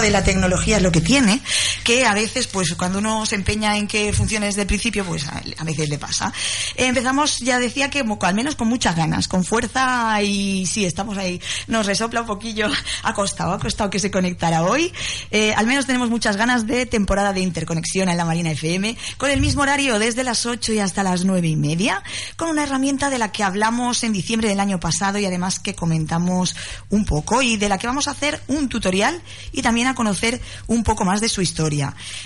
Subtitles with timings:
[0.00, 1.40] De la tecnología es lo que tiene,
[1.86, 5.24] que a veces, pues cuando uno se empeña en que funcione desde el principio, pues
[5.28, 6.32] a, veces le pasa.
[6.74, 11.40] empezamos, ya decía que al menos con muchas ganas, con fuerza y sí, estamos ahí.
[11.68, 12.66] Nos resopla un poquillo,
[13.04, 14.92] ha costado, ha costado que se conectara hoy.
[15.30, 19.30] Eh, al menos tenemos muchas ganas de temporada de interconexión en la Marina FM, con
[19.30, 22.02] el mismo horario desde las 8 y hasta las nueve y media,
[22.34, 25.76] con una herramienta de la que hablamos en diciembre del año pasado y además que
[25.76, 26.56] comentamos
[26.90, 29.22] un poco y de la que vamos a hacer un tutorial
[29.52, 31.75] y también a conocer un poco más de su historia.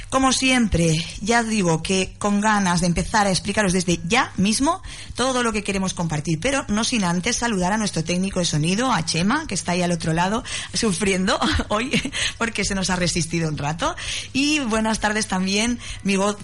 [0.08, 4.82] Como siempre, ya digo que con ganas de empezar a explicaros desde ya mismo
[5.14, 8.92] todo lo que queremos compartir, pero no sin antes saludar a nuestro técnico de sonido,
[8.92, 10.42] a Chema, que está ahí al otro lado
[10.74, 11.90] sufriendo hoy
[12.38, 13.94] porque se nos ha resistido un rato.
[14.32, 15.78] Y buenas tardes también,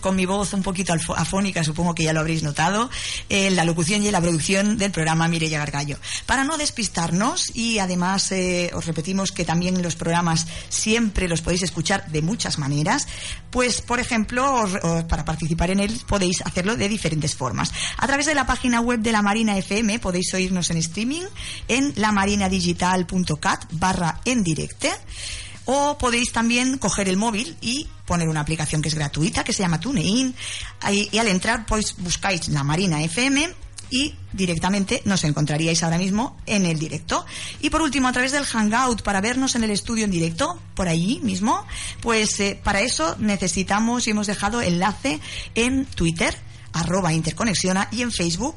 [0.00, 2.91] con mi voz un poquito afónica, supongo que ya lo habréis notado,
[3.28, 5.98] en la locución y en la producción del programa Mireya Gargallo.
[6.26, 11.62] Para no despistarnos y además eh, os repetimos que también los programas siempre los podéis
[11.62, 12.95] escuchar de muchas maneras.
[13.50, 14.64] Pues, por ejemplo,
[15.08, 17.72] para participar en él podéis hacerlo de diferentes formas.
[17.97, 21.22] A través de la página web de la Marina FM podéis oírnos en streaming
[21.69, 24.92] en lamarinadigital.cat barra en directe
[25.66, 29.62] o podéis también coger el móvil y poner una aplicación que es gratuita que se
[29.62, 30.34] llama TuneIn
[30.91, 36.66] y al entrar pues buscáis la Marina FM y directamente nos encontraríais ahora mismo en
[36.66, 37.24] el directo.
[37.60, 40.88] Y por último, a través del Hangout para vernos en el estudio en directo, por
[40.88, 41.64] allí mismo,
[42.00, 45.20] pues eh, para eso necesitamos y hemos dejado enlace
[45.54, 46.36] en Twitter,
[46.72, 48.56] arroba interconexiona, y en Facebook,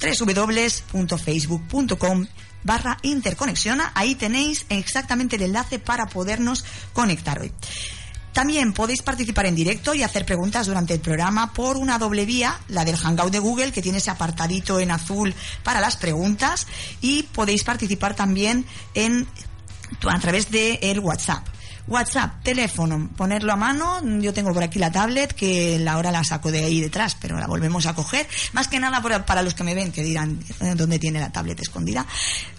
[0.00, 2.26] www.facebook.com
[2.64, 3.92] barra interconexiona.
[3.94, 7.52] Ahí tenéis exactamente el enlace para podernos conectar hoy.
[8.32, 12.58] También podéis participar en directo y hacer preguntas durante el programa por una doble vía,
[12.68, 16.66] la del Hangout de Google, que tiene ese apartadito en azul para las preguntas,
[17.00, 18.64] y podéis participar también
[20.08, 21.46] a través de el WhatsApp.
[21.88, 24.00] WhatsApp, teléfono, ponerlo a mano.
[24.20, 27.38] Yo tengo por aquí la tablet, que la hora la saco de ahí detrás, pero
[27.38, 28.26] la volvemos a coger.
[28.52, 31.60] Más que nada para, los que me ven, que dirán, eh, ¿dónde tiene la tablet
[31.60, 32.06] escondida?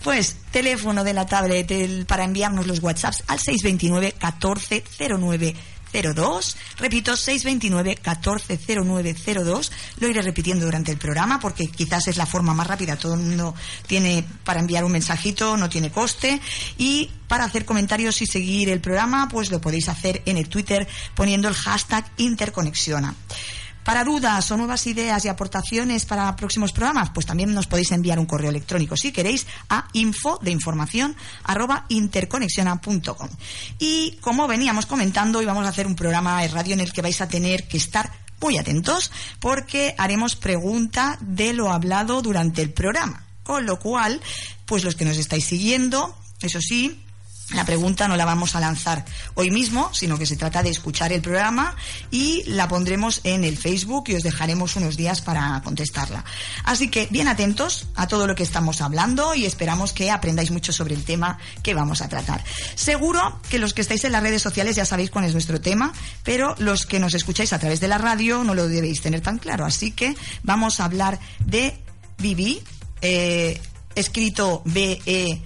[0.03, 5.55] Pues teléfono de la tablet para enviarnos los WhatsApps al 629 1409
[6.01, 6.57] 02.
[6.77, 9.71] Repito, 629 140902.
[9.99, 12.97] Lo iré repitiendo durante el programa porque quizás es la forma más rápida.
[12.97, 13.55] Todo el mundo
[13.87, 16.41] tiene para enviar un mensajito, no tiene coste.
[16.77, 20.87] Y para hacer comentarios y seguir el programa, pues lo podéis hacer en el Twitter
[21.15, 23.15] poniendo el hashtag Interconexiona.
[23.83, 28.19] Para dudas o nuevas ideas y aportaciones para próximos programas, pues también nos podéis enviar
[28.19, 33.29] un correo electrónico si queréis a info de información arroba interconexiona.com.
[33.79, 37.01] Y como veníamos comentando, hoy vamos a hacer un programa de radio en el que
[37.01, 38.11] vais a tener que estar
[38.41, 43.25] muy atentos porque haremos pregunta de lo hablado durante el programa.
[43.43, 44.21] Con lo cual,
[44.65, 47.02] pues los que nos estáis siguiendo, eso sí,
[47.53, 49.05] la pregunta no la vamos a lanzar
[49.35, 51.75] hoy mismo, sino que se trata de escuchar el programa
[52.11, 56.25] y la pondremos en el Facebook y os dejaremos unos días para contestarla.
[56.63, 60.73] Así que bien atentos a todo lo que estamos hablando y esperamos que aprendáis mucho
[60.73, 62.43] sobre el tema que vamos a tratar.
[62.75, 65.93] Seguro que los que estáis en las redes sociales ya sabéis cuál es nuestro tema,
[66.23, 69.37] pero los que nos escucháis a través de la radio no lo debéis tener tan
[69.37, 69.65] claro.
[69.65, 71.77] Así que vamos a hablar de
[72.17, 72.61] Vivi,
[73.01, 73.59] eh,
[73.95, 75.41] escrito B-E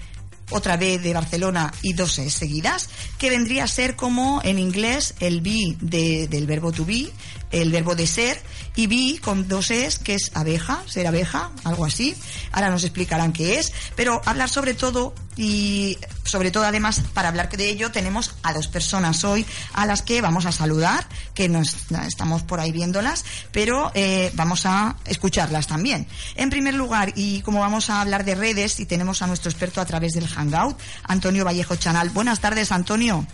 [0.50, 5.14] otra B de Barcelona y dos E seguidas, que vendría a ser como en inglés
[5.20, 7.10] el be del verbo to be,
[7.52, 8.42] el verbo de ser,
[8.76, 12.16] y be con dos es, que es abeja, ser abeja, algo así.
[12.52, 17.50] Ahora nos explicarán qué es, pero hablar sobre todo y sobre todo además para hablar
[17.50, 21.76] de ello tenemos a dos personas hoy a las que vamos a saludar, que nos
[22.08, 26.08] estamos por ahí viéndolas, pero eh, vamos a escucharlas también.
[26.36, 29.80] En primer lugar, y como vamos a hablar de redes y tenemos a nuestro experto
[29.80, 32.10] a través del Hangout, Antonio Vallejo Chanal.
[32.10, 33.26] Buenas tardes, Antonio.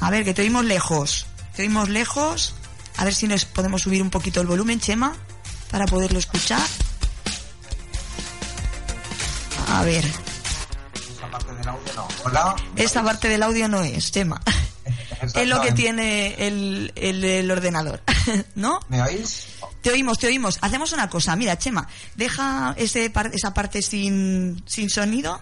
[0.00, 1.26] A ver, que te oímos lejos.
[1.58, 2.54] Oímos lejos.
[2.96, 5.14] A ver si nos podemos subir un poquito el volumen, Chema,
[5.70, 6.62] para poderlo escuchar.
[9.68, 10.04] A ver.
[10.04, 12.08] Esa parte del audio no.
[12.24, 12.56] Hola.
[12.76, 14.40] Esa parte del audio no es, Chema.
[15.34, 18.02] es lo que tiene el, el, ordenador,
[18.54, 18.80] ¿no?
[18.88, 19.46] ¿Me oís?
[19.80, 20.58] Te oímos, te oímos.
[20.60, 21.36] Hacemos una cosa.
[21.36, 25.40] Mira, Chema, deja ese esa parte sin, sin sonido,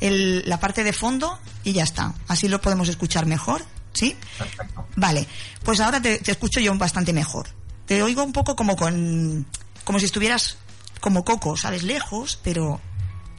[0.00, 2.14] el, la parte de fondo y ya está.
[2.28, 3.64] Así lo podemos escuchar mejor.
[3.94, 4.16] ¿Sí?
[4.36, 4.86] Perfecto.
[4.96, 5.26] Vale.
[5.64, 7.48] Pues ahora te, te escucho yo bastante mejor.
[7.86, 9.46] Te oigo un poco como con.
[9.84, 10.58] como si estuvieras
[11.00, 11.82] como coco, ¿sabes?
[11.82, 12.80] Lejos, pero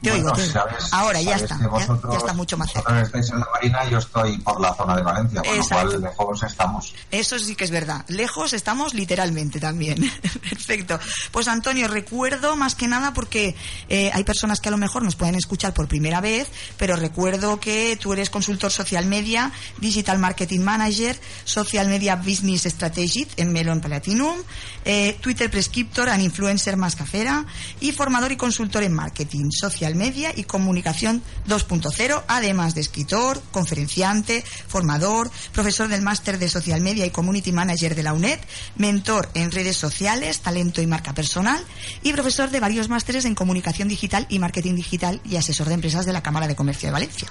[0.06, 0.52] Te oigo, Bueno, te oigo.
[0.52, 3.00] sabes- Ahora ya está, ya, está mucho más cerca.
[3.00, 5.84] Estáis en la Marina y yo estoy por la zona de Valencia, con Exacto.
[5.84, 6.94] lo cual lejos estamos.
[7.10, 8.04] Eso sí que es verdad.
[8.08, 9.98] Lejos estamos literalmente también.
[10.50, 10.98] Perfecto.
[11.32, 13.56] Pues Antonio, recuerdo más que nada porque
[13.88, 17.58] eh, hay personas que a lo mejor nos pueden escuchar por primera vez, pero recuerdo
[17.58, 23.80] que tú eres consultor social media, digital marketing manager, social media business strategist en Melon
[23.80, 24.36] Platinum,
[24.84, 27.44] eh, Twitter prescriptor and influencer más cafera
[27.80, 34.44] y formador y consultor en marketing, social media y comunicación 2.0, además de escritor, conferenciante,
[34.68, 38.38] formador, profesor del máster de social media y community manager de la UNED,
[38.76, 41.64] mentor en redes sociales, talento y marca personal
[42.02, 46.06] y profesor de varios másteres en comunicación digital y marketing digital y asesor de empresas
[46.06, 47.28] de la Cámara de Comercio de Valencia.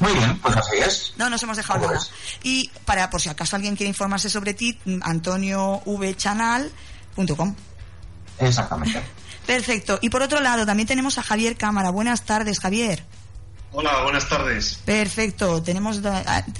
[0.00, 1.14] Muy bien, pues así es.
[1.16, 2.04] No nos hemos dejado ¿Cómo nada.
[2.42, 7.54] Y para por si acaso alguien quiere informarse sobre ti, antoniovchanal.com.
[8.40, 9.00] Exactamente.
[9.46, 9.98] Perfecto.
[10.02, 11.90] Y por otro lado, también tenemos a Javier Cámara.
[11.90, 13.04] Buenas tardes, Javier.
[13.72, 14.78] Hola, buenas tardes.
[14.84, 15.62] Perfecto.
[15.62, 16.00] Tenemos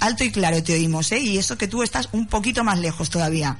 [0.01, 1.19] alto y claro te oímos, ¿eh?
[1.19, 3.57] Y eso que tú estás un poquito más lejos todavía.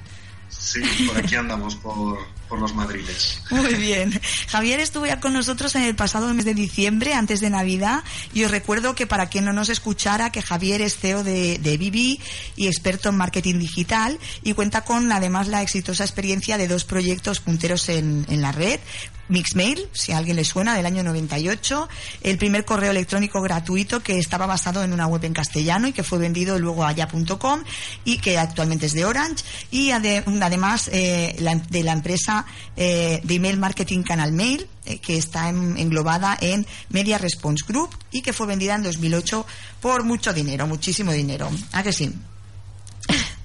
[0.50, 3.42] Sí, por aquí andamos, por, por los madriles.
[3.50, 4.20] Muy bien.
[4.48, 8.04] Javier estuvo ya con nosotros en el pasado mes de diciembre, antes de Navidad,
[8.34, 11.78] y os recuerdo que para quien no nos escuchara, que Javier es CEO de, de
[11.78, 12.20] Vivi
[12.56, 17.40] y experto en marketing digital, y cuenta con además la exitosa experiencia de dos proyectos
[17.40, 18.80] punteros en, en la red.
[19.28, 21.90] Mixmail, si a alguien le suena, del año 98,
[22.22, 26.04] el primer correo electrónico gratuito que estaba basado en una web en castellano y que
[26.04, 27.64] fue vendido luego a ya.com
[28.04, 32.35] y que actualmente es de Orange, y ade- además eh, la- de la empresa
[32.76, 37.90] eh, de email marketing Canal Mail, eh, que está en- englobada en Media Response Group
[38.12, 39.46] y que fue vendida en 2008
[39.80, 41.50] por mucho dinero, muchísimo dinero.
[41.72, 42.12] ¿A que sí?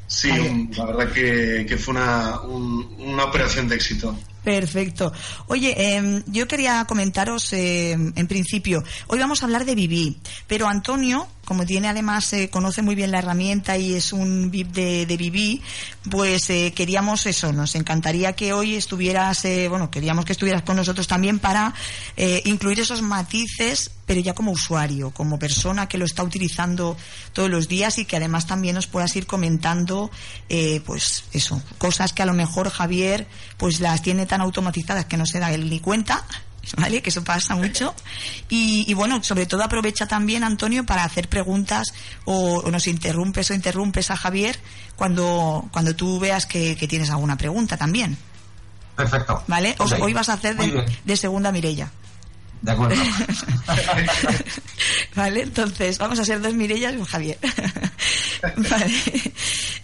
[0.07, 4.19] Sí, un- la verdad que, que fue una, un- una operación de éxito.
[4.43, 5.13] Perfecto.
[5.49, 10.17] Oye, em, yo quería comentaros, em, en principio, hoy vamos a hablar de Vivi,
[10.49, 14.69] pero Antonio, como tiene además, eh, conoce muy bien la herramienta y es un VIP
[14.69, 15.61] de, de Vivi,
[16.09, 20.77] pues eh, queríamos eso, nos encantaría que hoy estuvieras, eh, bueno, queríamos que estuvieras con
[20.77, 21.75] nosotros también para
[22.17, 26.97] eh, incluir esos matices, pero ya como usuario, como persona que lo está utilizando
[27.33, 30.13] todos los días y que además también nos puedas ir comentando,
[30.49, 33.27] eh, pues eso, cosas que a lo mejor Javier
[33.57, 36.25] pues las tiene tan automatizadas que no se da él ni cuenta.
[36.77, 37.03] ¿Vale?
[37.03, 37.95] Que eso pasa mucho.
[38.49, 41.89] Y, y bueno, sobre todo aprovecha también, Antonio, para hacer preguntas
[42.27, 44.59] o, o nos interrumpes o interrumpes a Javier
[44.95, 48.17] cuando, cuando tú veas que, que tienes alguna pregunta también.
[48.95, 49.43] Perfecto.
[49.47, 49.75] ¿Vale?
[49.79, 51.91] O- Hoy vas a hacer de, de segunda Mirella.
[52.63, 52.95] De acuerdo.
[55.15, 55.43] ¿Vale?
[55.43, 57.39] Entonces, vamos a ser dos Mirellas y un Javier.
[58.71, 58.95] vale.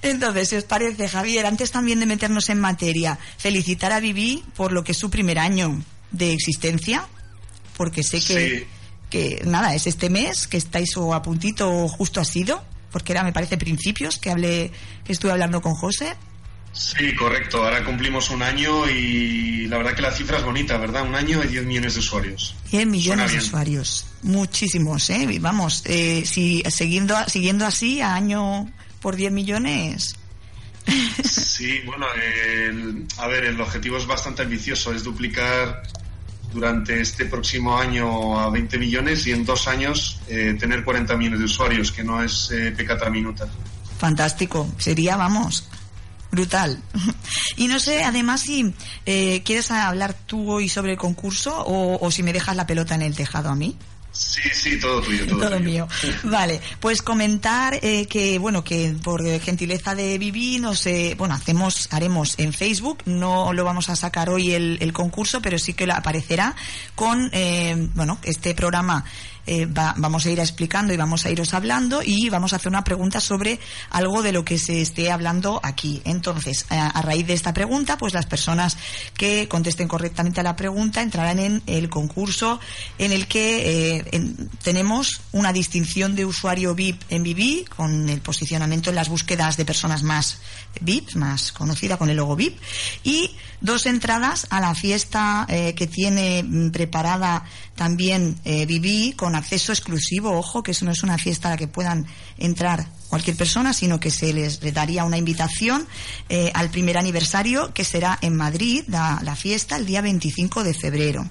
[0.03, 4.73] Entonces, si os parece, Javier, antes también de meternos en materia, felicitar a Vivi por
[4.73, 7.07] lo que es su primer año de existencia,
[7.77, 8.65] porque sé que, Sí.
[9.11, 13.13] que nada, es este mes, que estáis o a puntito o justo ha sido, porque
[13.13, 14.71] era, me parece, principios, que hablé,
[15.05, 16.15] que estuve hablando con José.
[16.73, 17.65] Sí, correcto.
[17.65, 21.07] Ahora cumplimos un año y la verdad que la cifra es bonita, ¿verdad?
[21.07, 22.55] Un año y 10 millones de usuarios.
[22.69, 24.07] 100 millones de usuarios.
[24.23, 25.27] Muchísimos, ¿eh?
[25.41, 28.71] Vamos, eh, si siguiendo, siguiendo así, a año
[29.01, 30.17] por 10 millones.
[31.25, 35.83] Sí, bueno, el- a ver, el objetivo es bastante ambicioso, es duplicar
[36.53, 41.41] durante este próximo año a 20 millones y en dos años eh, tener 40 millones
[41.41, 43.47] de usuarios, que no es eh, pecata minuta.
[43.99, 44.69] Fantástico.
[44.79, 45.69] Sería, vamos,
[46.31, 46.81] brutal.
[47.57, 48.73] Y no sé, además, si
[49.07, 52.95] eh, quieres hablar tú hoy sobre el concurso o, o si me dejas la pelota
[52.95, 53.77] en el tejado a mí.
[54.17, 55.61] Sí, sí, todo tuyo, todo, Todo tuyo.
[55.61, 55.89] mío.
[56.25, 61.89] Vale, pues comentar eh, que, bueno, que por gentileza de Vivi nos, eh, bueno, hacemos,
[61.91, 65.87] haremos en Facebook, no lo vamos a sacar hoy el, el concurso, pero sí que
[65.87, 66.55] lo aparecerá
[66.95, 69.05] con, eh, bueno, este programa
[69.47, 72.69] eh, va- vamos a ir explicando y vamos a iros hablando y vamos a hacer
[72.69, 73.59] una pregunta sobre
[73.91, 76.03] algo de lo que se esté hablando aquí.
[76.05, 78.77] Entonces, a, raíz de esta pregunta, pues las personas
[79.15, 82.59] que contesten correctamente a la pregunta entrarán en el concurso
[82.99, 88.21] en el que eh, en- tenemos una distinción de usuario VIP en Vivi con el
[88.21, 90.39] posicionamiento en las búsquedas de personas más
[90.81, 92.59] VIP, más conocida con el logo VIP,
[93.05, 98.67] y dos entradas a la fiesta eh, que tiene mm, preparada también eh,
[99.17, 100.33] con acceso exclusivo.
[100.33, 102.07] Ojo, que eso no es una fiesta a la que puedan
[102.39, 105.87] entrar cualquier persona, sino que se les daría una invitación
[106.29, 110.75] eh, al primer aniversario que será en Madrid, la, la fiesta, el día 25 de
[110.75, 111.31] febrero.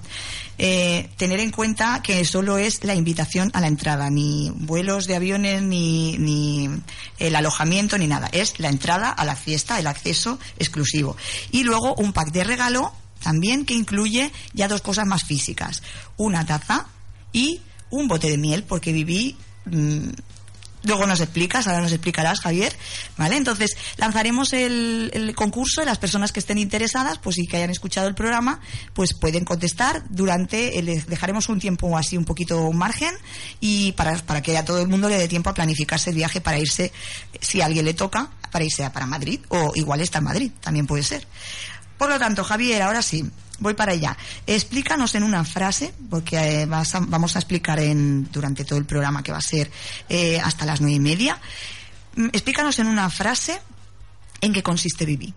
[0.58, 5.16] Eh, tener en cuenta que solo es la invitación a la entrada, ni vuelos de
[5.16, 6.70] aviones, ni, ni
[7.18, 8.28] el alojamiento, ni nada.
[8.32, 11.16] Es la entrada a la fiesta, el acceso exclusivo.
[11.50, 15.82] Y luego un pack de regalo también que incluye ya dos cosas más físicas.
[16.16, 16.86] Una taza
[17.32, 17.60] y
[17.96, 19.36] un bote de miel, porque viví
[19.66, 20.10] mm,
[20.86, 22.72] Luego nos explicas, ahora nos explicarás, Javier.
[23.16, 23.36] ¿Vale?
[23.36, 27.70] Entonces, lanzaremos el, el concurso y las personas que estén interesadas, pues y que hayan
[27.70, 28.60] escuchado el programa,
[28.94, 33.12] pues pueden contestar durante, les dejaremos un tiempo así un poquito margen
[33.60, 36.40] y para, para que a todo el mundo le dé tiempo a planificarse el viaje
[36.40, 36.92] para irse,
[37.40, 40.52] si a alguien le toca, para irse a para Madrid o igual está en Madrid,
[40.60, 41.26] también puede ser.
[41.98, 44.16] Por lo tanto, Javier, ahora sí, voy para allá.
[44.46, 48.84] Explícanos en una frase, porque eh, vas a- vamos a explicar en, durante todo el
[48.84, 49.70] programa que va a ser
[50.08, 51.38] eh, hasta las nueve y media.
[52.16, 53.60] Mm, Explícanos en una frase
[54.40, 55.32] en qué consiste Vivi.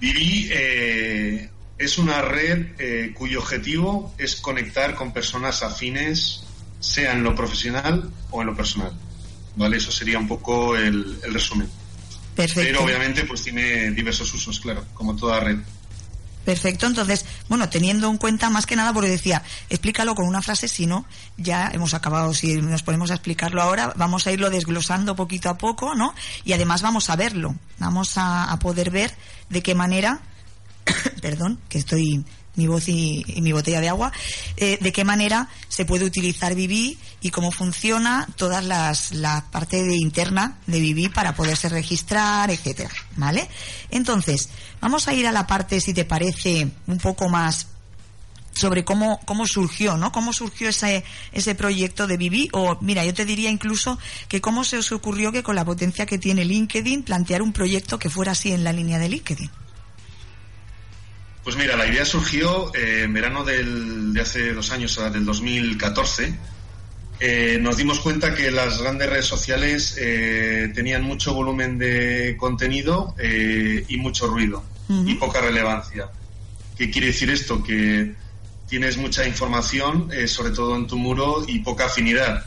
[0.00, 6.44] Vivi eh, es una red eh, cuyo objetivo es conectar con personas afines,
[6.80, 8.92] sea en lo profesional o en lo personal.
[9.56, 9.76] ¿Vale?
[9.78, 11.68] Eso sería un poco el, el resumen.
[12.40, 12.70] Perfecto.
[12.72, 15.58] Pero obviamente pues tiene diversos usos, claro, como toda red.
[16.44, 20.68] Perfecto, entonces, bueno, teniendo en cuenta más que nada, porque decía, explícalo con una frase,
[20.68, 21.04] si no,
[21.36, 25.58] ya hemos acabado, si nos ponemos a explicarlo ahora, vamos a irlo desglosando poquito a
[25.58, 26.14] poco, ¿no?
[26.44, 29.14] Y además vamos a verlo, vamos a, a poder ver
[29.50, 30.22] de qué manera,
[31.20, 32.24] perdón, que estoy
[32.60, 34.12] mi voz y, mi botella de agua,
[34.58, 39.78] eh, de qué manera se puede utilizar Vivi y cómo funciona todas las la parte
[39.96, 43.48] interna de Vivi para poderse registrar, etcétera, ¿vale?
[43.90, 44.50] Entonces,
[44.80, 47.66] vamos a ir a la parte, si te parece, un poco más
[48.52, 50.12] sobre cómo, cómo surgió, ¿no?
[50.12, 51.02] Cómo surgió ese,
[51.32, 53.98] ese proyecto de Vivi, o mira, yo te diría incluso
[54.28, 57.98] que cómo se os ocurrió que con la potencia que tiene LinkedIn plantear un proyecto
[57.98, 59.50] que fuera así en la línea de LinkedIn.
[61.44, 65.10] Pues mira, la idea surgió eh, en verano del, de hace dos años, o sea,
[65.10, 66.34] del 2014.
[67.22, 73.14] Eh, nos dimos cuenta que las grandes redes sociales eh, tenían mucho volumen de contenido
[73.18, 76.08] eh, y mucho ruido y poca relevancia.
[76.76, 77.62] ¿Qué quiere decir esto?
[77.62, 78.14] Que
[78.66, 82.44] tienes mucha información, sobre todo en tu muro, y poca afinidad.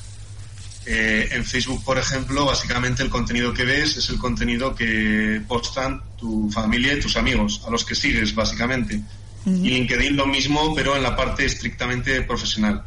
[0.86, 6.02] Eh, en Facebook, por ejemplo, básicamente el contenido que ves es el contenido que postan
[6.18, 9.00] tu familia y tus amigos, a los que sigues, básicamente.
[9.46, 9.56] Ujú.
[9.66, 12.84] Y LinkedIn lo mismo, pero en la parte estrictamente profesional.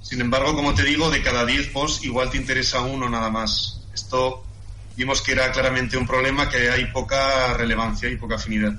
[0.00, 3.80] Sin embargo, como te digo, de cada 10 posts igual te interesa uno nada más.
[3.94, 4.44] Esto
[4.96, 8.74] vimos que era claramente un problema, que hay poca relevancia y poca afinidad.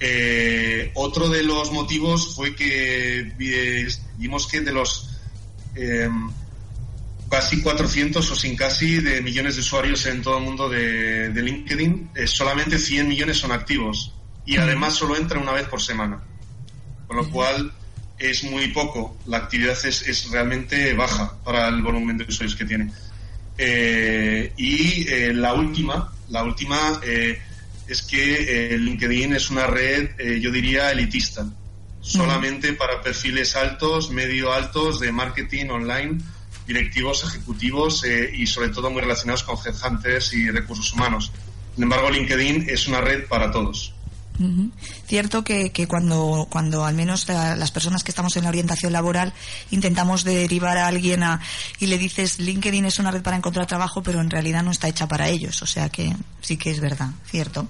[0.00, 3.86] Eh, otro de los motivos fue que vi-
[4.16, 5.08] vimos que de los
[5.76, 6.08] eh,
[7.32, 11.42] casi 400 o sin casi de millones de usuarios en todo el mundo de, de
[11.42, 14.12] LinkedIn, eh, solamente 100 millones son activos
[14.44, 16.22] y además solo entra una vez por semana.
[17.06, 17.72] Con lo cual
[18.18, 22.66] es muy poco, la actividad es, es realmente baja para el volumen de usuarios que
[22.66, 22.92] tiene.
[23.56, 27.00] Eh, y eh, la última, la última
[27.88, 31.46] es que LinkedIn es una red, yo diría, elitista,
[32.02, 36.18] solamente para perfiles altos, medio altos de marketing online,
[36.72, 41.30] directivos, ejecutivos eh, y sobre todo muy relacionados con headhunters y recursos humanos.
[41.74, 43.94] Sin embargo, LinkedIn es una red para todos.
[45.06, 48.92] Cierto que, que cuando, cuando al menos la- las personas que estamos en la orientación
[48.92, 49.32] laboral
[49.70, 51.40] intentamos derivar a alguien a,
[51.78, 54.88] y le dices LinkedIn es una red para encontrar trabajo, pero en realidad no está
[54.88, 55.60] hecha para ellos.
[55.62, 57.68] O sea que sí que es verdad, cierto.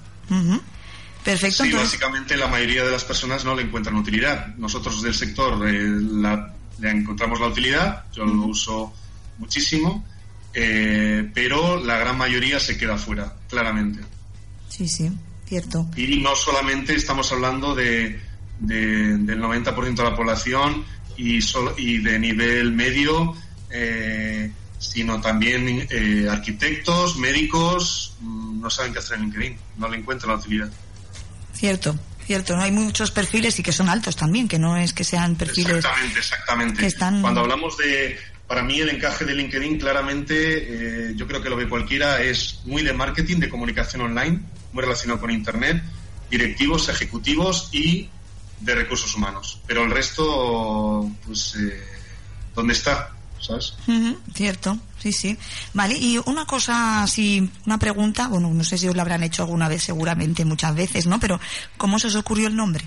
[1.25, 1.63] Perfecto.
[1.65, 4.55] Sí, entonces- básicamente la mayoría de las personas no le encuentran utilidad.
[4.57, 5.75] Nosotros del sector eh,
[6.13, 8.93] la- le encontramos la utilidad, yo lo uso
[9.39, 10.05] muchísimo,
[10.53, 14.01] eh, pero la gran mayoría se queda fuera, claramente.
[14.69, 15.11] sí, sí,
[15.47, 15.87] cierto.
[15.97, 18.21] Y no solamente estamos hablando de,
[18.61, 20.85] de- del 90% de la población
[21.17, 23.35] y, sol- y de nivel medio,
[23.71, 29.99] eh, sino también eh, arquitectos, médicos, mm, no saben qué hacer en LinkedIn, no le
[29.99, 30.71] encuentran la utilidad.
[31.53, 32.57] Cierto, cierto.
[32.57, 35.77] No hay muchos perfiles y que son altos también, que no es que sean perfiles.
[35.77, 36.81] Exactamente, exactamente.
[36.81, 40.35] que están- Cuando hablamos de, para mí el encaje de LinkedIn claramente,
[41.09, 44.41] eh, yo creo que lo ve cualquiera, es muy de marketing, de comunicación online,
[44.73, 45.83] muy relacionado con Internet,
[46.31, 48.09] directivos, ejecutivos y
[48.61, 49.61] de recursos humanos.
[49.67, 51.83] Pero el resto, pues, eh,
[52.55, 53.11] ¿dónde está?
[53.43, 53.75] ¿Sabes?
[53.89, 55.37] Ujú, cierto, sí, sí.
[55.75, 59.43] Vale, y una cosa así, una pregunta, bueno, no sé si os la habrán hecho
[59.43, 61.19] alguna vez, seguramente muchas veces, ¿no?
[61.19, 61.41] Pero,
[61.77, 62.85] ¿cómo se os ocurrió el nombre?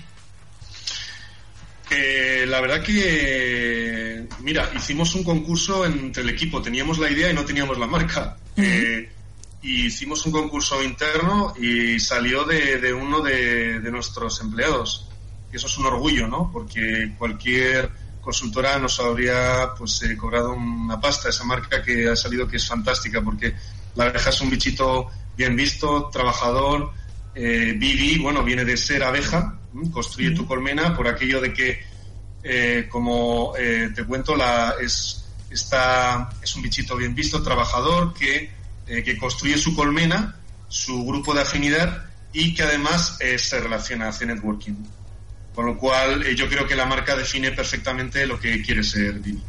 [1.90, 7.34] Eh, la verdad que, mira, hicimos un concurso entre el equipo, teníamos la idea y
[7.34, 8.38] no teníamos la marca.
[8.56, 9.12] Eh,
[9.62, 15.08] y hicimos un concurso interno y salió de, de uno de, de nuestros empleados.
[15.52, 16.50] Y eso es un orgullo, ¿no?
[16.50, 17.90] Porque cualquier
[18.26, 21.28] consultora nos habría pues eh, cobrado una pasta.
[21.28, 23.54] Esa marca que ha salido que es fantástica porque
[23.94, 25.06] la abeja es un bichito
[25.36, 26.90] bien visto, trabajador.
[27.36, 29.92] Eh, Vivi, bueno, viene de ser abeja, ¿m?
[29.92, 31.96] construye tu colmena por aquello de que
[32.88, 38.52] como te cuento, la, es, está, es un bichito bien visto, trabajador, que,
[38.86, 40.36] que construye su colmena,
[40.68, 44.74] su grupo de afinidad y que además se relaciona, hace networking.
[45.56, 49.42] Con lo cual, yo creo que la marca define perfectamente lo que quiere ser Vini.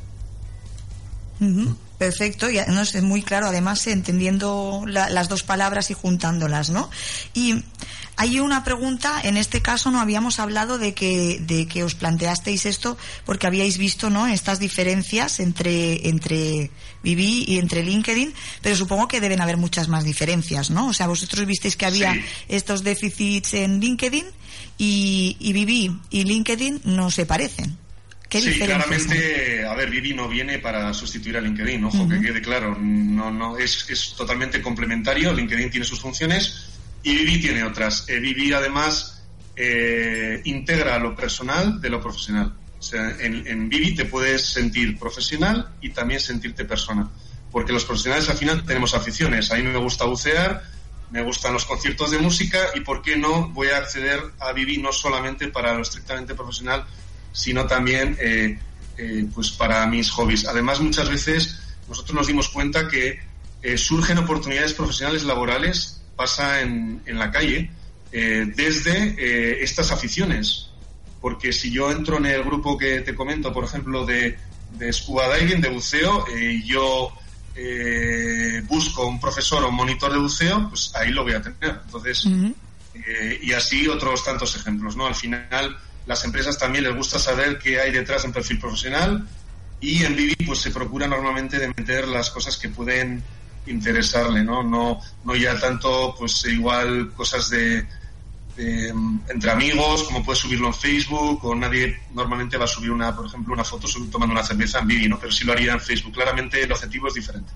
[1.98, 6.92] Perfecto, y no es muy claro, además entendiendo las dos palabras y juntándolas, ¿no?
[7.34, 7.64] Y
[8.18, 12.68] hay una pregunta, en este caso no habíamos hablado de que, de que os planteasteis
[12.68, 14.28] esto porque habíais visto, ¿no?
[14.28, 16.70] Estas diferencias entre, entre
[17.02, 20.90] Vivi y entre LinkedIn, pero supongo que deben haber muchas más diferencias, ¿no?
[20.90, 22.16] O sea, vosotros visteis que había
[22.48, 24.26] estos déficits en LinkedIn
[24.78, 27.87] y, y Vivi y LinkedIn no se parecen
[28.30, 32.78] sí, claramente, a ver, Vivi no viene para sustituir a LinkedIn, ojo, que quede claro,
[32.80, 36.70] no, no, es, es, totalmente complementario, LinkedIn tiene sus funciones
[37.04, 38.08] y Vivi tiene otras.
[38.10, 39.24] Eh, Vivi además
[39.56, 42.54] eh, integra lo personal de lo profesional.
[42.80, 47.10] O sea, en, en Vivi te puedes sentir profesional y también sentirte persona,
[47.52, 50.64] porque los profesionales al final tenemos aficiones, a mí me gusta bucear,
[51.10, 54.78] me gustan los conciertos de música y por qué no voy a acceder a Vivi
[54.78, 56.86] no solamente para lo estrictamente profesional,
[57.38, 58.58] sino también eh,
[58.98, 60.48] eh, pues para mis hobbies.
[60.48, 63.20] Además, muchas veces nosotros nos dimos cuenta que
[63.62, 67.70] eh, surgen oportunidades profesionales laborales, pasa en, en la calle,
[68.12, 70.70] desde estas aficiones.
[71.22, 74.40] Porque si yo entro en el grupo que te comento, por ejemplo, de,
[74.72, 77.14] de scuba diving, de buceo, y yo
[78.64, 81.82] busco un profesor o un monitor de buceo, pues ahí lo voy a tener.
[81.86, 82.28] Entonces,
[83.42, 85.06] y así otros tantos ejemplos, ¿no?
[85.06, 89.28] Al final, las empresas también les gusta saber qué hay detrás de un perfil profesional
[89.80, 93.22] y en Vivi pues se procura normalmente de meter las cosas que pueden
[93.68, 94.64] interesarle, ¿no?
[94.64, 97.86] No, no ya tanto pues igual cosas de,
[98.58, 103.28] entre amigos, como puedes subirlo en Facebook, o nadie normalmente va a subir una, por
[103.28, 105.20] ejemplo, una foto tomando una cerveza en Vivi, ¿no?
[105.20, 106.14] Pero sí lo haría en Facebook.
[106.14, 107.52] Claramente el objetivo es diferente.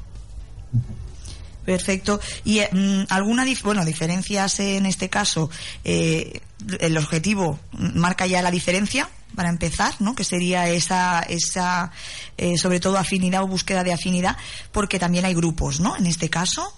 [1.65, 2.19] Perfecto.
[2.43, 2.69] ¿Y eh,
[3.09, 5.49] alguna bueno, diferencias en este caso?
[5.83, 6.41] Eh,
[6.79, 10.15] el objetivo marca ya la diferencia para empezar, ¿no?
[10.15, 11.91] Que sería esa, esa
[12.37, 14.37] eh, sobre todo afinidad o búsqueda de afinidad,
[14.71, 15.95] porque también hay grupos, ¿no?
[15.95, 16.75] En este caso.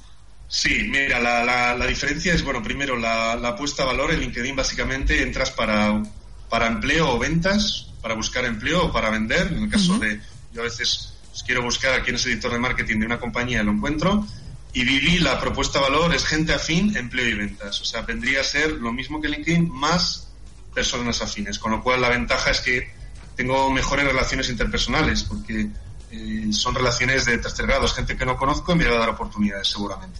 [0.48, 4.56] Sí, mira, la, la, diferencia es, bueno, primero la, la, apuesta a valor en LinkedIn
[4.56, 6.04] básicamente entras para,
[6.48, 9.48] para empleo o ventas, para buscar empleo o para vender.
[9.48, 10.22] En el caso de,
[10.54, 11.16] yo a veces
[11.48, 14.28] quiero buscar a quién es editor de marketing de una compañía, lo encuentro
[14.74, 17.80] y Vivi, la propuesta de valor es gente afín, empleo y ventas.
[17.82, 20.30] O sea, vendría a ser lo mismo que LinkedIn más
[20.74, 21.60] personas afines.
[21.60, 22.92] Con lo cual, la ventaja es que
[23.36, 25.68] tengo mejores relaciones interpersonales, porque
[26.10, 27.86] eh, son relaciones de tercer grado.
[27.86, 30.20] Es gente que no conozco y me va a dar oportunidades, seguramente.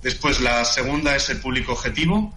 [0.00, 2.32] Después, la segunda es el público objetivo.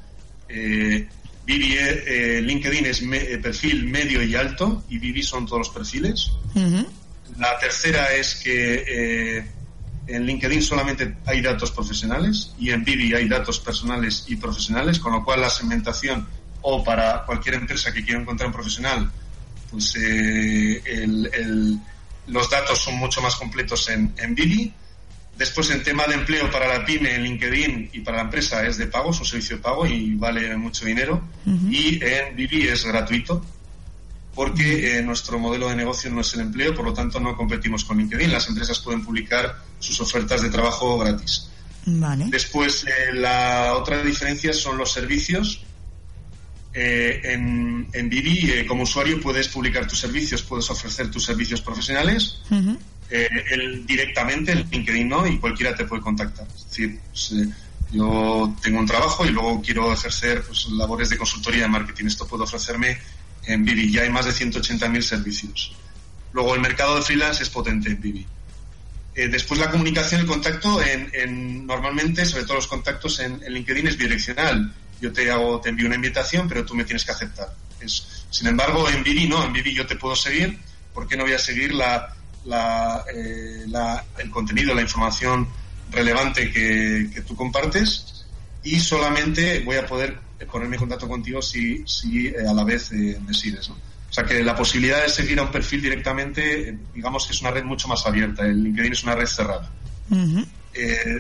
[0.49, 1.07] Eh,
[1.45, 3.03] Vivi, eh, LinkedIn es
[3.43, 6.31] perfil medio y alto, y Vivi son todos los perfiles.
[7.37, 9.45] La tercera es que
[10.07, 15.13] en LinkedIn solamente hay datos profesionales y en Vivi hay datos personales y profesionales, con
[15.13, 16.27] lo cual la segmentación
[16.61, 19.11] o para cualquier empresa que quiera encontrar un profesional,
[19.69, 20.81] pues eh,
[22.27, 24.73] los datos son mucho más completos en, en Vivi.
[25.37, 28.77] Después, en tema de empleo para la pyme, en LinkedIn y para la empresa es
[28.77, 31.23] de pago, es un servicio de pago y vale mucho dinero.
[31.45, 33.43] Y en Vivi es gratuito
[34.35, 37.83] porque eh, nuestro modelo de negocio no es el empleo, por lo tanto no competimos
[37.83, 38.31] con LinkedIn.
[38.31, 41.49] Las empresas pueden publicar sus ofertas de trabajo gratis.
[42.29, 45.63] Después, eh, la otra diferencia son los servicios.
[46.73, 52.41] Eh, en, en Vivi, como usuario, puedes publicar tus servicios, puedes ofrecer tus servicios profesionales
[53.85, 55.27] directamente en LinkedIn, ¿no?
[55.27, 56.47] Y cualquiera te puede contactar.
[56.47, 57.31] Es decir, pues,
[57.91, 62.05] yo tengo un trabajo y luego quiero ejercer pues, labores de consultoría de marketing.
[62.05, 62.97] Esto puede ofrecerme
[63.45, 63.91] en Vivi.
[63.91, 65.75] Ya hay más de 180.000 servicios.
[66.32, 68.25] Luego el mercado de freelance es potente en Vivi.
[69.15, 73.97] Eh, después la comunicación el contacto, en, normalmente, sobre todo los contactos en, LinkedIn, es
[73.97, 74.73] bidireccional.
[74.99, 77.53] Yo te hago, te envío una invitación, pero tú me tienes que aceptar.
[77.79, 80.58] Es, sin embargo, en Vivi no, en Vivi yo te puedo seguir,
[80.93, 83.65] ¿por qué no voy a seguir la, la, eh,
[84.17, 85.47] el contenido, la información
[85.91, 88.25] relevante que, que tú compartes?
[88.63, 92.91] Y solamente voy a poder ponerme en contacto contigo si, si eh, a la vez
[92.91, 93.69] eh, me sigues.
[93.69, 93.75] O
[94.10, 97.51] sea que la posibilidad de seguir a un perfil directamente, eh, digamos que es una
[97.51, 98.45] red mucho más abierta.
[98.45, 99.71] El LinkedIn es una red cerrada.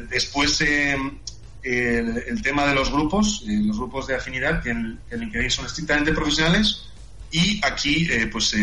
[0.09, 5.65] después, el, tema de los grupos, los grupos de afinidad, que en, el LinkedIn son
[5.65, 6.83] estrictamente profesionales
[7.31, 8.55] y aquí pues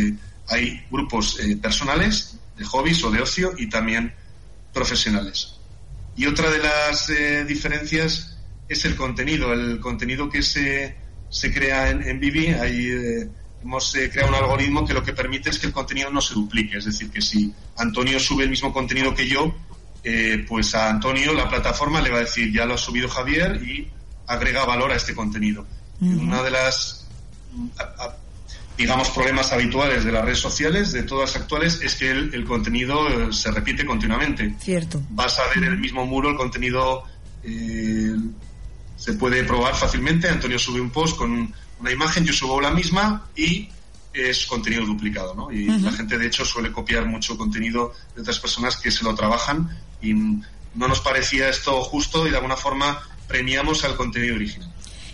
[0.49, 4.13] hay grupos personales, de hobbies o de ocio y también
[4.73, 5.55] profesionales.
[6.17, 7.11] Y otra de las
[7.49, 8.40] diferencias
[8.71, 10.97] es el contenido, el contenido que se,
[11.29, 12.47] se crea en, en Vivi.
[12.47, 13.29] Hay, eh,
[13.65, 16.35] hemos eh, creado un algoritmo que lo que permite es que el contenido no se
[16.35, 16.79] duplique.
[16.79, 19.53] Es decir, que si Antonio sube el mismo contenido que yo,
[20.05, 23.61] eh, pues a Antonio la plataforma le va a decir, ya lo ha subido Javier
[23.61, 23.89] y
[24.29, 25.67] agrega valor a este contenido.
[26.01, 27.07] Una de las,
[28.79, 33.33] digamos, problemas habituales de las redes sociales, de todas actuales, es que el, contenido eh,
[33.33, 34.55] se repite continuamente.
[34.61, 35.03] Cierto.
[35.11, 37.05] Vas a ver el mismo muro, el contenido
[39.01, 40.29] se puede probar fácilmente.
[40.29, 43.69] Antonio sube un post con una imagen, yo subo la misma y
[44.13, 45.51] es contenido duplicado, ¿no?
[45.51, 49.15] Y la gente, de hecho, suele copiar mucho contenido de otras personas que se lo
[49.15, 49.71] trabajan
[50.03, 54.70] y no nos parecía esto justo y de alguna forma premiamos al contenido original.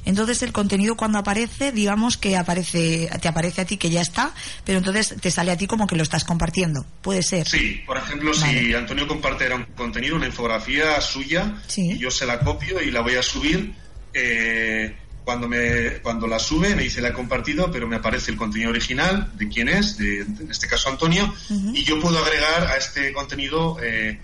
[0.07, 4.33] Entonces el contenido cuando aparece, digamos que aparece, te aparece a ti que ya está,
[4.64, 6.87] pero entonces te sale a ti como que lo estás compartiendo.
[7.03, 7.47] Puede ser.
[7.47, 12.38] Sí, por ejemplo, si Antonio compartiera un contenido, una infografía suya, y yo se la
[12.38, 13.75] copio y la voy a subir,
[14.14, 18.37] eh, cuando me cuando la sube me dice la he compartido pero me aparece el
[18.37, 21.35] contenido original de quién es de, en este caso Antonio
[21.75, 24.21] y yo puedo agregar a este contenido eh,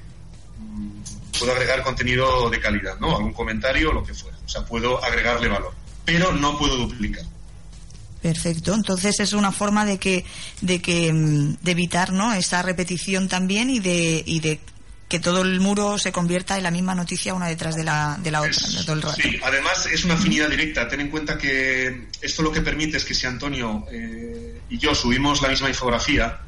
[1.43, 4.37] puedo agregar contenido de calidad no algún comentario o lo que fuera.
[4.45, 7.25] O sea puedo agregarle valor pero no puedo duplicar.
[8.21, 10.25] Perfecto, entonces es una forma de que
[10.61, 14.61] de que mm, de evitar no esa repetición también y de y de
[15.09, 18.31] que todo el muro se convierta en la misma noticia una detrás de la, de
[18.31, 19.15] la otra.
[19.15, 20.89] Sí, además es una afinidad directa.
[20.89, 24.95] Ten en cuenta que esto lo que permite es que si Antonio eh, y yo
[24.95, 26.41] subimos la misma infografía,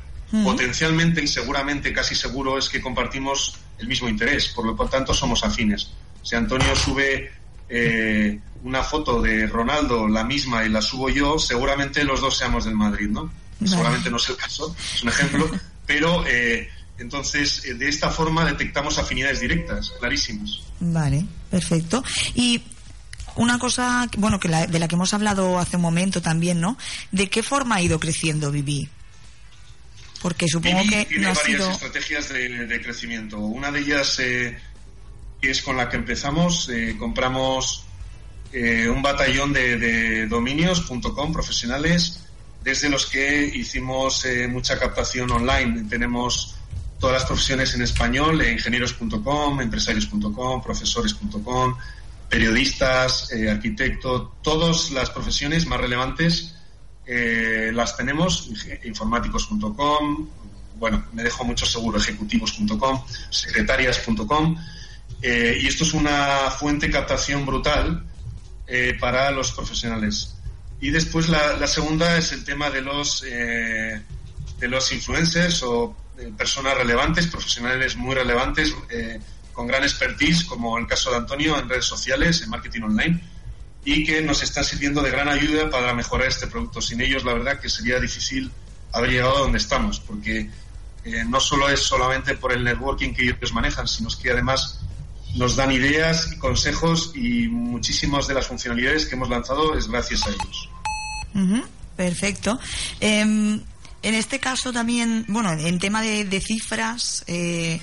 [0.42, 4.48] potencialmente y seguramente, casi seguro, es que compartimos el mismo interés.
[4.48, 5.90] Por lo tanto, somos afines.
[6.22, 7.30] Si Antonio sube
[7.68, 12.64] eh, una foto de Ronaldo, la misma, y la subo yo, seguramente los dos seamos
[12.64, 13.30] del Madrid, ¿no?
[13.64, 15.50] Seguramente no es el caso, es un ejemplo,
[15.86, 20.60] pero eh, entonces, eh, de esta forma detectamos afinidades directas, clarísimas.
[20.80, 22.02] Vale, perfecto.
[22.34, 22.62] Y
[23.36, 26.76] una cosa, bueno, que de la que hemos hablado hace un momento también, ¿no?
[27.10, 28.88] ¿De qué forma ha ido creciendo Vivi?
[30.24, 33.38] Porque supongo que tiene varias estrategias de, crecimiento.
[33.38, 34.56] Una de ellas, eh,
[35.38, 37.84] que es con la que empezamos, eh, compramos
[38.54, 42.22] un batallón de, de dominios.com profesionales,
[42.62, 45.86] desde los que hicimos mucha captación online.
[45.90, 46.54] Tenemos
[47.04, 51.74] todas las profesiones en español, ingenieros.com, empresarios.com, profesores.com,
[52.30, 56.53] periodistas, eh, arquitectos, todas las profesiones más relevantes
[57.06, 58.48] eh, las tenemos,
[58.84, 60.28] informáticos.com,
[60.76, 64.56] bueno, me dejo mucho seguro, ejecutivos.com, secretarias.com,
[65.22, 68.04] eh, y esto es una fuente de captación brutal
[68.98, 70.36] para los profesionales.
[70.80, 74.02] Y después la, segunda es el tema de los, de
[74.68, 75.94] los influencers o
[76.36, 79.20] personas relevantes, profesionales muy relevantes, eh,
[79.52, 83.20] con gran expertise, como el caso de Antonio en redes sociales, en marketing online,
[83.84, 86.80] y que nos están sirviendo de gran ayuda para mejorar este producto.
[86.80, 88.50] Sin ellos, la verdad que sería difícil
[88.92, 90.48] haber llegado a donde estamos, porque
[91.04, 94.80] eh, no solo es solamente por el networking que ellos manejan, sino que además
[95.34, 100.22] nos dan ideas y consejos y muchísimas de las funcionalidades que hemos lanzado es gracias
[100.26, 101.68] a ellos.
[101.96, 102.58] perfecto.
[103.00, 103.60] Em,
[104.02, 107.80] en este caso también, bueno, en tema de, cifras, eh,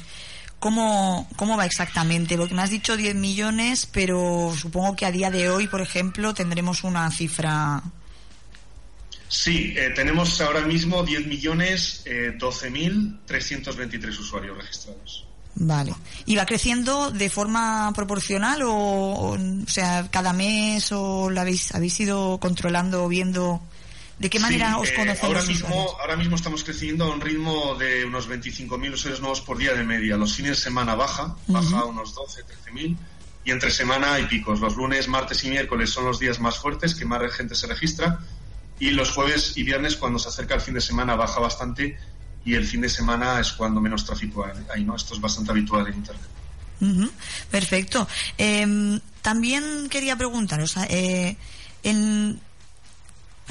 [0.62, 2.38] ¿cómo, ¿cómo va exactamente?
[2.38, 6.34] Porque me has dicho 10 millones, pero supongo que a día de hoy, por ejemplo,
[6.34, 7.82] tendremos una cifra.
[9.28, 15.26] Sí, eh, tenemos ahora mismo 10 millones eh, 12.323 usuarios registrados.
[15.56, 15.94] Vale.
[16.26, 22.00] ¿Y va creciendo de forma proporcional o, o, sea, cada mes o lo habéis, habéis
[22.00, 23.62] ido controlando o viendo?
[24.22, 28.06] ¿De qué manera os eh, ahora, mismo, ahora mismo estamos creciendo a un ritmo de
[28.06, 30.16] unos 25.000 usuarios nuevos por día de media.
[30.16, 32.98] Los fines de semana baja, baja a unos 12, 13.000
[33.46, 34.60] y entre semana hay picos.
[34.60, 38.20] Los lunes, martes y miércoles son los días más fuertes, que más gente se registra
[38.78, 41.98] y los jueves y viernes cuando se acerca el fin de semana baja bastante
[42.46, 44.96] y el fin de semana es cuando menos tráfico hay, ¿no?
[44.96, 46.30] Esto es bastante habitual en Internet.
[47.50, 48.08] perfecto.
[48.38, 51.36] Em, también quería preguntaros, eh,
[51.82, 52.40] en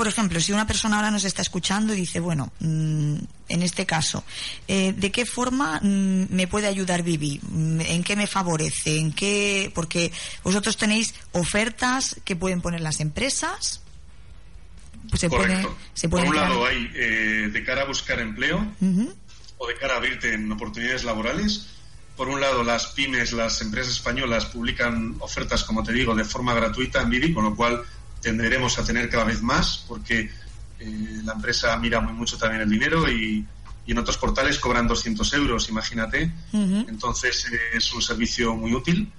[0.00, 3.16] por ejemplo, si una persona ahora nos está escuchando y dice, bueno, mm,
[3.50, 4.24] en este caso,
[4.66, 7.38] eh, ¿de qué forma mm, me puede ayudar Vivi?
[7.42, 8.96] Mm, ¿En qué me favorece?
[8.96, 9.70] ¿En qué?
[9.74, 10.10] Porque
[10.42, 13.82] vosotros tenéis ofertas que pueden poner las empresas.
[15.10, 15.76] Pues se Correcto.
[15.92, 18.66] se Por un lado hay eh, de cara a buscar empleo
[19.58, 21.66] o de cara a abrirte en oportunidades laborales.
[22.16, 26.54] Por un lado, las pymes, las empresas españolas publican ofertas, como te digo, de forma
[26.54, 27.84] gratuita en Vivi, con lo cual
[28.20, 30.30] tenderemos a tener cada vez más porque
[30.78, 33.46] eh, la empresa mira muy mucho también el dinero y,
[33.86, 36.30] en otros portales cobran 200 euros, imagínate.
[36.52, 39.12] Entonces es un servicio muy útil.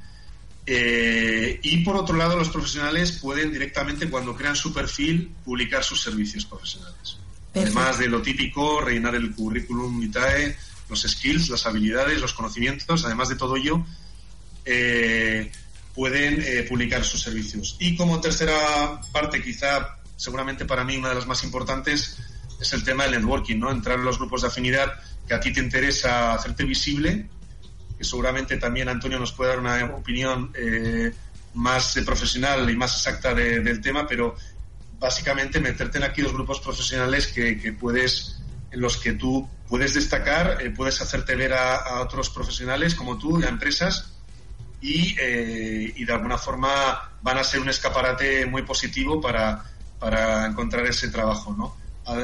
[0.65, 6.01] Eh, y por otro lado, los profesionales pueden directamente, cuando crean su perfil, publicar sus
[6.01, 7.17] servicios profesionales.
[7.53, 10.55] Además de lo típico, rellenar el currículum vitae,
[10.89, 13.83] los skills, las habilidades, los conocimientos, además de todo ello,
[14.63, 15.51] eh,
[15.95, 17.77] pueden eh, publicar sus servicios.
[17.79, 22.17] Y como tercera parte, quizá seguramente para mí una de las más importantes,
[22.59, 23.71] es el tema del networking, ¿no?
[23.71, 24.93] Entrar en los grupos de afinidad
[25.27, 27.27] que a ti te interesa hacerte visible,
[27.97, 31.11] que seguramente también Antonio nos puede dar una opinión eh,
[31.55, 34.35] más profesional y más exacta del tema, pero
[34.99, 38.37] básicamente meterte en aquí los grupos profesionales que, puedes
[38.69, 43.43] en los que tú puedes destacar, eh, puedes hacerte ver a, otros profesionales como tú,
[43.43, 44.10] a empresas,
[44.81, 49.63] y, eh, y, de alguna forma van a ser un escaparate muy positivo para,
[49.99, 51.77] para encontrar ese trabajo, ¿no?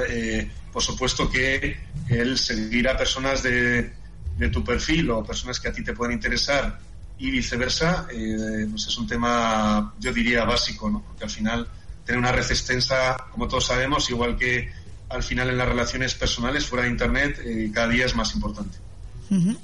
[0.10, 1.78] Eh, por supuesto que
[2.10, 3.94] el seguir a personas de,
[4.38, 6.80] de, tu perfil o personas que a ti te pueden interesar
[7.20, 11.02] y viceversa, pues es un tema, yo diría, básico, ¿no?
[11.02, 11.68] Porque al final
[12.08, 14.72] tener una red extensa, como todos sabemos, igual que
[15.10, 18.78] al final en las relaciones personales fuera de Internet, eh, cada día es más importante.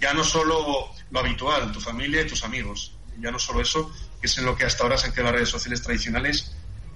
[0.02, 4.26] Ya no solo lo habitual, tu familia y tus amigos, ya no solo eso, que
[4.26, 6.56] es en lo que hasta ahora se han quedado las redes sociales tradicionales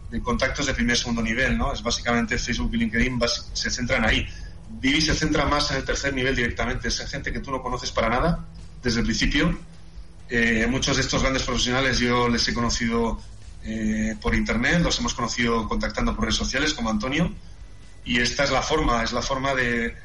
[0.09, 1.71] de contactos de primer y segundo nivel, ¿no?
[1.71, 3.19] Es básicamente Facebook y LinkedIn
[3.53, 4.27] se centran ahí.
[4.69, 7.91] Vivi se centra más en el tercer nivel directamente, es gente que tú no conoces
[7.91, 8.45] para nada
[8.81, 9.57] desde el principio.
[10.29, 13.21] Eh, muchos de estos grandes profesionales yo les he conocido
[13.63, 17.31] eh, por internet, los hemos conocido contactando por redes sociales como Antonio
[18.03, 19.95] y esta es la forma, es la forma de,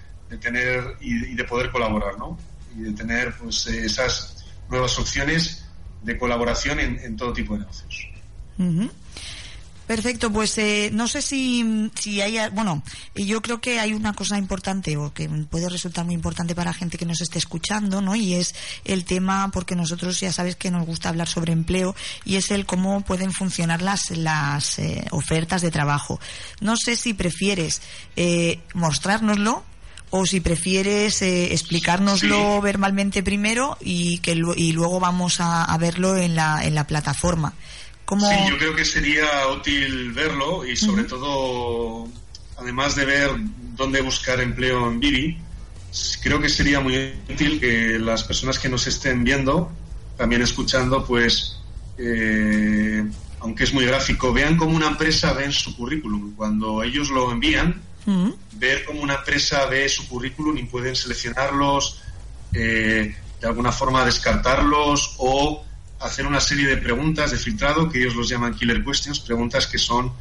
[0.41, 2.39] tener y, de poder colaborar, ¿no?
[2.77, 5.65] Y de tener pues esas nuevas opciones
[6.03, 8.09] de colaboración en, todo tipo de negocios.
[9.87, 12.83] Perfecto, pues eh, no sé si, si hay, bueno,
[13.15, 16.97] yo creo que hay una cosa importante o que puede resultar muy importante para gente
[16.97, 18.15] que nos esté escuchando, ¿no?
[18.15, 18.55] Y es
[18.85, 22.65] el tema, porque nosotros ya sabes que nos gusta hablar sobre empleo y es el
[22.65, 26.21] cómo pueden funcionar las, las eh, ofertas de trabajo.
[26.61, 27.83] No sé si prefieres
[28.17, 29.65] eh, mostrárnoslo
[30.15, 36.17] o si prefieres eh, explicárnoslo verbalmente primero y que y luego vamos a, a verlo
[36.17, 37.55] en la, en la plataforma.
[38.09, 42.07] Sí, yo creo que sería útil verlo y sobre todo,
[42.59, 43.31] además de ver
[43.75, 45.39] dónde buscar empleo en Vivi,
[46.23, 49.73] creo que sería muy útil que las personas que nos estén viendo,
[50.19, 51.57] también escuchando, pues,
[51.97, 53.03] eh,
[53.41, 56.35] aunque es muy gráfico, vean cómo una empresa ve en su currículum.
[56.35, 57.81] Cuando ellos lo envían,
[58.53, 62.03] ver cómo una empresa ve su currículum y pueden seleccionarlos,
[62.53, 65.65] eh, de alguna forma descartarlos o
[66.01, 69.79] hacer una serie de preguntas de filtrado que ellos los llaman killer questions, preguntas que
[69.79, 70.13] son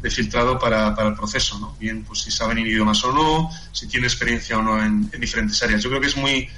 [0.00, 1.76] de filtrado para, para el proceso, ¿no?
[1.78, 5.82] Bien, pues si saben idiomas o no, si tienen experiencia o no en, diferentes áreas.
[5.82, 6.48] Yo creo que es muy,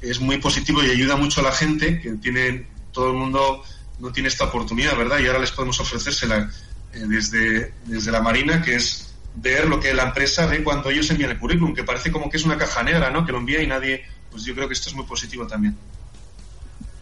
[0.00, 3.62] es muy positivo y ayuda mucho a la gente que tiene, todo el mundo
[3.98, 5.18] no tiene esta oportunidad, ¿verdad?
[5.18, 6.50] Y ahora les podemos ofrecérsela
[6.92, 9.07] eh, desde, desde la Marina, que es
[9.40, 12.36] ver lo que la empresa ve cuando ellos envían el currículum, que parece como que
[12.36, 13.24] es una caja negra, ¿no?
[13.24, 15.76] Que lo envía y nadie, pues yo creo que esto es muy positivo también.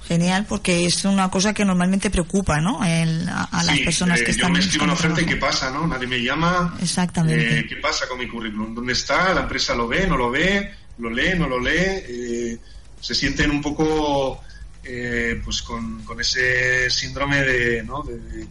[0.06, 2.80] Genial, porque es una cosa que normalmente preocupa, ¿no?
[2.80, 4.50] a, las personas que eh, están.
[4.50, 5.84] Yo me escribo una oferta y ¿qué pasa, no?
[5.84, 6.76] Nadie me llama.
[6.80, 7.58] Exactamente.
[7.58, 8.72] Eh, ¿Qué pasa con mi currículum?
[8.72, 9.34] ¿Dónde está?
[9.34, 10.06] ¿La empresa lo ve?
[10.06, 10.70] ¿No lo ve?
[10.98, 11.36] ¿Lo lee?
[11.36, 11.72] ¿No lo lee?
[11.74, 12.58] Eh,
[13.00, 14.42] se sienten un poco,
[14.82, 18.04] pues, con, ese síndrome de, ¿no?
[18.04, 18.46] de,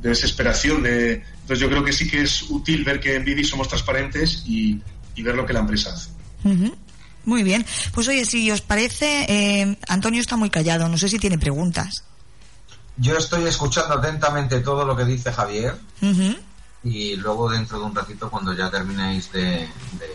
[0.00, 0.82] desesperación.
[0.82, 1.22] De...
[1.44, 4.80] Entonces, yo creo que sí que es útil ver que en Vivi somos transparentes y,
[5.16, 6.08] ver lo que la empresa hace.
[7.26, 7.66] Muy bien.
[7.92, 10.88] Pues oye, si os parece, eh, Antonio está muy callado.
[10.88, 12.04] No sé si tiene preguntas.
[12.96, 15.76] Yo estoy escuchando atentamente todo lo que dice Javier.
[16.82, 19.68] Y luego dentro de un ratito, cuando ya terminéis de,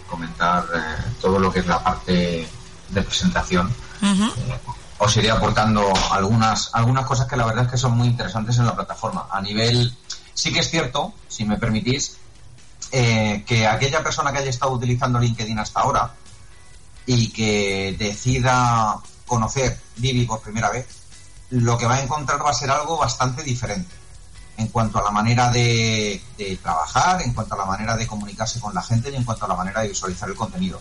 [0.07, 0.79] comentar eh,
[1.21, 2.47] todo lo que es la parte
[2.89, 4.59] de presentación, eh,
[4.97, 8.65] os iré aportando algunas, algunas cosas que la verdad es que son muy interesantes en
[8.65, 9.27] la plataforma.
[9.31, 9.93] A nivel,
[10.39, 12.15] sí que es cierto, si me permitís,
[12.89, 16.13] que aquella persona que haya estado utilizando LinkedIn hasta ahora,
[17.05, 20.87] y que decida conocer Vivi por primera vez,
[21.49, 23.93] lo que va a encontrar va a ser algo bastante diferente
[24.55, 26.21] en cuanto a la manera de,
[26.63, 29.49] trabajar, en cuanto a la manera de comunicarse con la gente y en cuanto a
[29.49, 30.79] la manera de visualizar el contenido.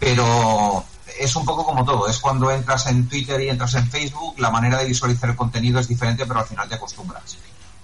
[0.00, 0.82] Pero
[1.18, 4.50] es un poco como todo, es cuando entras en Twitter y entras en Facebook, la
[4.50, 7.36] manera de visualizar el contenido es diferente, pero al final te acostumbras.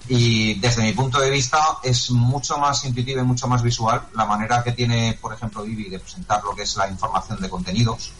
[0.08, 4.26] Y desde mi punto de vista es mucho más intuitiva y mucho más visual la
[4.26, 8.12] manera que tiene, por ejemplo, Vivi de presentar lo que es la información de contenidos,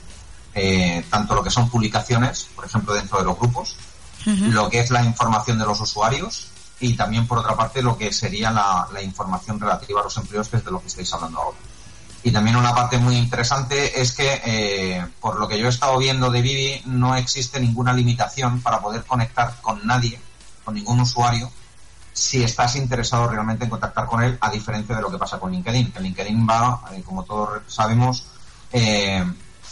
[0.55, 3.77] eh, tanto lo que son publicaciones, por ejemplo, dentro de los grupos,
[4.25, 6.49] lo que es la información de los usuarios
[6.81, 10.57] y también, por otra parte, lo que sería la, información relativa a los empleos, que
[10.57, 11.59] es de lo que estáis hablando ahora.
[12.23, 15.99] Y también una parte muy interesante es que, eh, por lo que yo he estado
[15.99, 20.19] viendo de Vivi, no existe ninguna limitación para poder conectar con nadie,
[20.65, 21.51] con ningún usuario,
[22.15, 25.53] si estás interesado realmente en contactar con él, a diferencia de lo que pasa con
[25.53, 25.93] LinkedIn.
[25.93, 28.25] Que LinkedIn va, eh, como todos sabemos,
[28.73, 29.23] eh,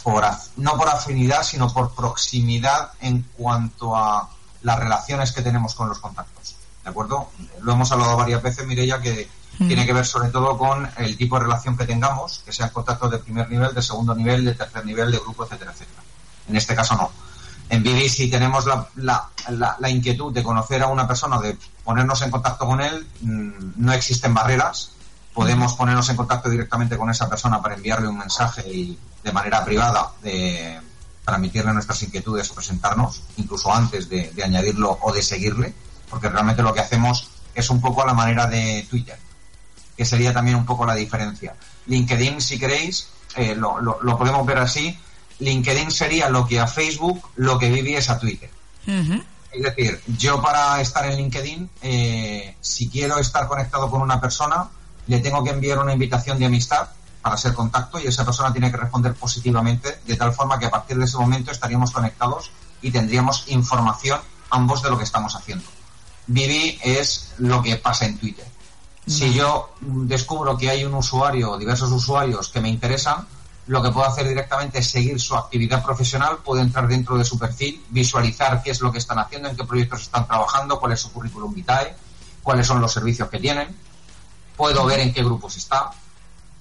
[0.03, 0.23] por,
[0.57, 4.29] no por afinidad, sino por proximidad en cuanto a
[4.61, 6.55] las relaciones que tenemos con los contactos.
[6.83, 7.31] ¿De acuerdo?
[7.61, 9.27] Lo hemos hablado varias veces, Mireya, que
[9.59, 9.67] Mm.
[9.67, 13.11] Tiene que ver sobre todo con el tipo de relación que tengamos, que sean contactos
[13.11, 16.01] de primer nivel, de segundo nivel, de tercer nivel, de grupo, etcétera, etcétera.
[16.47, 17.11] En este caso no.
[17.73, 22.21] En Vivi, si tenemos la, la, la, inquietud de conocer a una persona, de ponernos
[22.21, 24.91] en contacto con él, mm, no existen barreras.
[25.33, 29.65] Podemos ponernos en contacto directamente con esa persona para enviarle un mensaje y de manera
[29.65, 30.79] privada de
[31.25, 35.73] transmitirle nuestras inquietudes o presentarnos, incluso antes de, de añadirlo o de seguirle,
[36.09, 39.17] porque realmente lo que hacemos es un poco a la manera de Twitter
[39.97, 41.55] que sería también un poco la diferencia.
[41.87, 44.97] LinkedIn, si queréis, eh, lo, lo, podemos ver así.
[45.39, 48.49] LinkedIn sería lo que a Facebook, lo que Vivi es a Twitter.
[49.51, 54.69] Es decir, yo para estar en LinkedIn, eh, si quiero estar conectado con una persona,
[55.07, 56.87] le tengo que enviar una invitación de amistad
[57.21, 60.71] para ser contacto y esa persona tiene que responder positivamente, de tal forma que a
[60.71, 64.19] partir de ese momento estaríamos conectados y tendríamos información
[64.49, 65.65] ambos de lo que estamos haciendo.
[66.27, 68.45] Vivi es lo que pasa en Twitter.
[69.05, 73.27] Si yo descubro que hay un usuario o diversos usuarios que me interesan,
[73.67, 77.39] lo que puedo hacer directamente es seguir su actividad profesional, puedo entrar dentro de su
[77.39, 80.99] perfil, visualizar qué es lo que están haciendo, en qué proyectos están trabajando, cuál es
[80.99, 81.95] su currículum vitae,
[82.41, 83.75] cuáles son los servicios que tienen,
[84.57, 85.91] puedo ver en qué grupos está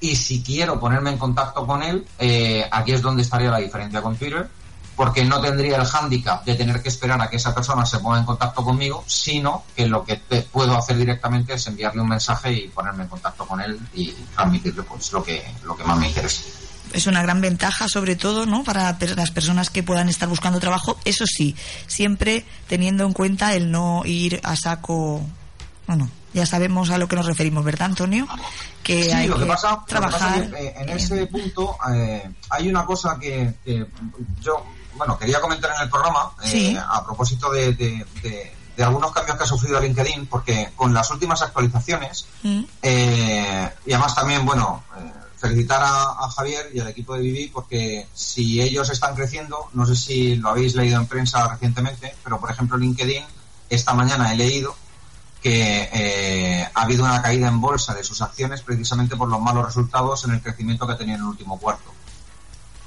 [0.03, 4.03] y si quiero ponerme en contacto con él, eh, aquí es donde estaría la diferencia
[4.03, 4.49] con Twitter
[4.97, 8.19] porque no tendría el hándicap de tener que esperar a que esa persona se ponga
[8.19, 10.17] en contacto conmigo, sino que lo que
[10.51, 14.83] puedo hacer directamente es enviarle un mensaje y ponerme en contacto con él y transmitirle
[14.83, 16.43] pues lo que lo que más me interesa.
[16.93, 18.65] Es una gran ventaja, sobre todo, ¿no?
[18.65, 20.99] Para las personas que puedan estar buscando trabajo.
[21.05, 25.23] Eso sí, siempre teniendo en cuenta el no ir a saco.
[25.87, 28.27] Bueno, ya sabemos a lo que nos referimos, ¿verdad, Antonio?
[28.83, 30.51] Que sí, hay lo que, pasa, trabajar.
[30.57, 33.87] Eh, en ese punto eh, hay una cosa que, que
[34.41, 34.65] yo
[34.97, 38.07] bueno, quería comentar en el programa eh, a propósito de,
[38.79, 42.63] algunos cambios que ha sufrido LinkedIn, porque con las últimas actualizaciones, mm.
[42.83, 48.07] eh, y además también, bueno, eh, felicitar a, Javier y al equipo de Vivi, porque
[48.15, 52.49] si ellos están creciendo, no sé si lo habéis leído en prensa recientemente, pero por
[52.49, 53.25] ejemplo LinkedIn,
[53.69, 54.77] esta mañana he leído
[55.43, 60.25] que ha habido una caída en bolsa de sus acciones precisamente por los malos resultados
[60.25, 61.91] en el crecimiento que tenía en el último cuarto.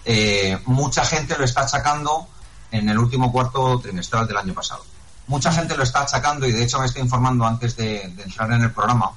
[0.06, 2.30] Eh, mucha gente lo está achacando
[2.72, 4.86] en el último cuarto trimestral del año pasado.
[5.28, 8.62] Mucha gente lo está achacando, y de hecho me estoy informando antes de, entrar en
[8.62, 9.12] el programa,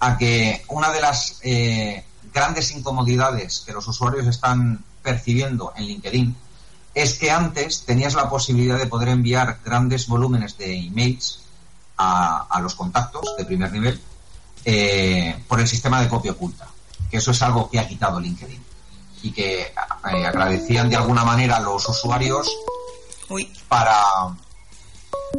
[0.00, 6.36] a que una de las eh, grandes incomodidades que los usuarios están percibiendo en LinkedIn
[6.92, 11.40] es que antes tenías la posibilidad de poder enviar grandes volúmenes de emails
[11.96, 14.00] a, los contactos de primer nivel
[14.64, 16.66] eh, por el sistema de copia oculta,
[17.10, 18.62] que eso es algo que ha quitado LinkedIn
[19.22, 22.48] y que eh, agradecían de alguna manera a los usuarios
[23.68, 24.02] para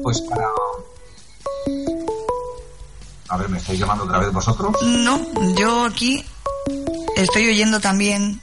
[0.01, 0.47] pues para
[3.29, 5.21] a ver me estáis llamando otra vez vosotros no
[5.55, 6.25] yo aquí
[7.15, 8.41] estoy oyendo también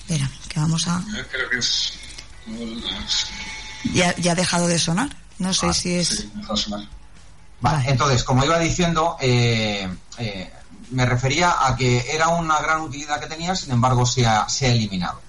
[0.00, 1.92] espera que vamos a creo que es
[3.92, 6.26] ya, ya ha dejado de sonar no sé ah, si es
[7.60, 10.52] vale, entonces como iba diciendo eh, eh,
[10.90, 14.66] me refería a que era una gran utilidad que tenía, sin embargo se ha, se
[14.66, 15.20] ha eliminado.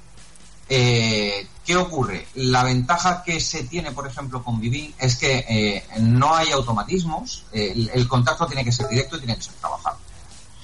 [0.69, 2.27] Eh, ¿Qué ocurre?
[2.35, 7.45] La ventaja que se tiene, por ejemplo, con Vivi es que eh, no hay automatismos,
[7.51, 9.97] el, contacto tiene que ser directo y tiene que ser trabajado.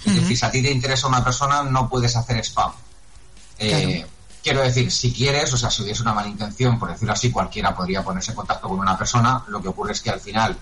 [0.05, 2.71] Es decir, si a ti te interesa una persona, no puedes hacer spam.
[3.59, 4.05] Eh,
[4.43, 7.75] quiero decir, si quieres, o sea, si hubiese una mala intención, por decirlo así, cualquiera
[7.75, 10.57] podría ponerse en contacto con una persona, lo que ocurre es que al final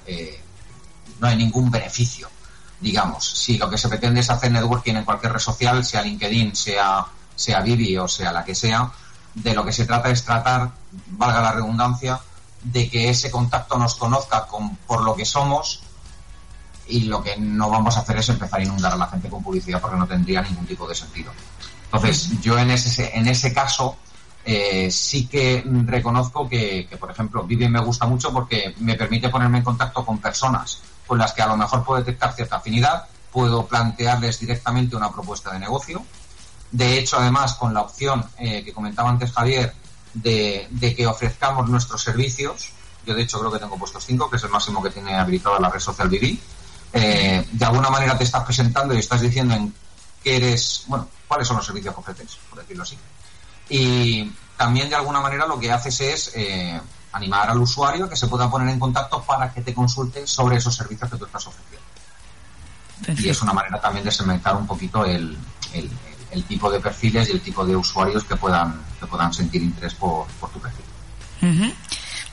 [1.19, 2.29] no hay ningún beneficio
[2.79, 6.55] digamos, si lo que se pretende es hacer networking en cualquier red social, sea LinkedIn,
[6.55, 8.91] sea, sea Vivi o sea la que sea,
[9.33, 10.71] de lo que se trata es tratar,
[11.07, 12.19] valga la redundancia,
[12.63, 15.81] de que ese contacto nos conozca con, por lo que somos
[16.89, 19.43] y lo que no vamos a hacer es empezar a inundar a la gente con
[19.43, 21.31] publicidad porque no tendría ningún tipo de sentido.
[21.85, 23.97] Entonces, yo en ese, en ese caso
[24.45, 29.59] eh, sí que reconozco que, por ejemplo, Vivi me gusta mucho porque me permite ponerme
[29.59, 33.65] en contacto con personas con las que a lo mejor puedo detectar cierta afinidad, puedo
[33.65, 36.05] plantearles directamente una propuesta de negocio.
[36.71, 39.73] De hecho, además, con la opción eh, que comentaba antes Javier
[40.13, 42.71] de, que ofrezcamos nuestros servicios,
[43.05, 45.59] yo de hecho creo que tengo puestos cinco, que es el máximo que tiene habilitada
[45.59, 46.39] la red social Vivi,
[46.93, 49.73] eh, de alguna manera te estás presentando y estás diciendo en
[50.23, 52.97] qué eres, bueno, cuáles son los servicios que ofreces, por decirlo así.
[53.69, 56.79] Y también de alguna manera lo que haces es eh,
[57.11, 60.57] animar al usuario a que se pueda poner en contacto para que te consulte sobre
[60.57, 61.87] esos servicios que tú estás ofreciendo.
[63.23, 65.37] Y es una manera también de segmentar un poquito el,
[65.73, 69.93] el, tipo de perfiles y el tipo de usuarios que puedan, que puedan sentir interés
[69.93, 71.73] por, tu perfil.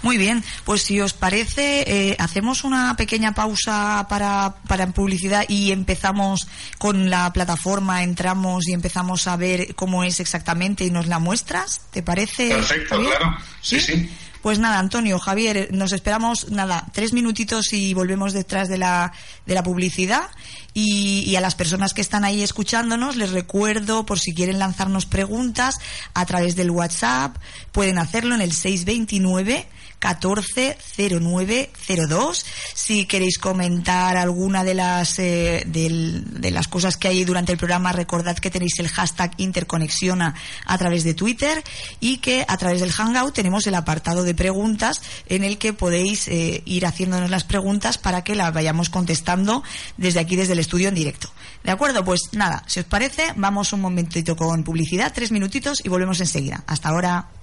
[0.02, 5.72] Muy bien, pues si os parece, eh, hacemos una pequeña pausa para, para publicidad y
[5.72, 6.46] empezamos
[6.78, 11.80] con la plataforma, entramos y empezamos a ver cómo es exactamente y nos la muestras.
[11.90, 12.48] ¿Te parece?
[12.48, 13.36] Perfecto, claro.
[13.60, 13.80] sí.
[13.80, 14.10] sí.
[14.46, 19.12] Pues nada, Antonio, Javier, nos esperamos, nada, tres minutitos y volvemos detrás de la,
[19.44, 20.30] de la publicidad.
[20.72, 25.04] Y, y, a las personas que están ahí escuchándonos, les recuerdo, por si quieren lanzarnos
[25.04, 25.80] preguntas
[26.14, 27.36] a través del WhatsApp,
[27.72, 29.66] pueden hacerlo en el 629
[30.00, 32.44] 140902.
[32.74, 37.92] Si queréis comentar alguna de las eh, de, las cosas que hay durante el programa,
[37.92, 40.34] recordad que tenéis el hashtag interconexiona
[40.64, 41.62] a través de Twitter
[42.00, 46.28] y que a través del Hangout tenemos el apartado de preguntas en el que podéis
[46.28, 49.62] eh, ir haciéndonos las preguntas para que las vayamos contestando
[49.96, 51.30] desde aquí, desde el estudio en directo.
[51.64, 52.04] ¿De acuerdo?
[52.04, 56.62] Pues nada, si os parece, vamos un momentito con publicidad, tres minutitos y volvemos enseguida.
[56.66, 57.35] Hasta ahora.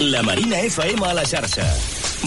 [0.00, 1.64] La Marina FM a la xarxa.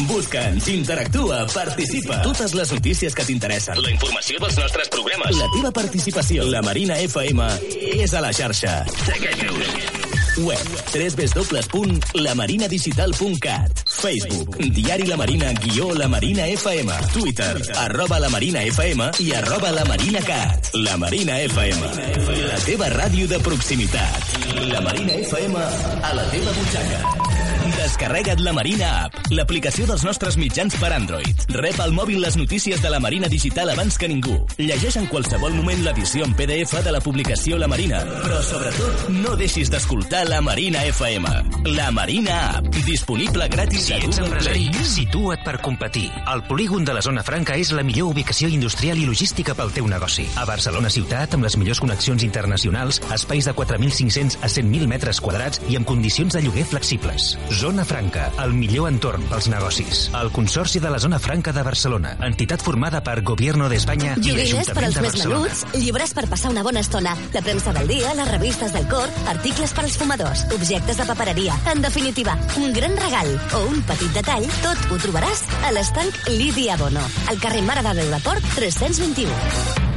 [0.07, 2.21] Busca'ns, interactua, participa.
[2.21, 3.79] Totes les notícies que t'interessen.
[3.79, 5.35] La informació dels nostres programes.
[5.39, 6.47] La teva participació.
[6.51, 7.47] La Marina FM
[7.95, 8.81] és a la xarxa.
[9.07, 10.10] Segueix-nos.
[10.37, 10.59] Web
[10.93, 19.33] www.lamarinadigital.cat Facebook Diari La Marina guió La Marina FM Twitter arroba La Marina FM i
[19.33, 21.81] arroba La Marina Cat La Marina FM
[22.47, 24.23] La teva ràdio de proximitat
[24.71, 27.21] La Marina FM a la teva butxaca
[27.71, 31.45] Descarrega't la Marina App, l'aplicació dels nostres mitjans per Android.
[31.55, 34.35] Rep al mòbil les notícies de la Marina Digital abans que ningú.
[34.59, 38.01] Llegeix en qualsevol moment l'edició en PDF de la publicació La Marina.
[38.25, 41.27] Però, sobretot, no deixis d'escoltar la Marina FM.
[41.65, 44.83] La Marina App, disponible gratis si a Google empresari, Play.
[44.85, 46.11] situa't per competir.
[46.33, 49.87] El polígon de la Zona Franca és la millor ubicació industrial i logística pel teu
[49.87, 50.27] negoci.
[50.37, 55.61] A Barcelona ciutat, amb les millors connexions internacionals, espais de 4.500 a 100.000 metres quadrats
[55.69, 57.37] i amb condicions de lloguer flexibles.
[57.49, 60.09] Zona Franca, el millor entorn pels negocis.
[60.21, 64.69] El Consorci de la Zona Franca de Barcelona, entitat formada per Gobierno d'Espanya i Joguines
[64.69, 68.31] per als més menuts, llibres per passar una bona estona, la premsa del dia, les
[68.31, 71.53] revistes del cor, articles per als fumadors, objectes de papereria.
[71.71, 76.75] En definitiva, un gran regal o un petit detall, tot ho trobaràs a l'estanc Lídia
[76.77, 79.90] Bono, al carrer Mare de Déu de Port 321.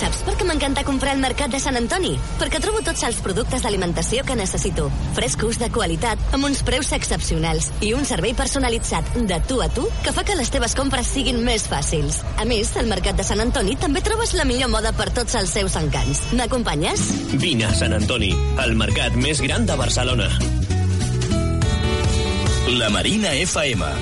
[0.00, 2.14] Saps per què m'encanta comprar al Mercat de Sant Antoni?
[2.40, 4.86] Perquè trobo tots els productes d'alimentació que necessito.
[5.18, 9.84] Frescos, de qualitat, amb uns preus excepcionals i un servei personalitzat de tu a tu
[10.00, 12.22] que fa que les teves compres siguin més fàcils.
[12.40, 15.52] A més, al Mercat de Sant Antoni també trobes la millor moda per tots els
[15.52, 16.24] seus encants.
[16.32, 17.04] M'acompanyes?
[17.36, 18.32] Vine a Sant Antoni,
[18.64, 20.32] el mercat més gran de Barcelona.
[22.80, 23.94] La Marina FM.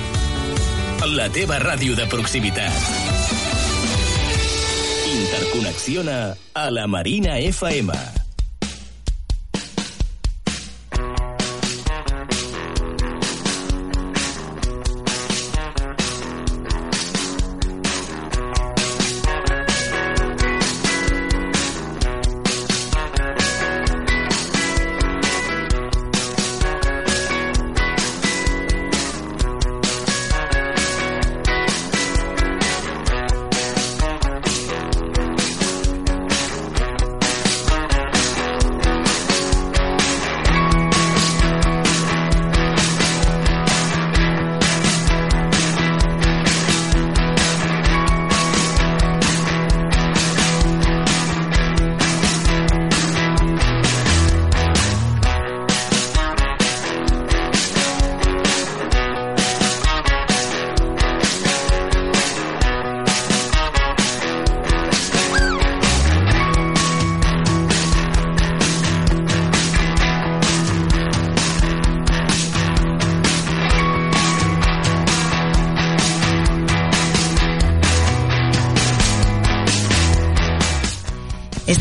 [1.17, 3.08] La teva ràdio de proximitat.
[5.29, 7.93] Interconexiona a la Marina FM.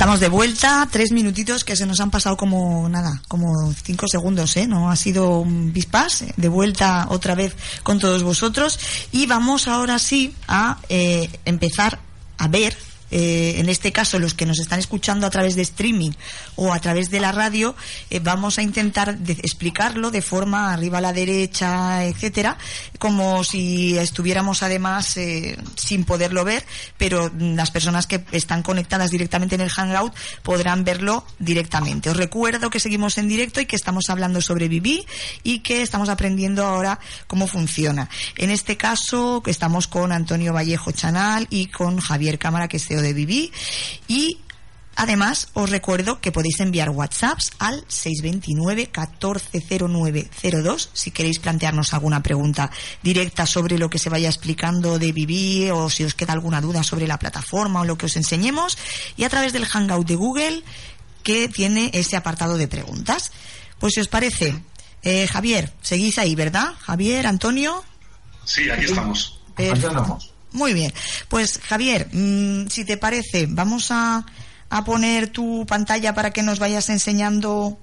[0.09, 4.57] Estamos de vuelta, tres minutitos que se nos han pasado como nada, como cinco segundos,
[4.57, 4.67] ¿eh?
[4.67, 8.81] No ha sido un bispas, de vuelta otra vez con todos vosotros
[9.13, 11.99] y vamos ahora sí a eh, empezar
[12.39, 12.75] a ver
[13.11, 16.13] eh, en este caso los que nos están escuchando a través de streaming
[16.57, 17.75] o a través de la radio,
[18.11, 22.59] eh, vamos a intentar explicarlo de forma arriba a la derecha, etcétera,
[22.99, 26.65] como si estuviéramos además eh, sin poderlo ver,
[26.97, 32.11] pero las personas que están conectadas directamente en el Hangout podrán verlo directamente.
[32.11, 35.07] Os recuerdo que seguimos en directo y que estamos hablando sobre Viví
[35.43, 38.09] y que estamos aprendiendo ahora cómo funciona.
[38.37, 43.13] En este caso estamos con Antonio Vallejo Chanal y con Javier Cámara, que es De
[43.13, 43.53] Viví,
[44.07, 44.39] y
[45.01, 52.73] Además, os recuerdo que podéis enviar WhatsApps al 629 140902 si queréis plantearnos alguna pregunta
[53.01, 56.83] directa sobre lo que se vaya explicando de Viví o si os queda alguna duda
[56.83, 58.77] sobre la plataforma o lo que os enseñemos
[59.17, 60.65] y a través del Hangout de Google
[61.23, 63.31] que tiene ese apartado de preguntas.
[63.79, 64.61] Pues si os parece,
[65.05, 66.75] eh, Javier, seguís ahí, ¿verdad?
[66.81, 67.85] Javier, Antonio.
[68.45, 69.39] Sí, aquí estamos.
[70.53, 70.93] Muy bien.
[71.29, 74.25] Pues Javier, mm, si te parece, vamos a
[74.71, 77.79] a poner tu pantalla para que nos vayas enseñando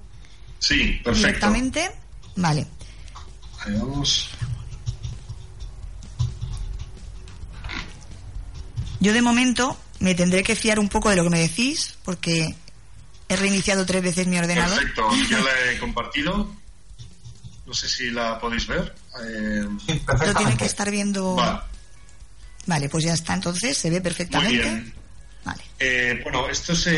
[0.58, 1.12] sí, perfecto.
[1.12, 1.90] directamente?
[2.36, 2.66] Vale.
[3.64, 4.30] Ahí vamos.
[9.00, 12.54] Yo de momento me tendré que fiar un poco de lo que me decís porque
[13.28, 14.78] he reiniciado tres veces mi ordenador.
[14.78, 16.54] Perfecto, ya la he compartido.
[17.66, 18.94] No sé si la podéis ver.
[19.24, 19.66] Eh...
[20.24, 21.34] Lo tiene que estar viendo.
[21.34, 21.75] Vale.
[22.66, 22.88] Vale.
[22.88, 24.64] pues ya está, entonces se ve perfectamente.
[24.64, 25.06] Muy bien.
[25.78, 26.88] Eh, bueno, esto es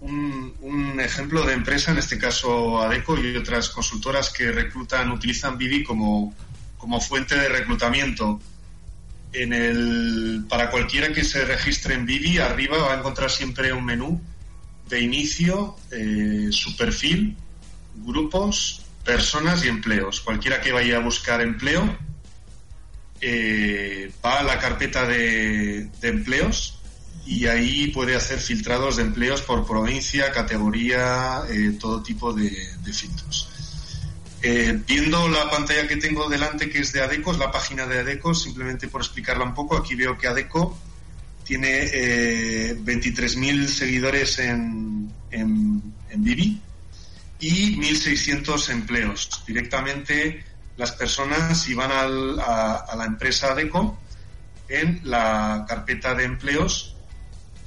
[0.00, 5.82] un, ejemplo de empresa, en este caso ADECO y otras consultoras que reclutan, utilizan Vivi
[5.82, 6.34] como,
[7.00, 8.40] fuente de reclutamiento.
[9.32, 13.84] En el, para cualquiera que se registre en Vivi, arriba va a encontrar siempre un
[13.84, 14.20] menú
[14.88, 17.36] de inicio, eh, su perfil,
[17.96, 20.20] grupos, personas y empleos.
[20.20, 21.96] Cualquiera que vaya a buscar empleo
[23.20, 26.76] eh, va a la carpeta de empleos
[27.26, 32.50] y ahí puede hacer filtrados de empleos por provincia, categoría, eh, todo tipo de,
[32.92, 33.48] filtros.
[34.42, 37.98] Eh, viendo la pantalla que tengo delante, que es de ADECO, es la página de
[37.98, 40.78] ADECO, simplemente por explicarla un poco, aquí veo que ADECO
[41.42, 46.60] tiene eh, 23.000 seguidores en, en, en Vivi
[47.40, 49.42] y 1.600 empleos.
[49.46, 50.44] Directamente
[50.76, 53.98] las personas, si van a, la empresa ADECO,
[54.68, 56.96] en la carpeta de empleos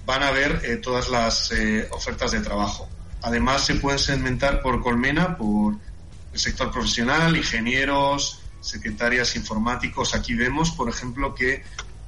[0.06, 2.90] van a ver eh, todas las eh, ofertas de trabajo.
[3.22, 5.76] Además, se pueden segmentar por colmena, por
[6.34, 10.16] el sector profesional, ingenieros, secretarias informáticos.
[10.16, 11.64] Aquí vemos, por ejemplo, que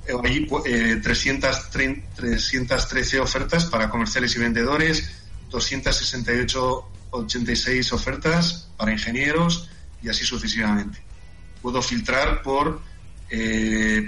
[0.07, 0.47] eh, hay
[1.01, 5.11] 313 ofertas para comerciales y vendedores,
[5.49, 9.69] 268, 86 ofertas para ingenieros
[10.01, 10.99] y así sucesivamente.
[11.61, 12.81] Puedo filtrar por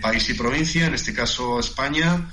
[0.01, 2.27] país y provincia, en este caso España,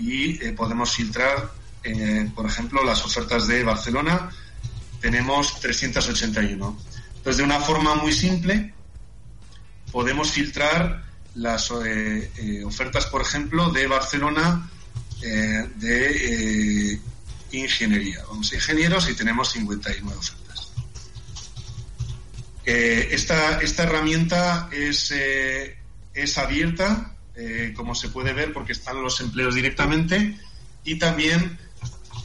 [0.00, 1.52] y eh, podemos filtrar,
[1.84, 4.30] eh, por ejemplo, las ofertas de Barcelona.
[5.00, 6.78] Tenemos 381.
[7.16, 8.72] Entonces, de una forma muy simple,
[9.92, 11.04] podemos filtrar
[11.34, 14.68] las eh, ofertas, por ejemplo, de Barcelona
[15.20, 16.98] de
[17.52, 18.24] ingeniería.
[18.26, 20.39] Vamos a ingenieros y tenemos 59 ofertas.
[22.64, 25.12] Esta, esta herramienta es,
[26.14, 30.36] es abierta eh, como se puede ver, porque están los empleos directamente,
[30.84, 31.58] y también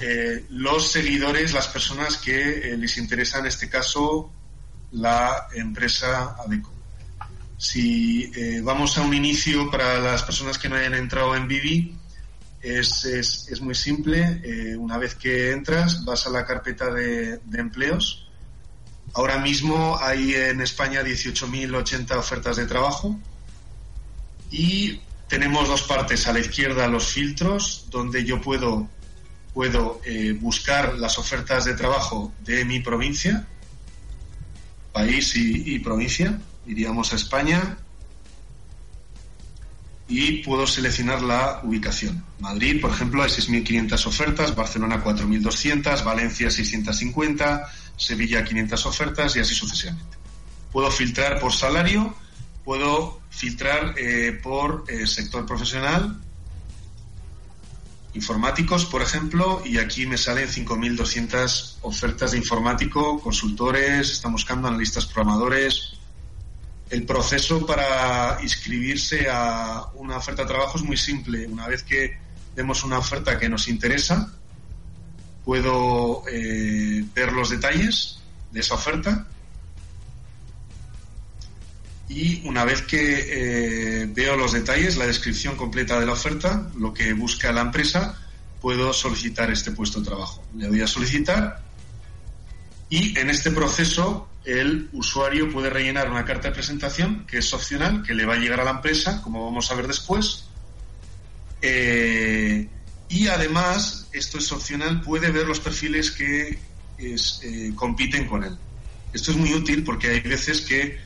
[0.02, 4.30] eh, los seguidores, las personas que eh, les interesa en este caso
[4.92, 6.74] la empresa ADECO.
[7.58, 8.30] Si
[8.62, 11.96] vamos a un inicio para las personas que no hayan entrado en Vivi,
[12.62, 14.76] es, es, muy simple.
[14.78, 18.25] una vez que entras, vas a la carpeta de empleos.
[19.16, 23.18] Ahora mismo hay en España 18.080 ofertas de trabajo
[24.52, 25.00] y
[25.30, 26.28] tenemos dos partes.
[26.28, 28.90] A la izquierda los filtros, donde yo puedo,
[29.54, 33.48] puedo eh, buscar las ofertas de trabajo de mi provincia,
[34.92, 36.38] país y, provincia,
[36.68, 37.78] iríamos a España,
[40.10, 42.24] y puedo seleccionar la ubicación.
[42.40, 49.54] Madrid, por ejemplo, hay 6.500 ofertas, Barcelona 4.200, Valencia 650, Sevilla 500 ofertas y así
[49.54, 50.18] sucesivamente.
[50.72, 52.16] Puedo filtrar por salario
[52.66, 56.20] puedo filtrar eh, por eh, sector profesional,
[58.16, 65.06] informáticos, por ejemplo, y aquí me salen 5.200 ofertas de informático, consultores, están buscando analistas
[65.06, 65.94] programadores.
[66.90, 71.46] El proceso para inscribirse a una oferta de trabajo es muy simple.
[71.48, 72.18] Una vez que
[72.56, 74.34] vemos una oferta que nos interesa,
[75.46, 78.20] puedo eh, ver los detalles
[78.52, 79.28] de esa oferta
[82.10, 86.94] y una vez que eh, veo los detalles, la descripción completa de la oferta, lo
[86.94, 88.20] que busca la empresa,
[88.62, 90.44] puedo solicitar este puesto de trabajo.
[90.56, 91.64] Le doy a solicitar
[92.90, 98.04] y en este proceso el usuario puede rellenar una carta de presentación que es opcional,
[98.04, 100.46] que le va a llegar a la empresa, como vamos a ver después.
[101.62, 102.70] Eh,
[103.10, 106.60] y además, esto es opcional, puede ver los perfiles que
[106.98, 108.58] eh, compiten con él.
[109.14, 111.00] Esto es muy útil porque hay veces que,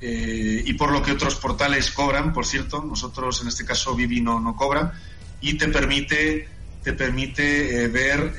[0.00, 4.20] eh, y por lo que otros portales cobran, por cierto, nosotros en este caso Vivi
[4.20, 4.92] no, no cobra,
[5.40, 6.48] y te permite,
[6.82, 8.34] te permite ver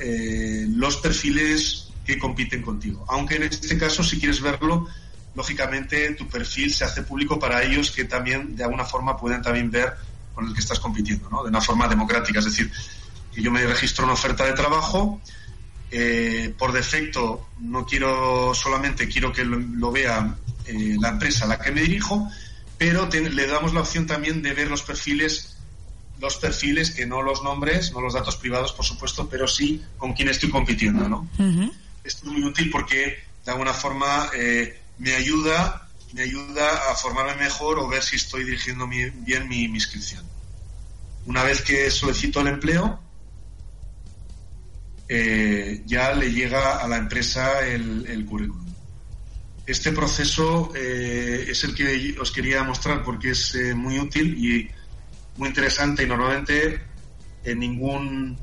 [0.70, 3.04] los perfiles que compiten contigo.
[3.08, 4.88] Aunque en este caso, si quieres verlo,
[5.34, 9.70] lógicamente tu perfil se hace público para ellos que también de alguna forma pueden también
[9.70, 9.94] ver
[10.34, 11.42] con el que estás compitiendo, ¿no?
[11.42, 12.38] De una forma democrática.
[12.38, 12.72] Es decir,
[13.38, 15.20] que yo me registro una oferta de trabajo,
[15.92, 20.34] eh, por defecto no quiero solamente quiero que lo, vea
[20.66, 22.28] eh, la empresa a la que me dirijo,
[22.76, 25.54] pero le damos la opción también de ver los perfiles
[26.20, 30.14] los perfiles que no los nombres, no los datos privados, por supuesto, pero sí con
[30.14, 31.28] quién estoy compitiendo, ¿no?
[32.02, 37.36] esto es muy útil porque de alguna forma eh, me ayuda me ayuda a formarme
[37.36, 40.24] mejor o ver si estoy dirigiendo bien mi, inscripción.
[41.26, 42.98] Una vez que solicito el empleo,
[45.08, 48.66] eh, ya le llega a la empresa el, currículum.
[49.66, 54.68] Este proceso eh, es el que os quería mostrar porque es muy útil y
[55.36, 56.80] muy interesante y normalmente
[57.44, 58.38] en ningún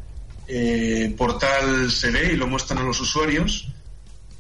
[0.48, 3.68] eh, portal se ve y lo muestran a los usuarios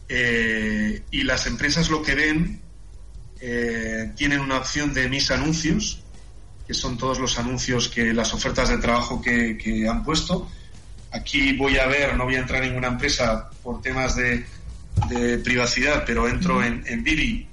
[0.08, 2.62] eh, y las empresas lo que ven
[3.42, 6.04] eh, tienen una opción de mis anuncios
[6.68, 10.50] que son todos los anuncios que las ofertas de trabajo que, han puesto
[11.16, 14.46] aquí voy a ver no voy a entrar en ninguna empresa por temas de,
[15.44, 17.04] privacidad pero entro en, en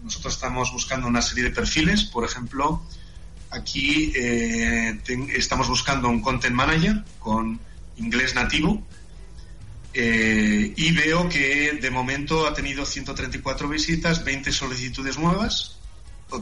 [0.04, 2.82] nosotros estamos buscando una serie de perfiles por ejemplo
[3.50, 4.12] aquí
[5.34, 7.60] estamos buscando un content manager con
[7.96, 8.82] inglés nativo.
[9.94, 15.76] Eh, y veo que de momento ha tenido 134 visitas, 20 solicitudes nuevas,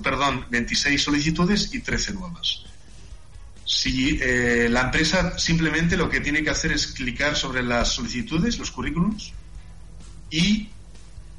[0.04, 2.64] perdón, 26 solicitudes y 13 nuevas.
[3.72, 8.58] Si eh, la empresa simplemente lo que tiene que hacer es clicar sobre las solicitudes,
[8.58, 9.32] los currículums,
[10.28, 10.68] y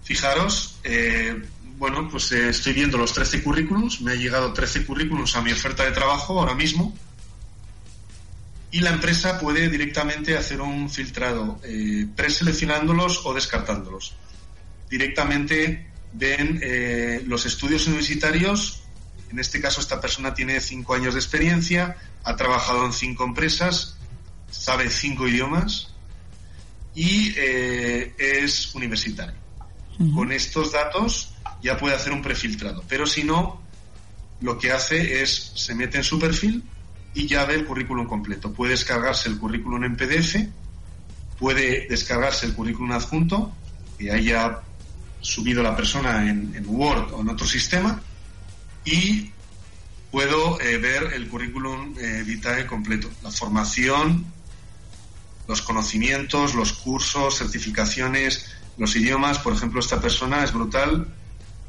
[0.01, 1.41] fijaros, eh,
[1.77, 5.83] bueno, pues estoy viendo los 13 currículums, me ha llegado 13 currículums a mi oferta
[5.83, 6.95] de trabajo ahora mismo,
[8.71, 14.15] y la empresa puede directamente hacer un filtrado, eh, preseleccionándolos o descartándolos.
[14.89, 18.80] Directamente ven eh, los estudios universitarios,
[19.31, 23.97] en este caso esta persona tiene cinco años de experiencia, ha trabajado en cinco empresas,
[24.49, 25.93] sabe cinco idiomas
[26.93, 29.39] y eh, es universitario.
[30.15, 33.61] Con estos datos ya puede hacer un prefiltrado, pero si no,
[34.39, 36.63] lo que hace es se mete en su perfil,
[37.13, 38.53] y ya ve el currículum completo.
[38.53, 40.35] Puede descargarse el currículum en PDF,
[41.37, 43.53] puede descargarse el currículum adjunto,
[43.97, 44.59] que haya
[45.19, 48.01] subido la persona en, Word o en otro sistema,
[48.85, 49.31] y
[50.11, 54.25] puedo eh, ver el currículum eh, vitae completo, la formación,
[55.47, 59.39] los conocimientos, los cursos, certificaciones, los idiomas.
[59.39, 61.07] Por ejemplo, esta persona es brutal.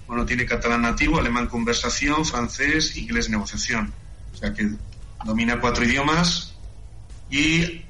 [0.06, 3.92] Bueno, tiene catalán nativo, alemán conversación, francés, inglés negociación.
[4.34, 4.70] O sea que
[5.24, 6.54] domina cuatro idiomas
[7.30, 7.82] y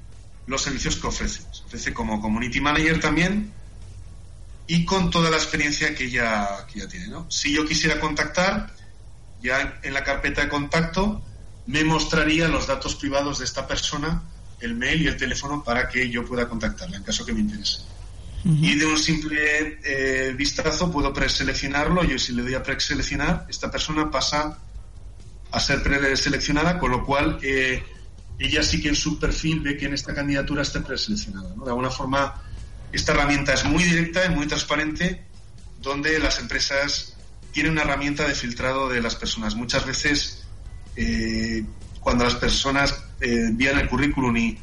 [0.46, 1.42] los servicios que ofrece.
[1.52, 3.52] Se ofrece como Community Manager también
[4.66, 7.08] y con toda la experiencia que ya, que ya tiene.
[7.08, 7.30] ¿no?
[7.30, 8.72] Si yo quisiera contactar,
[9.42, 11.22] ya en la carpeta de contacto
[11.66, 14.22] me mostraría los datos privados de esta persona,
[14.60, 17.80] el mail y el teléfono para que yo pueda contactarla en caso que me interese.
[18.44, 22.02] Y de un simple eh, vistazo puedo preseleccionarlo.
[22.02, 24.58] Yo si le doy a preseleccionar, esta persona pasa
[25.52, 27.84] a ser preseleccionada, con lo cual eh,
[28.40, 31.54] ella sí que en su perfil ve que en esta candidatura está preseleccionada.
[31.54, 31.64] ¿no?
[31.64, 32.34] De alguna forma,
[32.90, 35.24] esta herramienta es muy directa y muy transparente,
[35.80, 37.16] donde las empresas
[37.52, 39.54] tienen una herramienta de filtrado de las personas.
[39.54, 40.44] Muchas veces,
[40.96, 41.64] eh,
[42.00, 44.58] cuando las personas eh, envían el currículum y,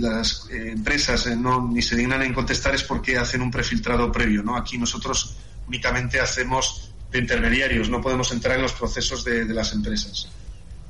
[0.00, 4.42] las empresas no, ni se dignan en contestar es porque hacen un prefiltrado previo.
[4.42, 4.56] ¿no?
[4.56, 5.36] Aquí nosotros
[5.66, 10.28] únicamente hacemos de intermediarios, no podemos entrar en los procesos de, las empresas.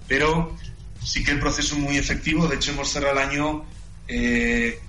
[0.06, 0.56] Pero
[1.02, 3.64] sí que el proceso es muy efectivo, de hecho hemos cerrado el año
[4.08, 4.80] eh,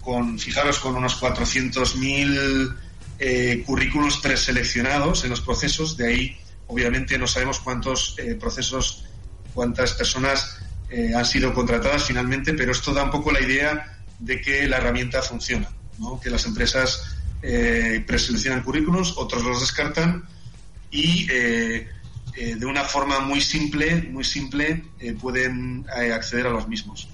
[0.00, 2.76] con, fijaros, con unos 400.000
[3.18, 6.36] eh, currículos preseleccionados en los procesos, de ahí
[6.66, 9.04] obviamente no sabemos cuántos eh, procesos,
[9.52, 10.58] cuántas personas
[10.90, 14.78] eh, han sido contratadas finalmente, pero esto da un poco la idea de que la
[14.78, 16.20] herramienta funciona, ¿no?
[16.20, 17.10] que las empresas
[18.06, 20.24] preseleccionan currículos, otros los descartan
[20.90, 21.86] y eh,
[22.32, 24.82] de una forma muy simple, muy simple,
[25.20, 27.06] pueden acceder a los mismos.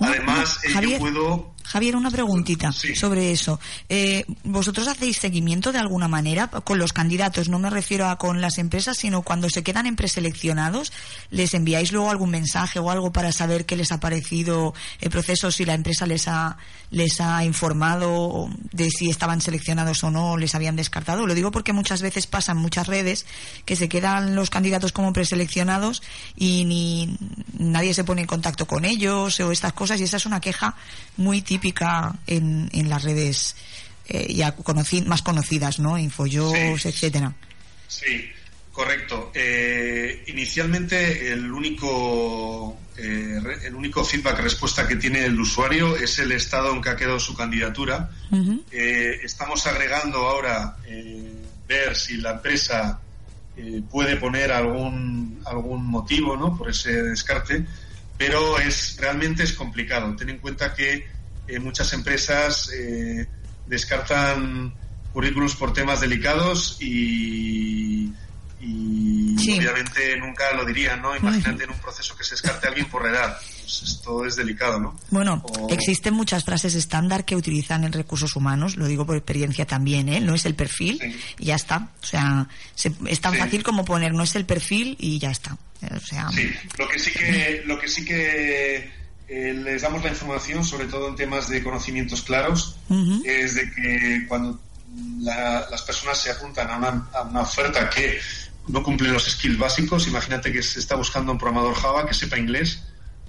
[0.00, 3.60] Además, yo puedo Javier, una preguntita sobre eso.
[3.90, 7.50] Eh, ¿Vosotros hacéis seguimiento de alguna manera con los candidatos?
[7.50, 10.92] No me refiero a con las empresas, sino cuando se quedan en preseleccionados,
[11.30, 15.50] ¿les enviáis luego algún mensaje o algo para saber qué les ha parecido el proceso,
[15.50, 16.56] si la empresa les ha,
[16.90, 21.26] les ha informado de si estaban seleccionados o no, les habían descartado?
[21.26, 23.26] Lo digo porque muchas veces pasan muchas redes
[23.66, 26.02] que se quedan los candidatos como preseleccionados
[26.34, 27.18] y ni
[27.58, 30.74] nadie se pone en contacto con ellos o estas cosas y esa es una queja
[31.18, 33.56] muy típica típica en, en las redes
[34.10, 34.54] eh, ya
[35.06, 35.98] más conocidas, ¿no?
[35.98, 37.34] Infojobs, etcétera.
[37.86, 38.30] Sí,
[38.72, 39.30] correcto.
[39.34, 46.32] Eh, inicialmente el único eh, el único feedback respuesta que tiene el usuario es el
[46.32, 48.10] estado en que ha quedado su candidatura.
[49.22, 50.76] estamos agregando ahora
[51.68, 53.00] ver si la empresa
[53.90, 56.56] puede poner algún algún motivo, ¿no?
[56.56, 57.66] Por ese descarte,
[58.16, 60.16] pero es realmente es complicado.
[60.16, 61.17] Ten en cuenta que
[61.48, 63.26] eh, muchas empresas eh,
[63.66, 64.74] descartan
[65.12, 68.12] currículos por temas delicados y,
[68.60, 71.16] obviamente nunca lo dirían, ¿no?
[71.16, 73.38] Imagínate en un proceso que se descarte a alguien por edad.
[73.60, 75.00] Pues esto es delicado, ¿no?
[75.10, 80.08] Bueno, existen muchas frases estándar que utilizan en recursos humanos, lo digo por experiencia también,
[80.10, 80.20] ¿eh?
[80.20, 81.00] No es el perfil
[81.38, 81.88] y ya está.
[82.02, 82.46] O sea,
[83.06, 85.56] es tan fácil como poner no es el perfil y ya está.
[85.82, 88.97] O sea, sí, lo que sí que, lo que sí que
[89.28, 92.76] eh, les damos la información, sobre todo en temas de conocimientos claros,
[93.24, 94.58] es de que cuando
[95.20, 96.76] las personas se apuntan a
[97.24, 98.18] una, oferta que
[98.68, 102.38] no cumple los skills básicos, imagínate que se está buscando un programador Java que sepa
[102.38, 102.82] inglés,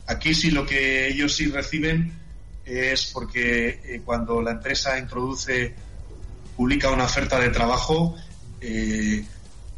[0.07, 2.17] aquí sí lo que ellos sí reciben
[2.65, 5.73] es porque eh, cuando la empresa introduce,
[6.55, 8.15] publica una oferta de trabajo,
[8.61, 9.25] eh,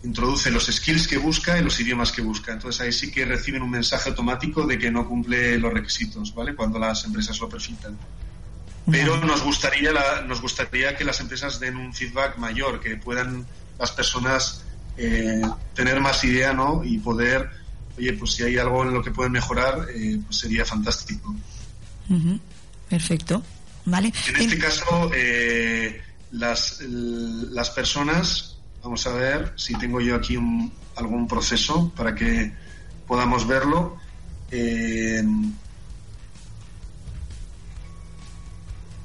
[0.04, 2.54] introduce los skills que busca y los idiomas que busca.
[2.54, 6.56] Entonces ahí sí que reciben un mensaje automático de que no cumple los requisitos, ¿vale?
[6.56, 7.98] Cuando las empresas lo presentan.
[8.90, 9.92] Pero nos gustaría,
[10.28, 13.46] nos gustaría que las empresas den un feedback mayor, que puedan
[13.78, 14.64] las personas
[14.98, 15.42] eh,
[15.76, 16.84] tener más idea, ¿no?
[16.84, 17.50] Y poder,
[17.98, 21.36] oye, pues si hay algo en lo que pueden mejorar, eh, pues sería fantástico.
[22.90, 23.44] Perfecto,
[23.86, 24.12] ¿vale?
[24.28, 28.51] En este caso, eh, las, las personas
[28.84, 30.38] Vamos a ver si tengo yo aquí
[30.96, 32.52] algún proceso para que
[33.08, 33.98] podamos verlo.
[34.50, 35.24] Eh,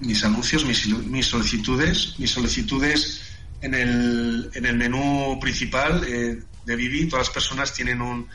[0.01, 3.23] mis anuncios, mis, solicitudes, mis solicitudes
[3.61, 8.29] en el, en el menú principal eh, de Vivi, todas las personas tienen un,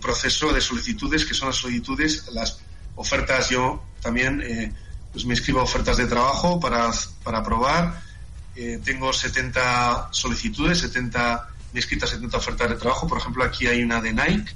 [0.00, 2.58] proceso de solicitudes que son las solicitudes, las
[2.96, 3.48] ofertas.
[3.48, 4.72] Yo también eh,
[5.12, 6.90] pues me inscribo a ofertas de trabajo para,
[7.22, 8.02] para probar
[8.56, 13.06] eh, tengo 70 solicitudes, 70, me he escrito 70 ofertas de trabajo.
[13.06, 14.52] Por ejemplo, aquí hay una de Nike.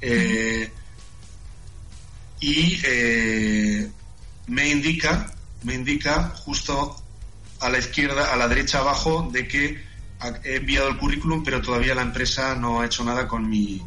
[0.00, 0.72] Eh,
[2.38, 3.90] y eh,
[4.46, 7.02] me indica, me indica justo
[7.58, 9.82] a la izquierda, a la derecha abajo, de que
[10.44, 13.82] he enviado el currículum, pero todavía la empresa no ha hecho nada con mi,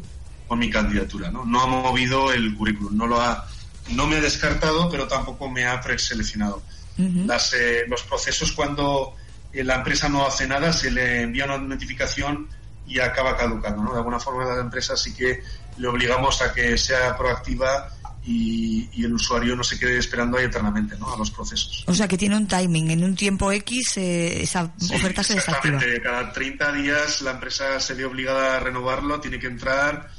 [0.46, 1.46] con mi candidatura, ¿no?
[1.46, 3.48] No ha movido el currículum, no lo ha,
[3.92, 6.62] no me ha descartado, pero tampoco me ha preseleccionado.
[6.98, 7.54] Las,
[7.86, 9.14] los procesos cuando
[9.52, 12.48] la empresa no hace nada, se le envía una notificación
[12.86, 13.82] y acaba caducando.
[13.82, 13.92] ¿no?
[13.92, 15.42] De alguna forma la empresa sí que
[15.76, 17.90] le obligamos a que sea proactiva
[18.24, 21.12] y, el usuario no se quede esperando ahí eternamente ¿no?
[21.12, 21.84] a los procesos.
[21.86, 25.80] O sea que tiene un timing, en un tiempo X eh, esa oferta se desactiva.
[26.02, 30.10] Cada 30 días la empresa se ve obligada a renovarlo, tiene que entrar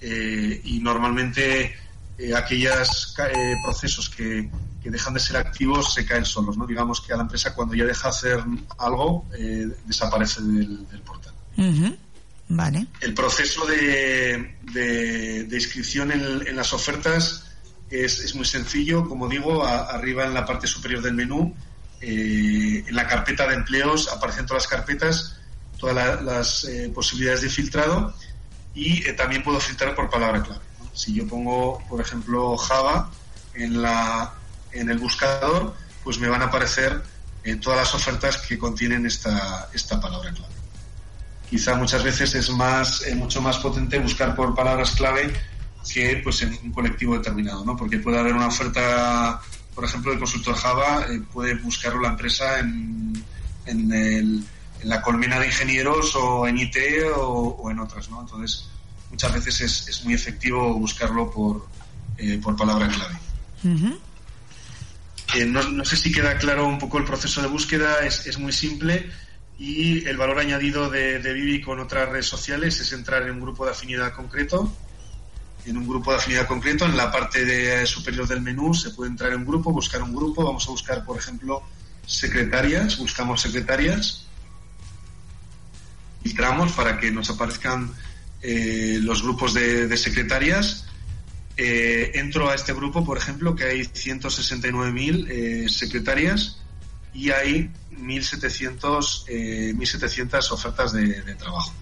[0.00, 1.76] eh, y normalmente
[2.18, 4.48] eh, aquellos eh, procesos que,
[4.90, 6.66] dejan de ser activos se caen solos, ¿no?
[6.66, 8.42] Digamos que a la empresa cuando ya deja hacer
[8.78, 11.32] algo eh, desaparece del, portal.
[12.48, 12.86] Vale.
[13.00, 17.46] El proceso de, de, inscripción en, las ofertas
[17.88, 21.54] es, muy sencillo, como digo, arriba en la parte superior del menú,
[22.00, 25.40] en la carpeta de empleos aparecen todas las carpetas,
[25.78, 28.12] todas las posibilidades de filtrado
[28.74, 30.60] y también puedo filtrar por palabra clave.
[30.92, 33.10] Si yo pongo, por ejemplo, Java
[33.54, 34.34] en, la,
[34.72, 37.02] en el buscador, pues me van a aparecer
[37.44, 40.54] eh, todas las ofertas que contienen esta, esta palabra clave.
[41.48, 45.32] Quizá muchas veces es más, eh, mucho más potente buscar por palabras clave
[45.92, 47.76] que pues, en un colectivo determinado, ¿no?
[47.76, 49.40] Porque puede haber una oferta,
[49.74, 53.12] por ejemplo, el consultor Java, eh, puede buscarlo la empresa en,
[53.66, 54.44] en, el,
[54.80, 56.76] en, la colmena de ingenieros o en IT
[57.16, 58.20] o, o en otras, ¿no?
[58.20, 58.68] Entonces,
[59.10, 61.66] muchas veces es, muy efectivo buscarlo por,
[62.16, 63.18] eh, por palabra clave.
[65.34, 69.10] Eh, no, sé si queda claro un poco el proceso de búsqueda, es, muy simple
[69.58, 73.40] Y el valor añadido de, de Vivi con otras redes sociales es entrar en un
[73.40, 74.72] grupo de afinidad concreto.
[75.64, 79.10] En un grupo de afinidad concreto, en la parte de, superior del menú se puede
[79.10, 80.44] entrar en un grupo, buscar un grupo.
[80.44, 81.62] Vamos a buscar, por ejemplo,
[82.04, 82.98] secretarias.
[82.98, 84.26] Buscamos secretarias.
[86.22, 87.92] Filtramos para que nos aparezcan
[88.42, 90.86] eh, los grupos de, secretarias.
[91.56, 96.58] Eh, entro a este grupo, por ejemplo, que hay 169.000 eh, secretarias
[97.12, 99.26] y hay 1.700,
[99.76, 101.72] 1.700 ofertas de, trabajo.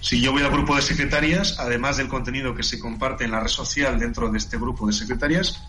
[0.00, 3.40] Si yo voy al grupo de secretarias, además del contenido que se comparte en la
[3.40, 5.60] red social dentro de este grupo de secretarias,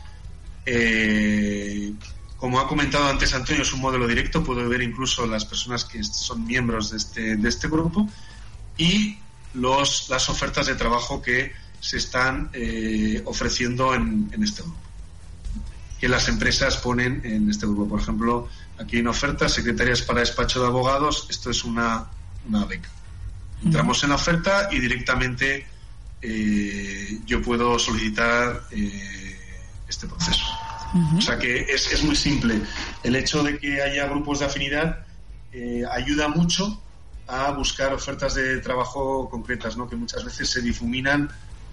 [2.40, 6.02] como ha comentado antes Antonio, es un modelo directo, puedo ver incluso las personas que
[6.04, 8.08] son miembros de este, de este grupo
[8.78, 9.18] y
[9.54, 14.78] los, las ofertas de trabajo que se están eh, ofreciendo en, este grupo.
[16.00, 17.88] Que las empresas ponen en este grupo.
[17.88, 22.08] Por ejemplo, aquí hay una oferta, secretarias para despacho de abogados, esto es una,
[22.48, 22.90] una beca.
[23.64, 25.68] Entramos en la oferta y directamente
[26.22, 29.38] eh, yo puedo solicitar eh,
[29.88, 30.46] este proceso.
[31.18, 32.60] O sea que es, es, muy simple.
[33.04, 35.06] El hecho de que haya grupos de afinidad
[35.92, 36.82] ayuda mucho
[37.30, 39.88] a buscar ofertas de trabajo concretas, ¿no?
[39.88, 41.30] que muchas veces se difuminan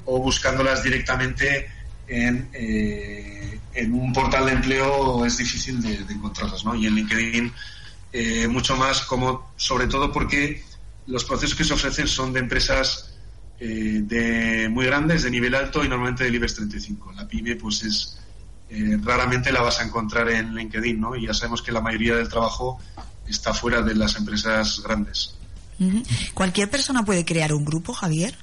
[0.06, 1.68] o buscándolas directamente
[2.08, 6.64] en, eh, en un portal de empleo es difícil de, encontrarlas.
[6.64, 6.74] ¿no?
[6.74, 7.52] Y en LinkedIn
[8.12, 10.64] eh, mucho más, como sobre todo porque
[11.06, 13.14] los procesos que se ofrecen son de empresas
[13.60, 17.12] eh, de muy grandes, de nivel alto y normalmente del IBEX 35.
[17.12, 18.18] La pyme pues es
[19.04, 21.14] raramente la vas a encontrar en LinkedIn, ¿no?
[21.14, 22.80] Y ya sabemos que la mayoría del trabajo
[23.28, 25.36] está fuera de las empresas grandes.
[26.34, 28.34] ¿Cualquier persona puede crear un grupo, Javier?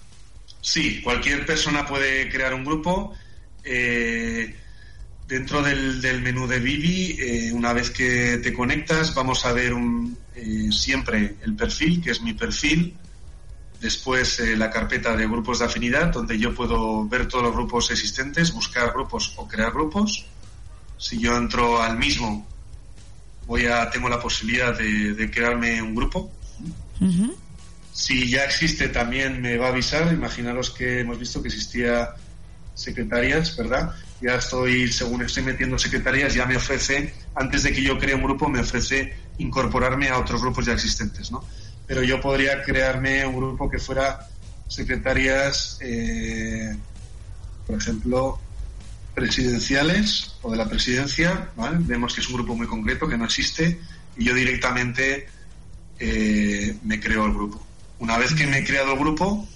[0.64, 3.14] Sí, cualquier persona puede crear un grupo.
[3.66, 4.56] Eh,
[5.28, 10.18] dentro del, menú de Vivi, eh, una vez que te conectas, vamos a ver un,
[10.34, 12.96] eh, siempre el perfil, que es mi perfil.
[13.82, 18.54] Después la carpeta de grupos de afinidad, donde yo puedo ver todos los grupos existentes,
[18.54, 20.26] buscar grupos o crear grupos.
[20.98, 22.48] Si yo entro al mismo,
[23.46, 26.32] voy a tengo la posibilidad de crearme un grupo
[27.94, 30.12] si ya existe, también me va a avisar.
[30.12, 32.16] Imaginaros que hemos visto que existía
[32.74, 33.94] secretarias, ¿verdad?
[34.20, 38.24] Ya estoy, según estoy metiendo secretarias, ya me ofrece, antes de que yo cree un
[38.24, 41.46] grupo, me ofrece incorporarme a otros grupos ya existentes, ¿no?
[41.86, 44.28] Pero yo podría crearme un grupo que fuera
[44.68, 46.76] secretarias, eh,
[47.68, 48.40] por ejemplo,
[49.14, 51.78] presidenciales o de la presidencia, ¿vale?
[51.82, 53.80] Vemos que es un grupo muy concreto, que no existe,
[54.18, 55.28] y yo directamente
[56.00, 57.64] eh, me creo el grupo.
[58.00, 59.48] Una vez que me he creado el grupo,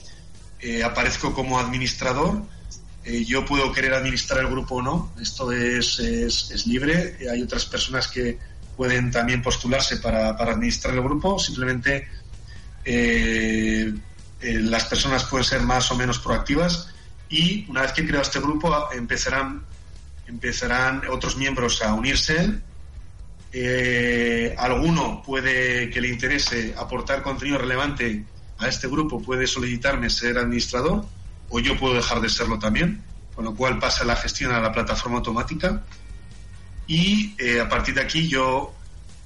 [0.59, 2.43] eh, aparezco como administrador.
[3.03, 7.17] Eh, yo puedo querer administrar el grupo o no, esto es, es, libre.
[7.31, 8.37] hay otras personas que
[8.75, 11.39] pueden también postularse para, administrar el grupo.
[11.39, 12.07] Simplemente
[14.41, 16.89] las personas pueden ser más o menos proactivas
[17.29, 19.65] y una vez que he creado este grupo empezarán,
[20.27, 22.61] empezarán otros miembros a unirse
[23.53, 28.25] eh, alguno puede que le interese aportar contenido relevante
[28.57, 31.05] a este grupo, puede solicitarme ser administrador
[31.49, 33.01] o yo puedo dejar de serlo también,
[33.35, 35.83] con lo cual pasa la gestión a la plataforma automática.
[36.87, 38.73] Y eh, a partir de aquí yo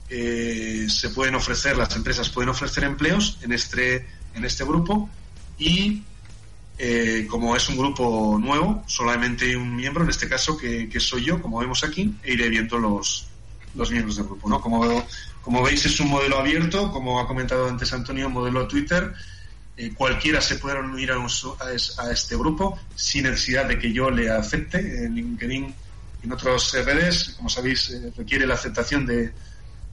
[0.09, 5.09] eh, se pueden ofrecer, las empresas pueden ofrecer empleos en este, en este grupo
[5.57, 6.03] y
[7.29, 11.59] como es un grupo nuevo, solamente un miembro, en este caso que soy yo, como
[11.59, 13.30] vemos aquí, e iré viendo los,
[13.75, 14.49] los miembros del grupo.
[14.49, 14.61] ¿no?
[14.61, 15.05] Como,
[15.41, 19.13] como veis, es un modelo abierto, como ha comentado antes Antonio, un modelo Twitter.
[19.77, 24.29] Eh, cualquiera se puede unir a, a, este grupo sin necesidad de que yo le
[24.29, 25.05] acepte.
[25.05, 25.73] En LinkedIn
[26.21, 29.33] y en otros redes, como sabéis, eh, requiere la aceptación de,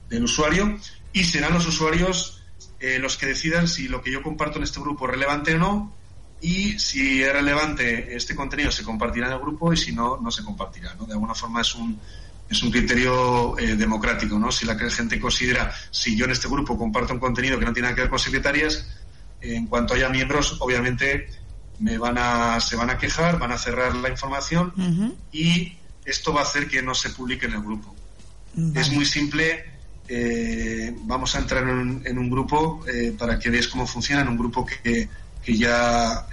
[0.09, 0.77] del usuario
[1.13, 2.43] y serán los usuarios
[2.79, 5.57] eh, los que decidan si lo que yo comparto en este grupo es relevante o
[5.57, 5.93] no
[6.41, 10.31] y si es relevante este contenido se compartirá en el grupo y si no, no
[10.31, 10.93] se compartirá.
[10.95, 11.05] ¿no?
[11.05, 11.99] De alguna forma es un,
[12.49, 14.51] es un criterio eh, democrático, ¿no?
[14.51, 17.87] Si la gente considera, si yo en este grupo comparto un contenido que no tiene
[17.87, 18.87] nada que ver con secretarias,
[19.41, 21.29] en cuanto haya miembros, obviamente
[21.79, 24.73] me van a, se van a quejar, van a cerrar la información
[25.31, 27.95] y esto va a hacer que no se publique en el grupo.
[28.75, 29.63] Es muy simple.
[30.07, 34.37] Eh, vamos a entrar en, un grupo eh, para que veáis cómo funciona, en un
[34.37, 35.07] grupo que,
[35.41, 36.25] que ya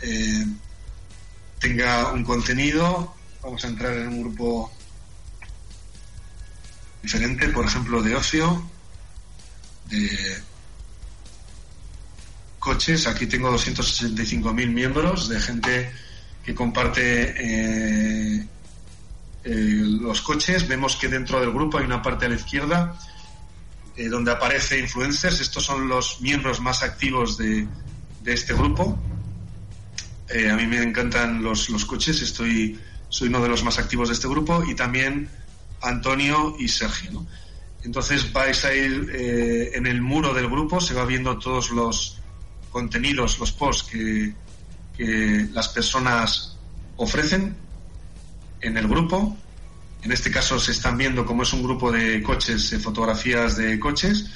[1.60, 3.14] tenga un contenido.
[3.42, 4.72] Vamos a entrar en un grupo
[7.06, 8.68] diferente, por ejemplo, de ocio,
[9.88, 10.42] de
[12.58, 13.06] coches.
[13.06, 15.92] Aquí tengo 265.000 miembros de gente
[16.44, 17.02] que comparte
[17.38, 18.46] eh,
[19.44, 20.66] eh, los coches.
[20.66, 22.98] Vemos que dentro del grupo hay una parte a la izquierda
[23.96, 25.40] eh, donde aparece influencers.
[25.40, 27.68] Estos son los miembros más activos de,
[28.24, 28.98] este grupo.
[30.28, 34.08] Eh, a mí me encantan los, los, coches, estoy, soy uno de los más activos
[34.08, 35.30] de este grupo y también
[35.86, 37.26] Antonio y Sergio.
[37.84, 42.18] Entonces vais a ir eh, en el muro del grupo, se va viendo todos los
[42.70, 44.34] contenidos, los posts que,
[45.52, 46.56] las personas
[46.96, 47.54] ofrecen
[48.62, 49.36] en el grupo.
[50.02, 54.30] En este caso se están viendo como es un grupo de coches, fotografías de coches.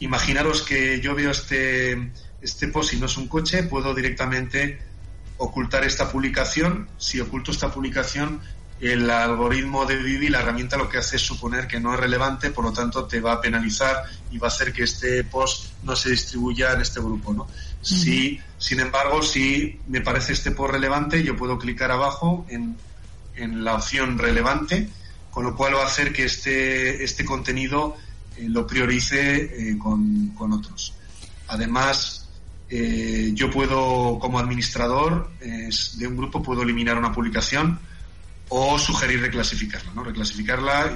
[0.00, 4.78] Imaginaros que yo veo este, este post y no es un coche, puedo directamente
[5.38, 6.88] ocultar esta publicación.
[6.98, 8.40] Si oculto esta publicación,
[8.92, 12.50] el algoritmo de Vivi, la herramienta, lo que hace es suponer que no es relevante,
[12.50, 15.96] por lo tanto te va a penalizar y va a hacer que este post no
[15.96, 17.32] se distribuya en este grupo.
[17.32, 17.48] ¿no?
[17.80, 22.76] Si, sin embargo, si me parece este post relevante, yo puedo clicar abajo en,
[23.64, 24.88] la opción relevante,
[25.30, 27.96] con lo cual va a hacer que este, este contenido
[28.36, 30.94] eh, lo priorice eh, con, otros.
[31.48, 32.28] Además,
[32.68, 37.80] eh, yo puedo, como administrador de un grupo, puedo eliminar una publicación
[38.56, 39.90] o sugerir reclasificarla.
[39.94, 40.04] ¿no?
[40.04, 40.92] Reclasificarla,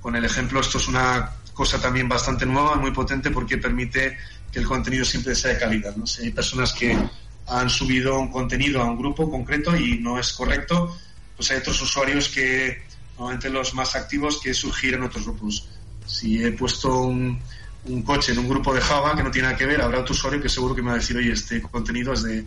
[0.00, 4.16] con el ejemplo, esto es una cosa también bastante nueva, muy potente, porque permite
[4.52, 5.96] que el contenido siempre sea de calidad.
[5.96, 6.06] ¿no?
[6.06, 6.96] Si hay personas que
[7.48, 10.96] han subido un contenido a un grupo concreto y no es correcto,
[11.36, 12.84] pues hay otros usuarios que,
[13.16, 15.68] normalmente los más activos, que sugieren otros grupos.
[16.06, 17.40] Si he puesto un,
[17.86, 20.12] un coche en un grupo de Java que no tiene nada que ver, habrá otro
[20.14, 22.46] usuario que seguro que me va a decir, oye, este contenido es de,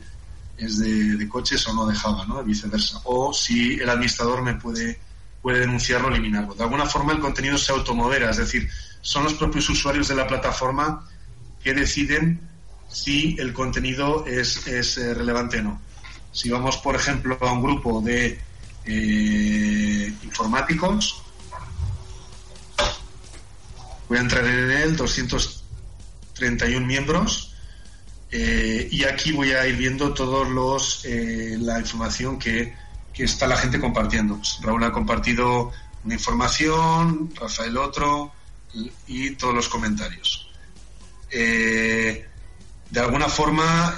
[0.66, 2.43] es de, coches o no de Java, ¿no?
[2.43, 3.01] Viceversa.
[3.05, 4.99] O si el administrador me puede,
[5.41, 6.53] puede denunciarlo o eliminarlo.
[6.53, 8.70] De alguna forma el contenido se automodera, es decir,
[9.01, 11.07] son los propios usuarios de la plataforma
[11.64, 12.39] que deciden
[12.88, 15.82] si el contenido es, es eh, relevante o no.
[16.32, 18.39] Si vamos, por ejemplo, a un grupo de
[18.86, 21.24] eh, informáticos,
[24.09, 27.53] voy a entrar en él, 231 miembros,
[28.36, 32.73] eh, y aquí voy a ir viendo todos los la información que,
[33.13, 34.38] que, está la gente compartiendo.
[34.38, 35.71] Pues Raúl ha compartido
[36.03, 38.34] una información, Rafael otro,
[39.07, 40.49] y todos los comentarios.
[41.29, 42.27] Eh,
[42.89, 43.95] de alguna forma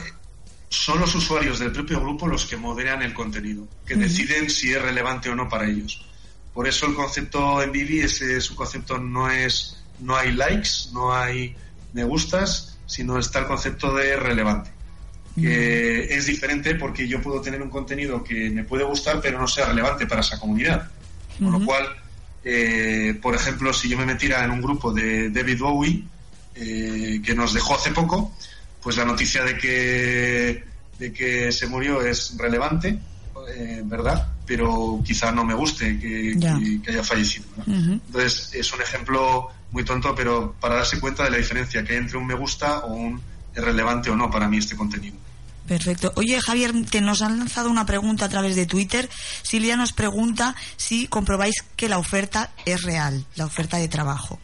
[0.70, 4.82] son los usuarios del propio grupo los que moderan el contenido, que deciden si es
[4.82, 6.06] relevante o no para ellos.
[6.54, 11.14] Por eso el concepto en Vivi, ese su concepto no es no hay likes, no
[11.14, 11.56] hay
[11.94, 14.72] me gustas, sino está el concepto de relevante.
[15.36, 19.48] Que es diferente porque yo puedo tener un contenido que me puede gustar, pero no
[19.48, 20.90] sea relevante para esa comunidad.
[21.38, 21.86] Con lo cual,
[22.46, 26.04] eh, por ejemplo, si yo me metiera en un grupo de David Bowie,
[26.56, 28.34] eh, que nos dejó hace poco,
[28.82, 30.64] pues la noticia de que,
[30.98, 32.98] de que se murió es relevante,
[33.50, 34.28] eh, ¿verdad?
[34.46, 36.38] Pero quizá no me guste que,
[36.88, 37.46] haya fallecido.
[37.68, 41.98] Entonces, es un ejemplo muy tonto, pero para darse cuenta de la diferencia que hay
[41.98, 43.22] entre un me gusta o un
[43.54, 45.18] es relevante o no para mí este contenido.
[45.68, 46.14] Perfecto.
[46.16, 49.10] Oye, Javier, que nos han lanzado una pregunta a través de Twitter.
[49.42, 54.40] Silvia nos pregunta si comprobáis que la oferta es real, la oferta de trabajo.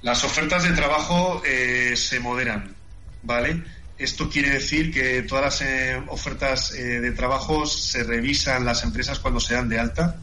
[0.00, 2.74] Las ofertas de trabajo eh, se moderan,
[3.22, 3.62] ¿vale?
[3.98, 9.18] Esto quiere decir que todas las eh, ofertas eh, de trabajo se revisan las empresas
[9.18, 10.16] cuando se dan de alta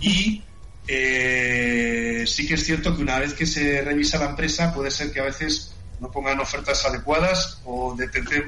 [0.00, 0.44] y
[0.86, 5.20] sí que es cierto que una vez que se revisa la empresa puede ser que
[5.20, 7.96] a veces no pongan ofertas adecuadas o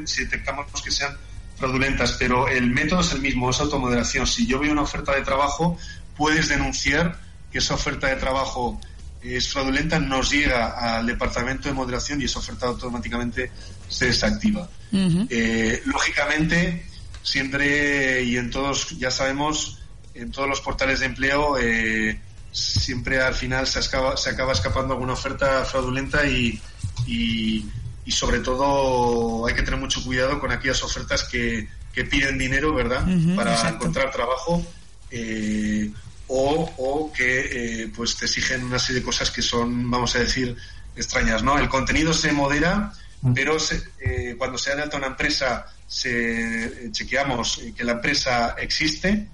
[0.04, 1.16] si detectamos que sean
[1.56, 4.26] fraudulentas, pero el método es el mismo, es automoderación.
[4.26, 5.76] Si yo veo una oferta de trabajo,
[6.16, 7.18] puedes denunciar
[7.50, 8.80] que esa oferta de trabajo
[9.22, 13.50] es fraudulenta, nos llega al departamento de moderación y esa oferta automáticamente
[13.88, 14.68] se desactiva.
[14.92, 16.86] Eh, lógicamente,
[17.22, 19.82] siempre y en todos, ya sabemos,
[20.14, 22.20] en todos los portales de empleo, eh,
[22.52, 26.60] siempre al final se acaba, se acaba escapando alguna oferta fraudulenta y,
[27.06, 27.64] y,
[28.10, 33.06] sobre todo hay que tener mucho cuidado con aquellas ofertas que, que piden dinero, ¿verdad?
[33.36, 34.64] Para encontrar trabajo.
[35.10, 35.90] Eh,
[36.28, 40.56] o, que eh, pues te exigen una serie de cosas que son, vamos a decir,
[40.94, 41.58] extrañas, ¿no?
[41.58, 42.92] El contenido se modera,
[43.22, 43.32] mm.
[43.32, 43.56] pero
[44.00, 49.28] eh, cuando se da de alta una empresa, se, eh, chequeamos que la empresa existe,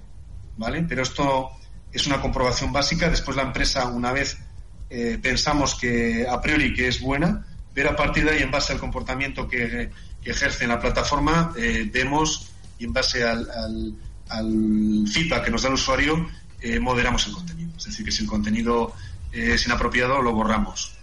[0.57, 0.85] ¿vale?
[0.87, 1.51] Pero esto
[1.95, 3.09] es una comprobación básica.
[3.09, 4.37] Después la empresa, una vez
[5.21, 8.79] pensamos que a priori que es buena, pero a partir de ahí, en base al
[8.79, 9.91] comportamiento que,
[10.23, 11.53] ejerce en la plataforma,
[11.91, 13.95] vemos y en base al, al,
[14.29, 16.27] al feedback que nos da el usuario,
[16.61, 17.71] eh, moderamos el contenido.
[17.77, 18.93] Es decir, que si el contenido
[19.31, 20.93] es inapropiado, lo borramos.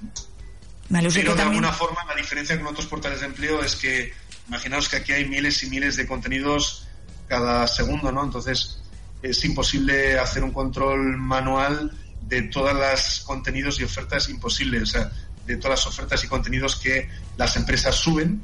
[0.90, 4.12] Pero de alguna forma la diferencia con otros portales de empleo es que
[4.49, 6.86] imaginaos que aquí hay miles y miles de contenidos
[7.28, 8.24] cada segundo, ¿no?
[8.24, 8.82] Entonces
[9.23, 11.93] es imposible hacer un control manual
[12.27, 14.83] de todas las contenidos y ofertas imposible.
[14.83, 15.11] O sea,
[15.47, 18.43] de todas las ofertas y contenidos que las empresas suben,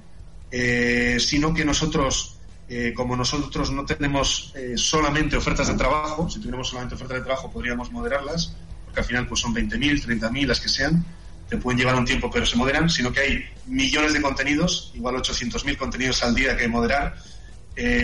[0.51, 2.37] eh, sino que nosotros,
[2.69, 7.25] eh, como nosotros no tenemos eh, solamente ofertas de trabajo, si tuviéramos solamente ofertas de
[7.25, 8.55] trabajo podríamos moderarlas,
[8.85, 11.05] porque al final pues son 20.000, 30.000, las que sean,
[11.49, 15.17] te pueden llevar un tiempo pero se moderan, sino que hay millones de contenidos, igual
[15.17, 17.17] 800.000 contenidos al día que moderar.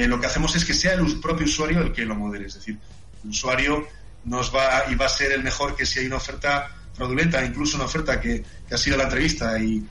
[0.06, 2.78] Lo que hacemos es que sea el propio usuario el que lo modere, es decir,
[3.24, 3.86] el usuario
[4.24, 7.76] nos va y va a ser el mejor que si hay una oferta fraudulenta, incluso
[7.76, 9.86] una oferta que, ha sido la entrevista y,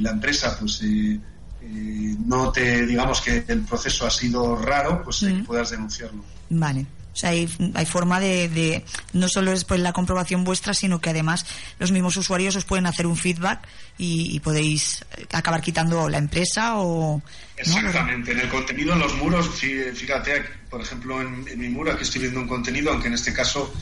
[0.00, 1.20] la empresa pues eh,
[1.60, 5.44] eh, no te digamos que el proceso ha sido raro, pues mm.
[5.44, 6.24] puedas denunciarlo.
[6.48, 6.86] Vale.
[7.14, 11.46] O sea, hay, hay forma de, no solo después la comprobación vuestra, sino que además
[11.78, 17.22] los mismos usuarios os pueden hacer un feedback y, podéis acabar quitando la empresa o...
[17.56, 18.32] Exactamente.
[18.32, 22.40] En el contenido, en los muros, fíjate, por ejemplo, en, mi muro aquí estoy viendo
[22.40, 23.72] un contenido, aunque en este caso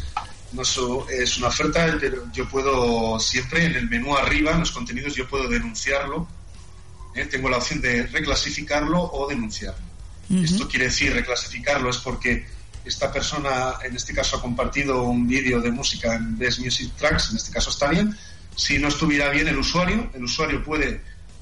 [0.53, 0.61] no
[1.09, 5.27] es una oferta, pero yo puedo siempre en el menú arriba, en los contenidos, yo
[5.27, 6.29] puedo denunciarlo.
[7.15, 7.25] ¿eh?
[7.25, 9.91] Tengo la opción de reclasificarlo o denunciarlo.
[10.31, 12.47] Esto quiere decir reclasificarlo es porque
[12.85, 17.31] esta persona, en este caso, ha compartido un vídeo de música en Best Music Tracks,
[17.31, 18.17] en este caso está bien.
[18.57, 21.01] Si no estuviera bien el usuario, el usuario puede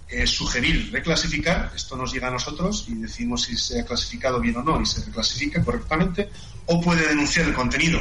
[0.09, 4.57] eh, sugerir reclasificar, esto nos llega a nosotros y decimos si se ha clasificado bien
[4.57, 6.30] o no y se reclasifica correctamente,
[6.66, 8.01] o puede denunciar el contenido.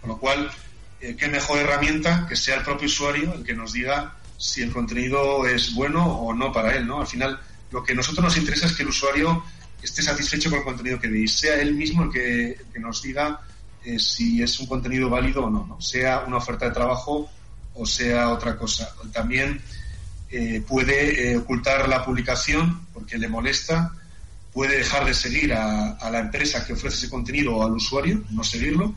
[0.00, 0.50] Con lo cual,
[1.00, 4.72] eh, qué mejor herramienta que sea el propio usuario el que nos diga si el
[4.72, 7.00] contenido es bueno o no para él, ¿no?
[7.00, 9.42] Al final, lo que a nosotros nos interesa es que el usuario
[9.82, 13.40] esté satisfecho con el contenido que veis, sea él mismo el que, nos diga
[13.84, 17.30] eh, si es un contenido válido o no, no, sea una oferta de trabajo
[17.74, 18.94] o sea otra cosa.
[19.12, 19.60] También
[20.30, 23.92] eh, puede eh, ocultar la publicación porque le molesta,
[24.52, 28.42] puede dejar de seguir a, la empresa que ofrece ese contenido o al usuario, no
[28.42, 28.94] seguirlo,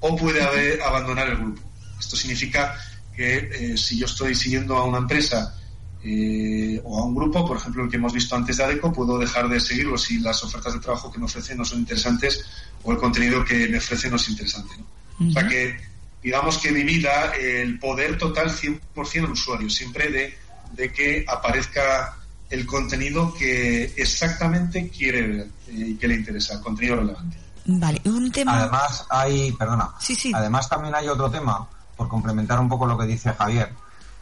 [0.00, 1.60] o puede abandonar el grupo.
[2.00, 2.74] Esto significa
[3.14, 5.61] que si yo estoy siguiendo a una empresa
[6.04, 9.18] eh, o a un grupo, por ejemplo el que hemos visto antes de ADECO, puedo
[9.18, 12.44] dejar de seguirlo si las ofertas de trabajo que me ofrecen no son interesantes
[12.82, 14.74] o el contenido que me ofrece no es interesante.
[15.20, 15.78] O sea que
[16.22, 20.38] digamos que mi vida, el poder total 100% al usuario, siempre de,
[20.72, 22.16] de, que aparezca
[22.48, 27.36] el contenido que exactamente quiere ver eh, y que le interesa, el contenido relevante.
[27.64, 28.58] Vale, un tema.
[28.58, 30.32] Además, hay, perdona, sí, sí.
[30.34, 33.72] además también hay otro tema, por complementar un poco lo que dice Javier,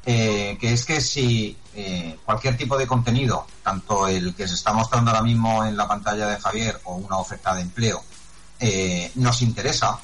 [0.06, 4.72] eh, que es que si eh, cualquier tipo de contenido, tanto el que se está
[4.72, 8.02] mostrando ahora mismo en la pantalla de Javier o una oferta de empleo,
[8.58, 9.98] eh, nos interesa,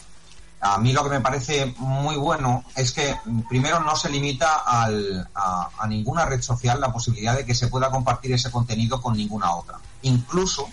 [0.61, 3.17] a mí lo que me parece muy bueno es que
[3.49, 7.69] primero no se limita al, a, a, ninguna red social la posibilidad de que se
[7.69, 9.79] pueda compartir ese contenido con ninguna otra.
[10.03, 10.69] Incluso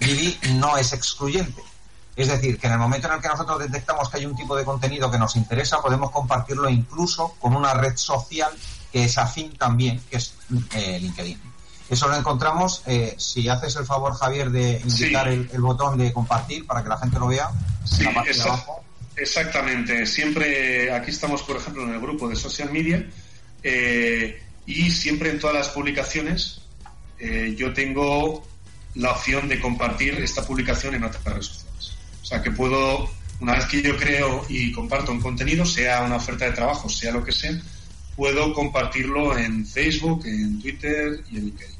[0.00, 1.62] Vivi no es excluyente.
[2.18, 4.56] Es decir, que en el momento en el que nosotros detectamos que hay un tipo
[4.56, 8.50] de contenido que nos interesa, podemos compartirlo incluso con una red social
[8.90, 10.34] que es afín también, que es
[10.74, 11.40] eh, LinkedIn.
[11.88, 16.66] Eso lo encontramos, eh, si haces el favor, Javier, de indicar el, botón de compartir
[16.66, 17.50] para que la gente lo vea.
[17.84, 18.04] Sí,
[19.14, 20.04] exactamente.
[20.04, 23.08] Siempre aquí estamos, por ejemplo, en el grupo de social media
[23.62, 26.62] eh, y siempre en todas las publicaciones
[27.56, 28.46] yo tengo
[28.94, 31.67] la opción de compartir esta publicación en otras redes sociales.
[32.28, 33.08] O sea, que puedo,
[33.40, 37.10] una vez que yo creo y comparto un contenido, sea una oferta de trabajo, sea
[37.10, 37.58] lo que sea,
[38.14, 41.76] puedo compartirlo en Facebook, en Twitter y en LinkedIn.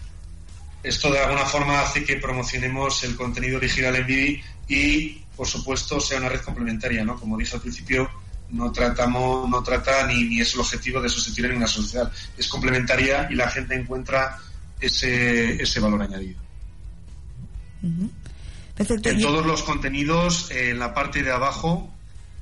[0.83, 6.01] Esto de alguna forma hace que promocionemos el contenido original en Vivi y, por supuesto,
[6.01, 7.21] sea una red complementaria, ¿no?
[7.21, 8.09] Como dije al principio,
[8.49, 12.11] no tratamos, no trata ni, ni es el objetivo de sustituir en una sociedad.
[12.39, 14.39] Es complementaria y la gente encuentra
[14.81, 16.41] ese, ese valor añadido.
[18.79, 21.93] En todos los contenidos, en la parte de abajo,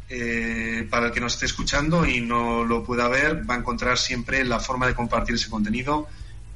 [0.09, 3.99] eh, para el que nos esté escuchando y no lo pueda ver, va a encontrar
[3.99, 6.07] siempre la forma de compartir ese contenido,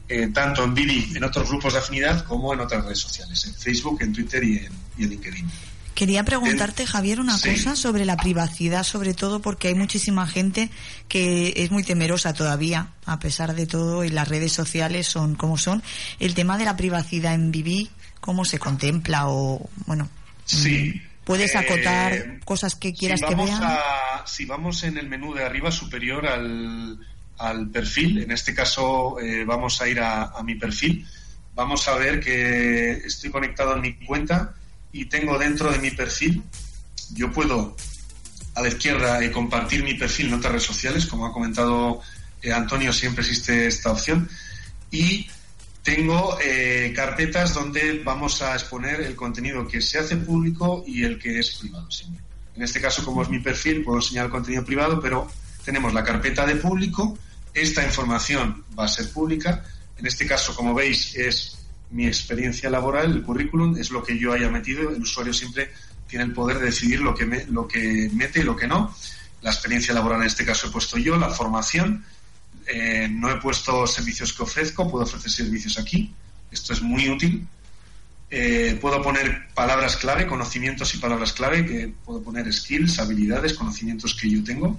[0.08, 3.54] eh, tanto en Billy, en otros grupos de afinidad, como en otras redes sociales, en
[3.54, 5.50] Facebook, en Twitter y en, LinkedIn.
[5.94, 10.70] Quería preguntarte, Javier, una cosa sobre la privacidad, sobre todo porque hay muchísima gente
[11.08, 15.58] que es muy temerosa todavía, a pesar de todo, y las redes sociales son como
[15.58, 15.82] son.
[16.18, 17.90] El tema de la privacidad en Vivi,
[18.20, 20.08] cómo se contempla o, bueno.
[20.46, 20.94] Sí.
[20.94, 23.62] Mm, ¿Puedes acotar eh, cosas que quieras que vean?
[24.24, 26.98] si vamos en el menú de arriba superior al,
[27.38, 31.06] al perfil, en este caso eh, vamos a ir a, mi perfil,
[31.54, 34.54] vamos a ver que estoy conectado a mi cuenta
[34.92, 36.42] y tengo dentro de mi perfil,
[37.14, 37.76] yo puedo
[38.54, 42.00] a la izquierda eh, compartir mi perfil en otras redes sociales, como ha comentado
[42.54, 44.28] Antonio, siempre existe esta opción,
[44.90, 45.28] y
[45.82, 51.18] tengo eh, carpetas donde vamos a exponer el contenido que se hace público y el
[51.18, 51.88] que es privado.
[52.54, 55.30] En este caso, como es mi perfil, puedo enseñar el contenido privado, pero
[55.64, 57.18] tenemos la carpeta de público
[57.52, 59.64] Esta información va a ser pública.
[59.96, 61.58] En este caso, como veis, es
[61.90, 64.90] mi experiencia laboral, el currículum, es lo que yo haya metido.
[64.90, 65.70] El usuario siempre
[66.06, 68.94] tiene el poder de decidir lo que, lo que mete y lo que no.
[69.42, 72.04] La experiencia laboral en este caso he puesto yo, la formación.
[72.66, 76.12] Eh, no he puesto servicios que ofrezco, puedo ofrecer servicios aquí.
[76.50, 77.46] Esto es muy útil.
[78.30, 84.14] Eh, puedo poner palabras clave, conocimientos y palabras clave, que puedo poner skills, habilidades, conocimientos
[84.14, 84.78] que yo tengo.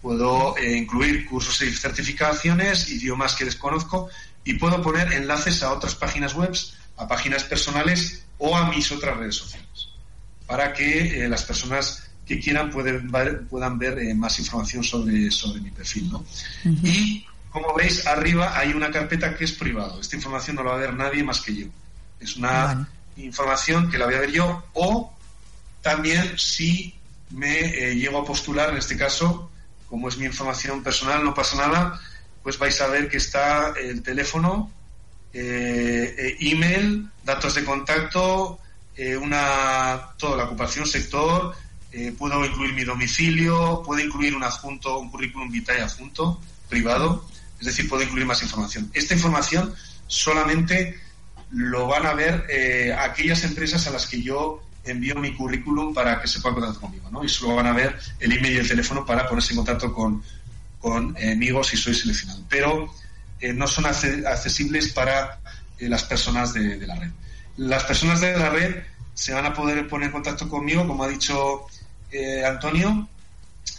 [0.00, 4.08] Puedo eh, incluir cursos y certificaciones, idiomas que desconozco
[4.44, 6.56] y puedo poner enlaces a otras páginas web,
[6.96, 9.88] a páginas personales o a mis otras redes sociales,
[10.46, 13.10] para que las personas que quieran pueden
[13.48, 16.10] puedan ver eh, más información sobre, sobre mi perfil.
[16.10, 16.24] ¿no?
[16.64, 20.00] Y como veis, arriba hay una carpeta que es privado.
[20.00, 21.66] Esta información no la va a ver nadie más que yo.
[22.20, 25.12] Es una información que la voy a ver yo o
[25.82, 26.94] también si
[27.30, 29.50] me eh, llego a postular, en este caso,
[29.88, 32.00] como es mi información personal, no pasa nada,
[32.42, 34.70] pues vais a ver que está el teléfono,
[35.32, 38.58] eh, email, datos de contacto,
[39.20, 41.54] una toda la ocupación, sector,
[41.92, 47.26] eh, puedo incluir mi domicilio, puedo incluir un adjunto, un currículum vitae adjunto privado,
[47.60, 48.90] es decir, puedo incluir más información.
[48.94, 49.74] Esta información
[50.06, 50.98] solamente
[51.50, 56.18] lo van a ver eh, aquellas empresas a las que yo envío mi currículum para
[56.20, 57.22] que se puedan contactar conmigo, ¿no?
[57.22, 60.22] Y solo van a ver el email y el teléfono para ponerse en contacto con,
[60.82, 62.44] con amigos si soy seleccionado.
[62.50, 62.92] Pero
[63.40, 65.40] eh, no son accesibles para
[65.88, 67.10] las personas de, la red.
[67.56, 68.82] Las personas de la red
[69.14, 71.66] se van a poder poner en contacto conmigo, como ha dicho
[72.10, 73.08] eh, Antonio,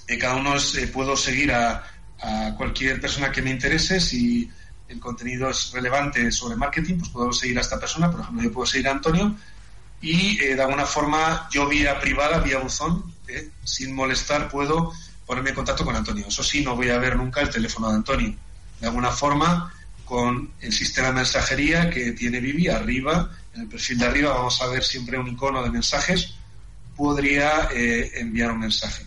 [0.08, 1.90] eh, cada uno eh, puedo seguir a,
[2.58, 4.00] cualquier persona que me interese.
[4.00, 4.50] Si
[4.88, 8.10] el contenido es relevante sobre marketing, pues puedo seguir a esta persona.
[8.10, 9.36] Por ejemplo, yo puedo seguir a Antonio
[10.00, 13.14] y de alguna forma yo vía privada, vía buzón,
[13.66, 14.94] sin molestar, puedo
[15.26, 16.28] ponerme en contacto con Antonio.
[16.28, 18.36] Eso sí, no voy a ver nunca el teléfono de Antonio.
[18.80, 19.74] De alguna forma,
[20.06, 24.62] con el sistema de mensajería que tiene Vivi arriba, en el perfil de arriba vamos
[24.62, 26.36] a ver siempre un icono de mensajes
[26.95, 29.06] podría eh, enviar un mensaje.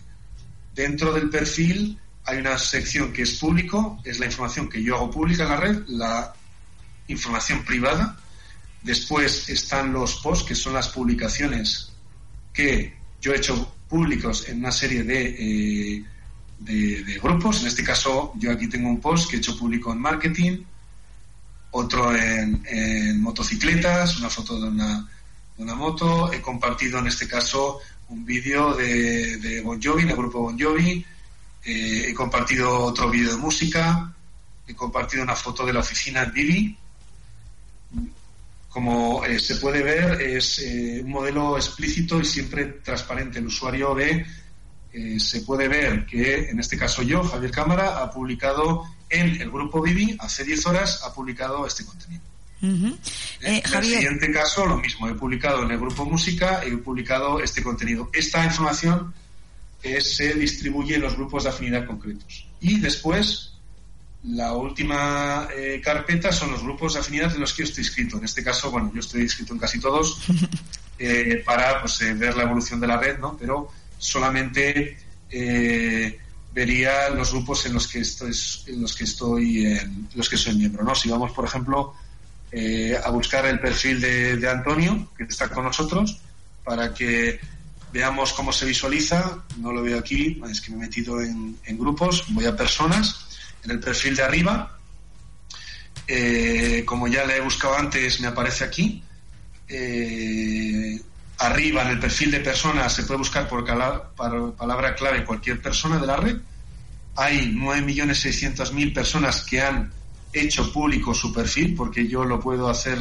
[0.73, 5.11] Dentro del perfil hay una sección que es público, es la información que yo hago
[5.11, 6.33] pública en la red, la
[7.07, 8.17] información privada.
[8.83, 11.93] Después están los posts, que son las publicaciones
[12.53, 16.03] que yo he hecho públicos en una serie de, eh,
[16.59, 17.61] de, grupos.
[17.61, 20.63] En este caso, yo aquí tengo un post que he hecho público en marketing,
[21.71, 25.07] otro en, en motocicletas, una foto de una
[25.57, 26.31] una moto.
[26.31, 31.05] He compartido en este caso un vídeo de, de Bon Jovi, del grupo Bon Jovi.
[31.63, 34.13] Eh, he compartido otro vídeo de música.
[34.67, 36.77] He compartido una foto de la oficina en Vivi.
[38.77, 43.39] Como eh, se puede ver, es eh, un modelo explícito y siempre transparente.
[43.39, 44.23] El usuario ve,
[45.17, 49.81] se puede ver que, en este caso yo, Javier Cámara, ha publicado en el grupo
[49.81, 52.21] Vivi, hace 10 horas, ha publicado este contenido.
[52.61, 52.99] En
[53.41, 55.07] el siguiente caso, lo mismo.
[55.07, 58.11] He publicado en el grupo Música, he publicado este contenido.
[58.13, 59.11] Esta información
[59.81, 62.47] eh, se distribuye en los grupos de afinidad concretos.
[62.61, 63.56] Y después,
[64.27, 68.17] la última eh, carpeta son los grupos de afinidad en los que yo estoy inscrito.
[68.17, 70.19] En este caso, bueno, yo estoy inscrito en casi todos
[70.99, 73.37] eh, para pues, ver la evolución de la red, ¿no?
[73.37, 74.97] Pero solamente
[76.57, 78.31] vería los grupos en los que estoy,
[78.65, 80.95] en los que estoy, en los que soy miembro, ¿no?
[80.95, 81.93] Si vamos, por ejemplo,
[82.51, 86.19] eh, a buscar el perfil de, Antonio, que está con nosotros,
[86.63, 87.39] para que
[87.91, 89.43] veamos cómo se visualiza.
[89.59, 92.25] No lo veo aquí, es que me he metido en, grupos.
[92.29, 93.26] Voy a personas.
[93.67, 94.77] En el perfil de arriba,
[96.07, 99.03] eh, como ya le he buscado antes, me aparece aquí.
[99.67, 101.01] Eh,
[101.39, 103.65] arriba, en el perfil de personas, se puede buscar por
[104.55, 106.37] palabra clave cualquier persona de la red.
[107.17, 109.91] Hay 9.600.000 personas que han
[110.31, 112.99] hecho público su perfil, porque yo lo puedo hacer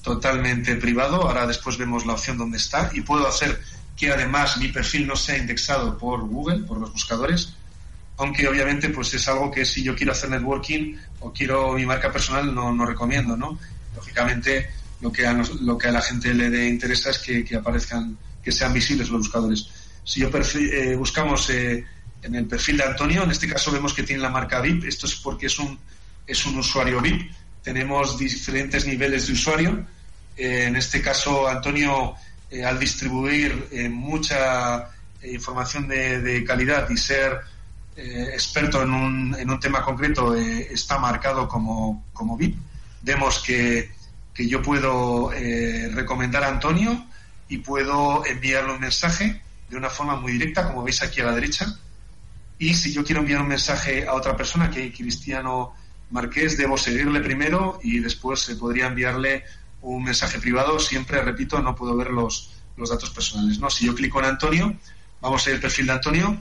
[0.00, 1.22] totalmente privado.
[1.22, 3.60] Ahora después vemos la opción donde está y puedo hacer
[3.96, 7.54] que además mi perfil no sea indexado por Google, por los buscadores,
[8.16, 12.12] aunque obviamente pues es algo que si yo quiero hacer networking o quiero mi marca
[12.12, 13.58] personal no, no recomiendo, ¿no?
[13.96, 14.70] Lógicamente
[15.00, 18.72] lo que a, lo que a la gente le interesa es que, aparezcan, que sean
[18.72, 19.68] visibles los buscadores.
[20.04, 21.84] Si yo eh, buscamos eh,
[22.22, 25.06] en el perfil de Antonio, en este caso vemos que tiene la marca VIP, esto
[25.06, 25.78] es porque es un
[26.26, 27.30] es un usuario VIP.
[27.62, 29.86] Tenemos diferentes niveles de usuario.
[30.36, 32.14] Eh, en este caso, Antonio,
[32.64, 34.88] al distribuir mucha
[35.22, 37.40] información de, calidad y ser
[37.96, 42.56] experto en un, en un, tema concreto, está marcado como, como VIP.
[43.02, 43.92] Vemos que,
[44.32, 45.30] que yo puedo
[45.92, 47.06] recomendar a Antonio
[47.48, 51.34] y puedo enviarle un mensaje de una forma muy directa, como veis aquí a la
[51.34, 51.78] derecha.
[52.58, 55.74] Y si yo quiero enviar un mensaje a otra persona, que Cristiano
[56.10, 59.44] Marqués, debo seguirle primero y después se podría enviarle
[59.82, 60.78] un mensaje privado.
[60.78, 63.58] Siempre, repito, no puedo ver los, los datos personales.
[63.58, 63.70] ¿no?
[63.70, 64.76] Si yo clico en Antonio,
[65.20, 66.40] vamos a ir al perfil de Antonio,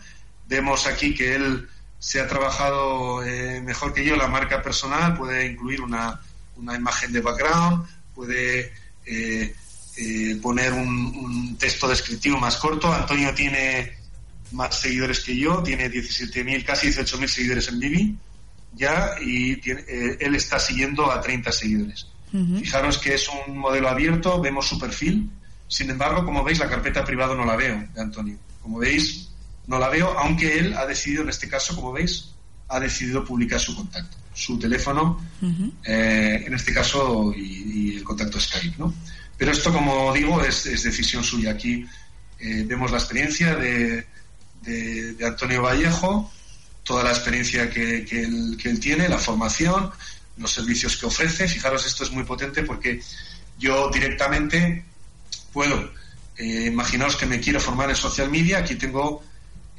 [0.54, 1.68] vemos aquí que él
[1.98, 6.22] se ha trabajado eh, mejor que yo la marca personal, puede incluir una,
[6.58, 8.72] una imagen de background, puede
[9.06, 9.56] eh,
[9.98, 12.92] eh, poner un, texto descriptivo más corto.
[12.92, 13.94] Antonio tiene
[14.52, 18.18] más seguidores que yo, tiene 17.000, casi 18.000 seguidores en Vivi
[18.76, 19.62] ya y
[20.20, 22.08] él está siguiendo a 30 seguidores.
[22.60, 25.30] Fijaros que es un modelo abierto, vemos su perfil,
[25.68, 28.38] sin embargo, como veis, la carpeta privada no la veo de Antonio.
[28.62, 29.30] Como veis,
[29.68, 32.30] no la veo, aunque él ha decidido, en este caso, como veis,
[32.68, 35.24] ha decidido publicar su contacto, su teléfono,
[35.84, 38.94] eh, en este caso, y, el contacto Skype, ¿no?
[39.38, 41.52] Pero esto, como digo, es, decisión suya.
[41.52, 41.86] Aquí
[42.40, 44.06] eh, vemos la experiencia de,
[45.26, 46.32] Antonio Vallejo,
[46.84, 49.92] toda la experiencia que, él, que él tiene, la formación,
[50.38, 51.48] los servicios que ofrece.
[51.48, 53.02] Fijaros, esto es muy potente porque
[53.60, 54.86] yo directamente
[55.52, 55.92] puedo,
[56.38, 59.24] eh, imaginaos que me quiero formar en social media, aquí tengo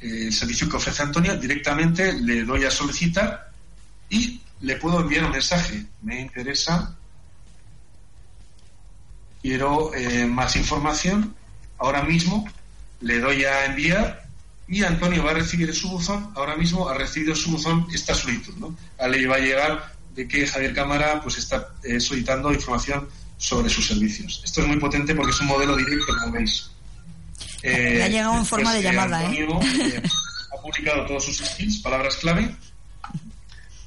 [0.05, 3.51] el servicio que ofrece Antonio, directamente le doy a solicitar
[4.09, 5.85] y le puedo enviar un mensaje.
[6.01, 6.95] Me interesa,
[9.41, 11.35] quiero eh, más información,
[11.77, 12.47] ahora mismo
[13.01, 14.25] le doy a enviar
[14.67, 18.15] y Antonio va a recibir en su buzón, ahora mismo ha recibido su buzón esta
[18.15, 18.75] solicitud, ¿no?
[19.07, 23.07] le va a llegar de que Javier Cámara pues está solicitando información
[23.37, 24.41] sobre sus servicios.
[24.43, 26.71] Esto es muy potente porque es un modelo directo, como veis.
[27.65, 29.39] Eh, ha llegado en forma de eh, llamada, ¿eh?
[29.39, 30.01] ¿eh?
[30.53, 32.55] Ha publicado todos sus skills, palabras clave,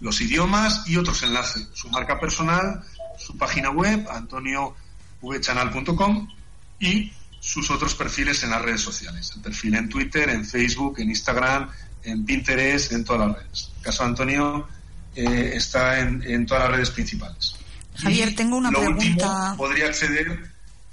[0.00, 1.68] los idiomas y otros enlaces.
[1.74, 2.82] Su marca personal,
[3.16, 6.28] su página web, antoniovchanal.com
[6.80, 9.30] y sus otros perfiles en las redes sociales.
[9.36, 11.70] El perfil en Twitter, en Facebook, en Instagram,
[12.02, 13.70] en Pinterest, en todas las redes.
[13.76, 14.66] El caso de Antonio
[15.14, 17.55] está en todas las redes principales.
[18.02, 19.55] Javier, tengo una pregunta.
[19.56, 20.50] podría acceder,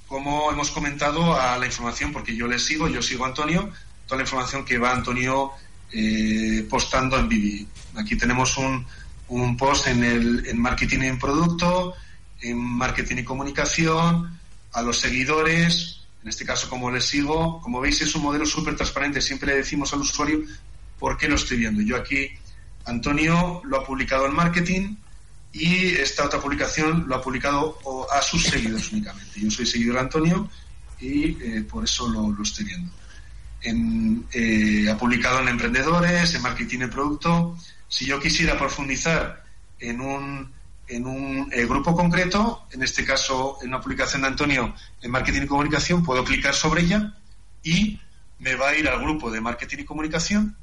[0.07, 3.71] como hemos comentado, a la información, porque yo le sigo, yo sigo a Antonio,
[4.05, 5.51] toda la información que va Antonio
[5.91, 7.67] eh, postando en Vivi.
[7.95, 8.85] Aquí tenemos un,
[9.29, 11.95] un post en, el, en marketing en producto,
[12.41, 14.39] en marketing y comunicación,
[14.73, 17.61] a los seguidores, en este caso como les sigo.
[17.61, 20.41] Como veis es un modelo súper transparente, siempre le decimos al usuario
[20.99, 21.81] por qué lo estoy viendo.
[21.81, 22.29] Yo aquí,
[22.85, 24.95] Antonio lo ha publicado en marketing,
[25.55, 27.79] y esta otra publicación lo ha publicado
[28.11, 29.39] a sus seguidores únicamente.
[29.39, 30.49] Yo soy seguidor de Antonio
[30.99, 32.91] y eh, por eso lo, estoy viendo.
[34.33, 37.57] Eh, ha publicado en emprendedores, en marketing de producto.
[37.87, 39.45] Si yo quisiera profundizar
[39.79, 40.51] en un,
[40.89, 45.43] en un eh, grupo concreto, en este caso en una publicación de Antonio en marketing
[45.43, 47.15] y comunicación, puedo clicar sobre ella
[47.63, 47.97] y
[48.39, 50.57] me va a ir al grupo de marketing y comunicación.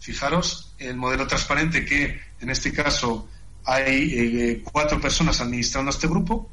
[0.00, 3.28] Fijaros, el modelo transparente que en este caso
[3.66, 6.48] hay eh, cuatro personas administrando este grupo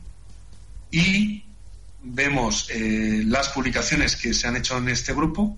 [0.90, 1.46] y
[2.02, 5.56] vemos eh, las publicaciones que se han hecho en este grupo,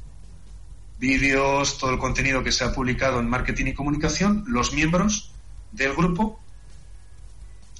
[0.99, 5.31] vídeos, todo el contenido que se ha publicado en marketing y comunicación, los miembros
[5.71, 6.41] del grupo.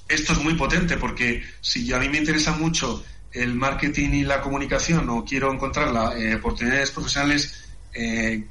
[0.08, 4.40] Esto es muy potente porque si a mí me interesa mucho el marketing y la
[4.40, 7.62] comunicación o quiero encontrar eh, oportunidades profesionales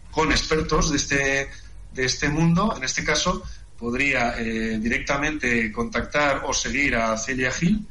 [0.09, 1.49] con expertos de este,
[1.93, 3.43] de este mundo, en este caso,
[3.85, 7.85] podría eh, directamente contactar o seguir a Celia Gil,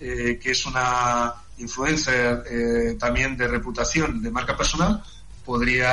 [0.00, 5.02] eh, que es una influencer eh, también de reputación de marca personal,
[5.44, 5.92] podría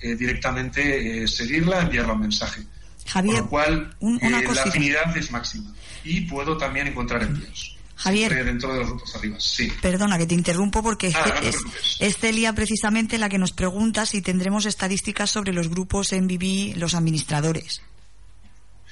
[0.00, 2.62] directamente seguirla, enviarle un mensaje.
[3.06, 5.72] Javier, Con lo cual, la afinidad es máxima.
[6.04, 7.78] Y puedo también encontrar envíos.
[7.94, 9.36] Javier, dentro de los grupos arriba.
[9.40, 9.72] Sí.
[9.80, 11.40] Perdona que te interrumpo porque ah,
[11.98, 16.74] es, Celia precisamente la que nos pregunta si tendremos estadísticas sobre los grupos en Vivi,
[16.74, 17.82] los administradores.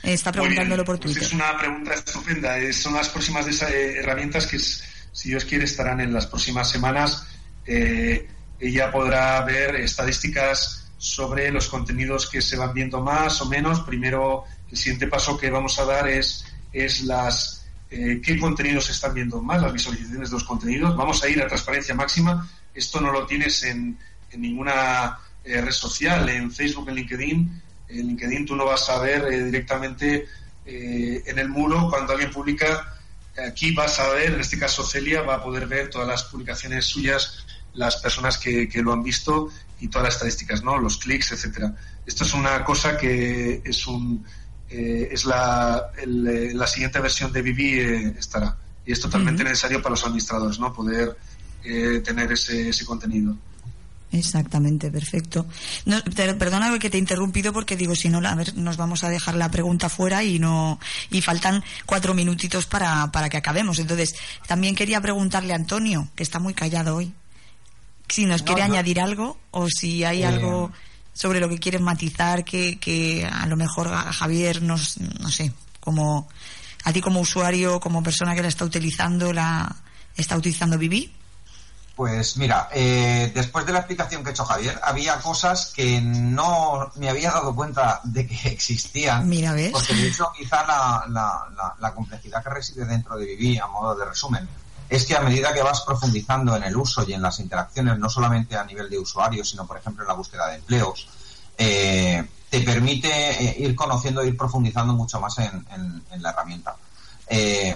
[0.02, 1.22] Está preguntándolo por pues Twitter.
[1.24, 2.72] es una pregunta estupenda.
[2.72, 7.26] Son las próximas eh, herramientas que, si Dios quiere, estarán en las próximas semanas.
[7.66, 8.28] Eh,
[8.60, 13.80] ella podrá ver estadísticas sobre los contenidos que se van viendo más o menos.
[13.80, 18.92] Primero, el siguiente paso que vamos a dar es, es las eh, qué contenidos se
[18.92, 20.96] están viendo más, las visualizaciones de los contenidos.
[20.96, 22.48] Vamos a ir a transparencia máxima.
[22.74, 23.98] Esto no lo tienes en,
[24.30, 29.32] en ninguna red social, en Facebook, en LinkedIn en LinkedIn tú no vas a ver
[29.32, 30.26] eh, directamente
[30.64, 32.94] eh, en el muro cuando alguien publica.
[33.46, 36.86] Aquí vas a ver, en este caso Celia, va a poder ver todas las publicaciones
[36.86, 37.44] suyas,
[37.74, 40.78] las personas que, lo han visto y todas las estadísticas, ¿no?
[40.78, 41.74] Los clics, etcétera.
[42.06, 44.24] Esto es una cosa que es un
[44.68, 47.78] eh, es la, la siguiente versión de Vivi
[48.18, 50.72] estará y es totalmente necesario para los administradores, ¿no?
[50.72, 51.16] Poder
[52.02, 53.36] tener ese, ese contenido.
[54.12, 55.46] Exactamente, perfecto.
[55.84, 56.00] No,
[56.38, 59.34] perdona que te he interrumpido porque digo, si no, a ver, nos vamos a dejar
[59.34, 60.78] la pregunta fuera y no
[61.10, 63.78] y faltan cuatro minutitos para, para que acabemos.
[63.78, 64.14] Entonces,
[64.46, 67.12] también quería preguntarle a Antonio, que está muy callado hoy,
[68.08, 70.70] si nos quiere añadir algo o si hay eh, algo
[71.12, 75.52] sobre lo que quieres matizar que, que a lo mejor a Javier nos, no sé,
[75.80, 76.28] como
[76.84, 79.74] a ti como usuario, como persona que la está utilizando, la
[80.16, 81.12] está utilizando Vivi.
[81.96, 86.92] Pues mira, eh, después de la explicación que ha hecho Javier, había cosas que no
[86.96, 89.26] me había dado cuenta de que existían.
[89.26, 89.72] Mira, ¿ves?
[89.72, 93.94] Porque de hecho quizá la, la, la, complejidad que reside dentro de Vivi, a modo
[93.94, 94.46] de resumen,
[94.90, 98.10] es que a medida que vas profundizando en el uso y en las interacciones, no
[98.10, 101.08] solamente a nivel de usuario, sino por ejemplo en la búsqueda de empleos,
[101.56, 105.64] eh, te permite eh, ir conociendo, ir profundizando mucho más en,
[106.10, 106.76] en, la herramienta.
[107.26, 107.74] Eh,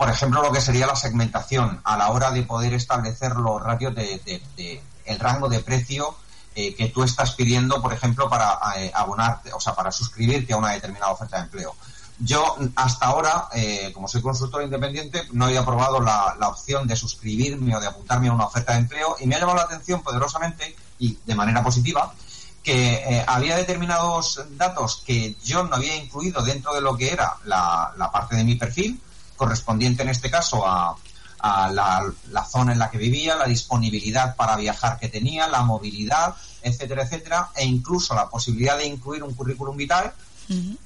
[0.00, 3.94] por ejemplo, lo que sería la segmentación a la hora de poder establecer los ratios
[3.94, 6.16] de, el rango de precio
[6.54, 10.56] eh, que tú estás pidiendo, por ejemplo, para eh, abonarte, o sea, para suscribirte a
[10.56, 11.74] una determinada oferta de empleo.
[12.18, 17.76] Yo hasta ahora, eh, como soy consultor independiente, no había probado la, opción de suscribirme
[17.76, 20.74] o de apuntarme a una oferta de empleo y me ha llamado la atención poderosamente
[20.98, 22.14] y de manera positiva
[22.62, 28.10] que había determinados datos que yo no había incluido dentro de lo que era la
[28.10, 28.98] parte de mi perfil
[29.40, 30.94] correspondiente en este caso a,
[31.42, 37.04] la, zona en la que vivía, la disponibilidad para viajar que tenía, la movilidad, etcétera,
[37.04, 40.12] etcétera, e incluso la posibilidad de incluir un currículum vital.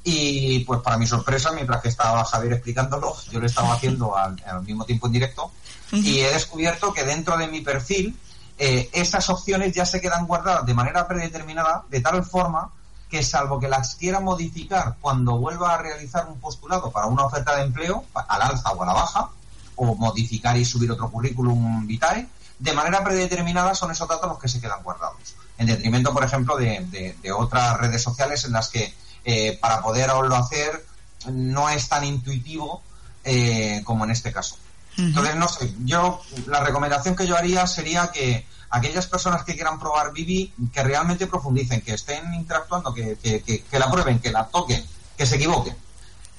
[0.05, 4.37] Y pues para mi sorpresa, mientras que estaba Javier explicándolo, yo lo estaba haciendo al,
[4.63, 5.51] mismo tiempo en directo
[5.91, 8.15] y he descubierto que dentro de mi perfil
[8.59, 12.71] eh, esas opciones ya se quedan guardadas de manera predeterminada de tal forma
[13.15, 17.55] que salvo que las quiera modificar cuando vuelva a realizar un postulado para una oferta
[17.55, 19.31] de empleo, al alza o a la baja,
[19.77, 22.27] o modificar y subir otro currículum vitae,
[22.59, 25.37] de manera predeterminada son esos datos los que se quedan guardados.
[25.59, 28.93] En detrimento, por ejemplo, de, otras redes sociales en las que
[29.25, 30.85] eh, para poderlo hacer
[31.31, 32.83] no es tan intuitivo
[33.23, 34.57] eh, como en este caso.
[34.99, 39.79] Entonces, no sé, yo la recomendación que yo haría sería que aquellas personas que quieran
[39.79, 44.85] probar Vivi, que realmente profundicen, que estén interactuando, que, que, la prueben, que la toquen,
[45.17, 45.77] que se equivoquen.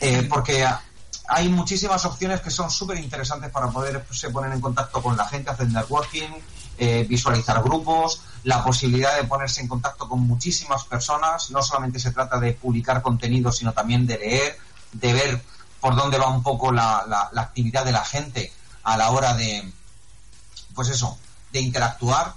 [0.02, 0.68] Eh, porque
[1.30, 5.26] hay muchísimas opciones que son súper interesantes para poder se poner en contacto con la
[5.30, 6.28] gente, hacer networking,
[6.78, 11.52] eh, visualizar grupos, la posibilidad de ponerse en contacto con muchísimas personas.
[11.52, 14.57] No solamente se trata de publicar contenido, sino también de leer,
[14.91, 15.41] de ver
[15.80, 18.52] por dónde va un poco la, la actividad de la gente
[18.84, 19.72] a la hora de,
[20.76, 21.18] pues eso,
[21.56, 22.34] de interactuar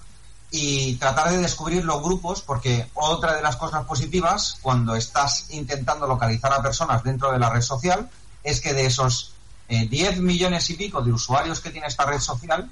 [0.51, 6.07] y tratar de descubrir los grupos, porque otra de las cosas positivas cuando estás intentando
[6.07, 8.09] localizar a personas dentro de la red social
[8.45, 9.33] es que de esos
[9.69, 12.71] 10 eh, millones y pico de usuarios que tiene esta red social,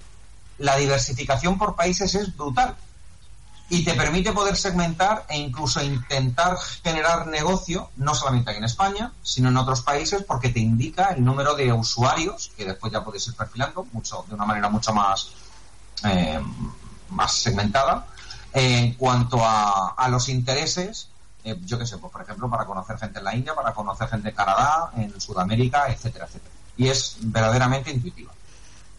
[0.59, 2.77] la diversificación por países es brutal
[3.68, 9.12] y te permite poder segmentar e incluso intentar generar negocio, no solamente aquí en España,
[9.23, 13.27] sino en otros países, porque te indica el número de usuarios, que después ya puedes
[13.27, 15.31] ir perfilando mucho, de una manera mucho más
[16.05, 16.40] eh,
[17.10, 18.06] más segmentada.
[18.52, 21.09] En cuanto a, a los intereses,
[21.47, 24.09] eh, yo qué sé, pues por ejemplo, para conocer gente en la India, para conocer
[24.09, 26.51] gente en Canadá, en Sudamérica, etcétera, etcétera.
[26.77, 28.32] Y es verdaderamente intuitiva.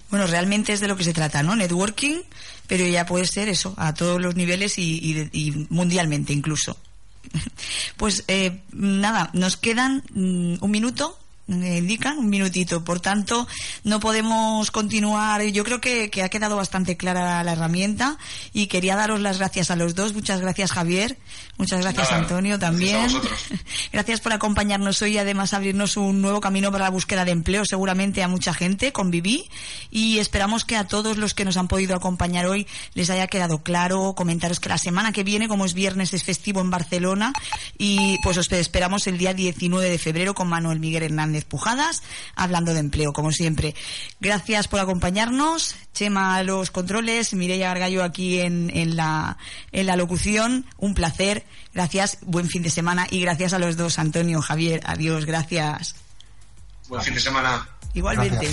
[0.10, 1.58] Bueno, realmente es de lo que se trata, ¿no?
[1.58, 2.22] Networking,
[2.66, 6.78] pero ya puede ser eso, a todos los niveles y, mundialmente incluso.
[7.98, 11.18] Pues eh, nada, nos quedan mm, un minuto
[11.48, 12.84] indican un minutito.
[12.84, 13.48] Por tanto,
[13.84, 15.42] no podemos continuar.
[15.44, 18.18] Yo creo que, ha quedado bastante clara la herramienta
[18.54, 20.14] y quería daros las gracias a los dos.
[20.14, 21.18] Muchas gracias, Javier.
[21.58, 23.08] Muchas gracias, Antonio, también.
[23.92, 27.66] Gracias, por acompañarnos hoy y además abrirnos un nuevo camino para la búsqueda de empleo,
[27.66, 29.50] seguramente a mucha gente con Viví.
[29.90, 33.64] Y esperamos que a todos los que nos han podido acompañar hoy les haya quedado
[33.64, 34.14] claro.
[34.16, 37.34] Comentaros que la semana que viene, como es viernes, es festivo en Barcelona
[37.78, 42.04] y pues os esperamos el día 19 de febrero con Manuel Miguel Hernández Pujadas,
[42.36, 43.76] hablando de empleo, como siempre.
[44.20, 45.76] Gracias por acompañarnos.
[45.94, 49.38] Chema a los controles, Mireia Gargallo aquí en, en, la,
[49.72, 50.66] en la locución.
[50.78, 51.46] Un placer.
[51.74, 54.82] Gracias, buen fin de semana y gracias a los dos, Antonio, Javier.
[54.86, 55.96] Adiós, gracias.
[56.88, 57.68] Buen fin de semana.
[57.94, 58.48] Igualmente.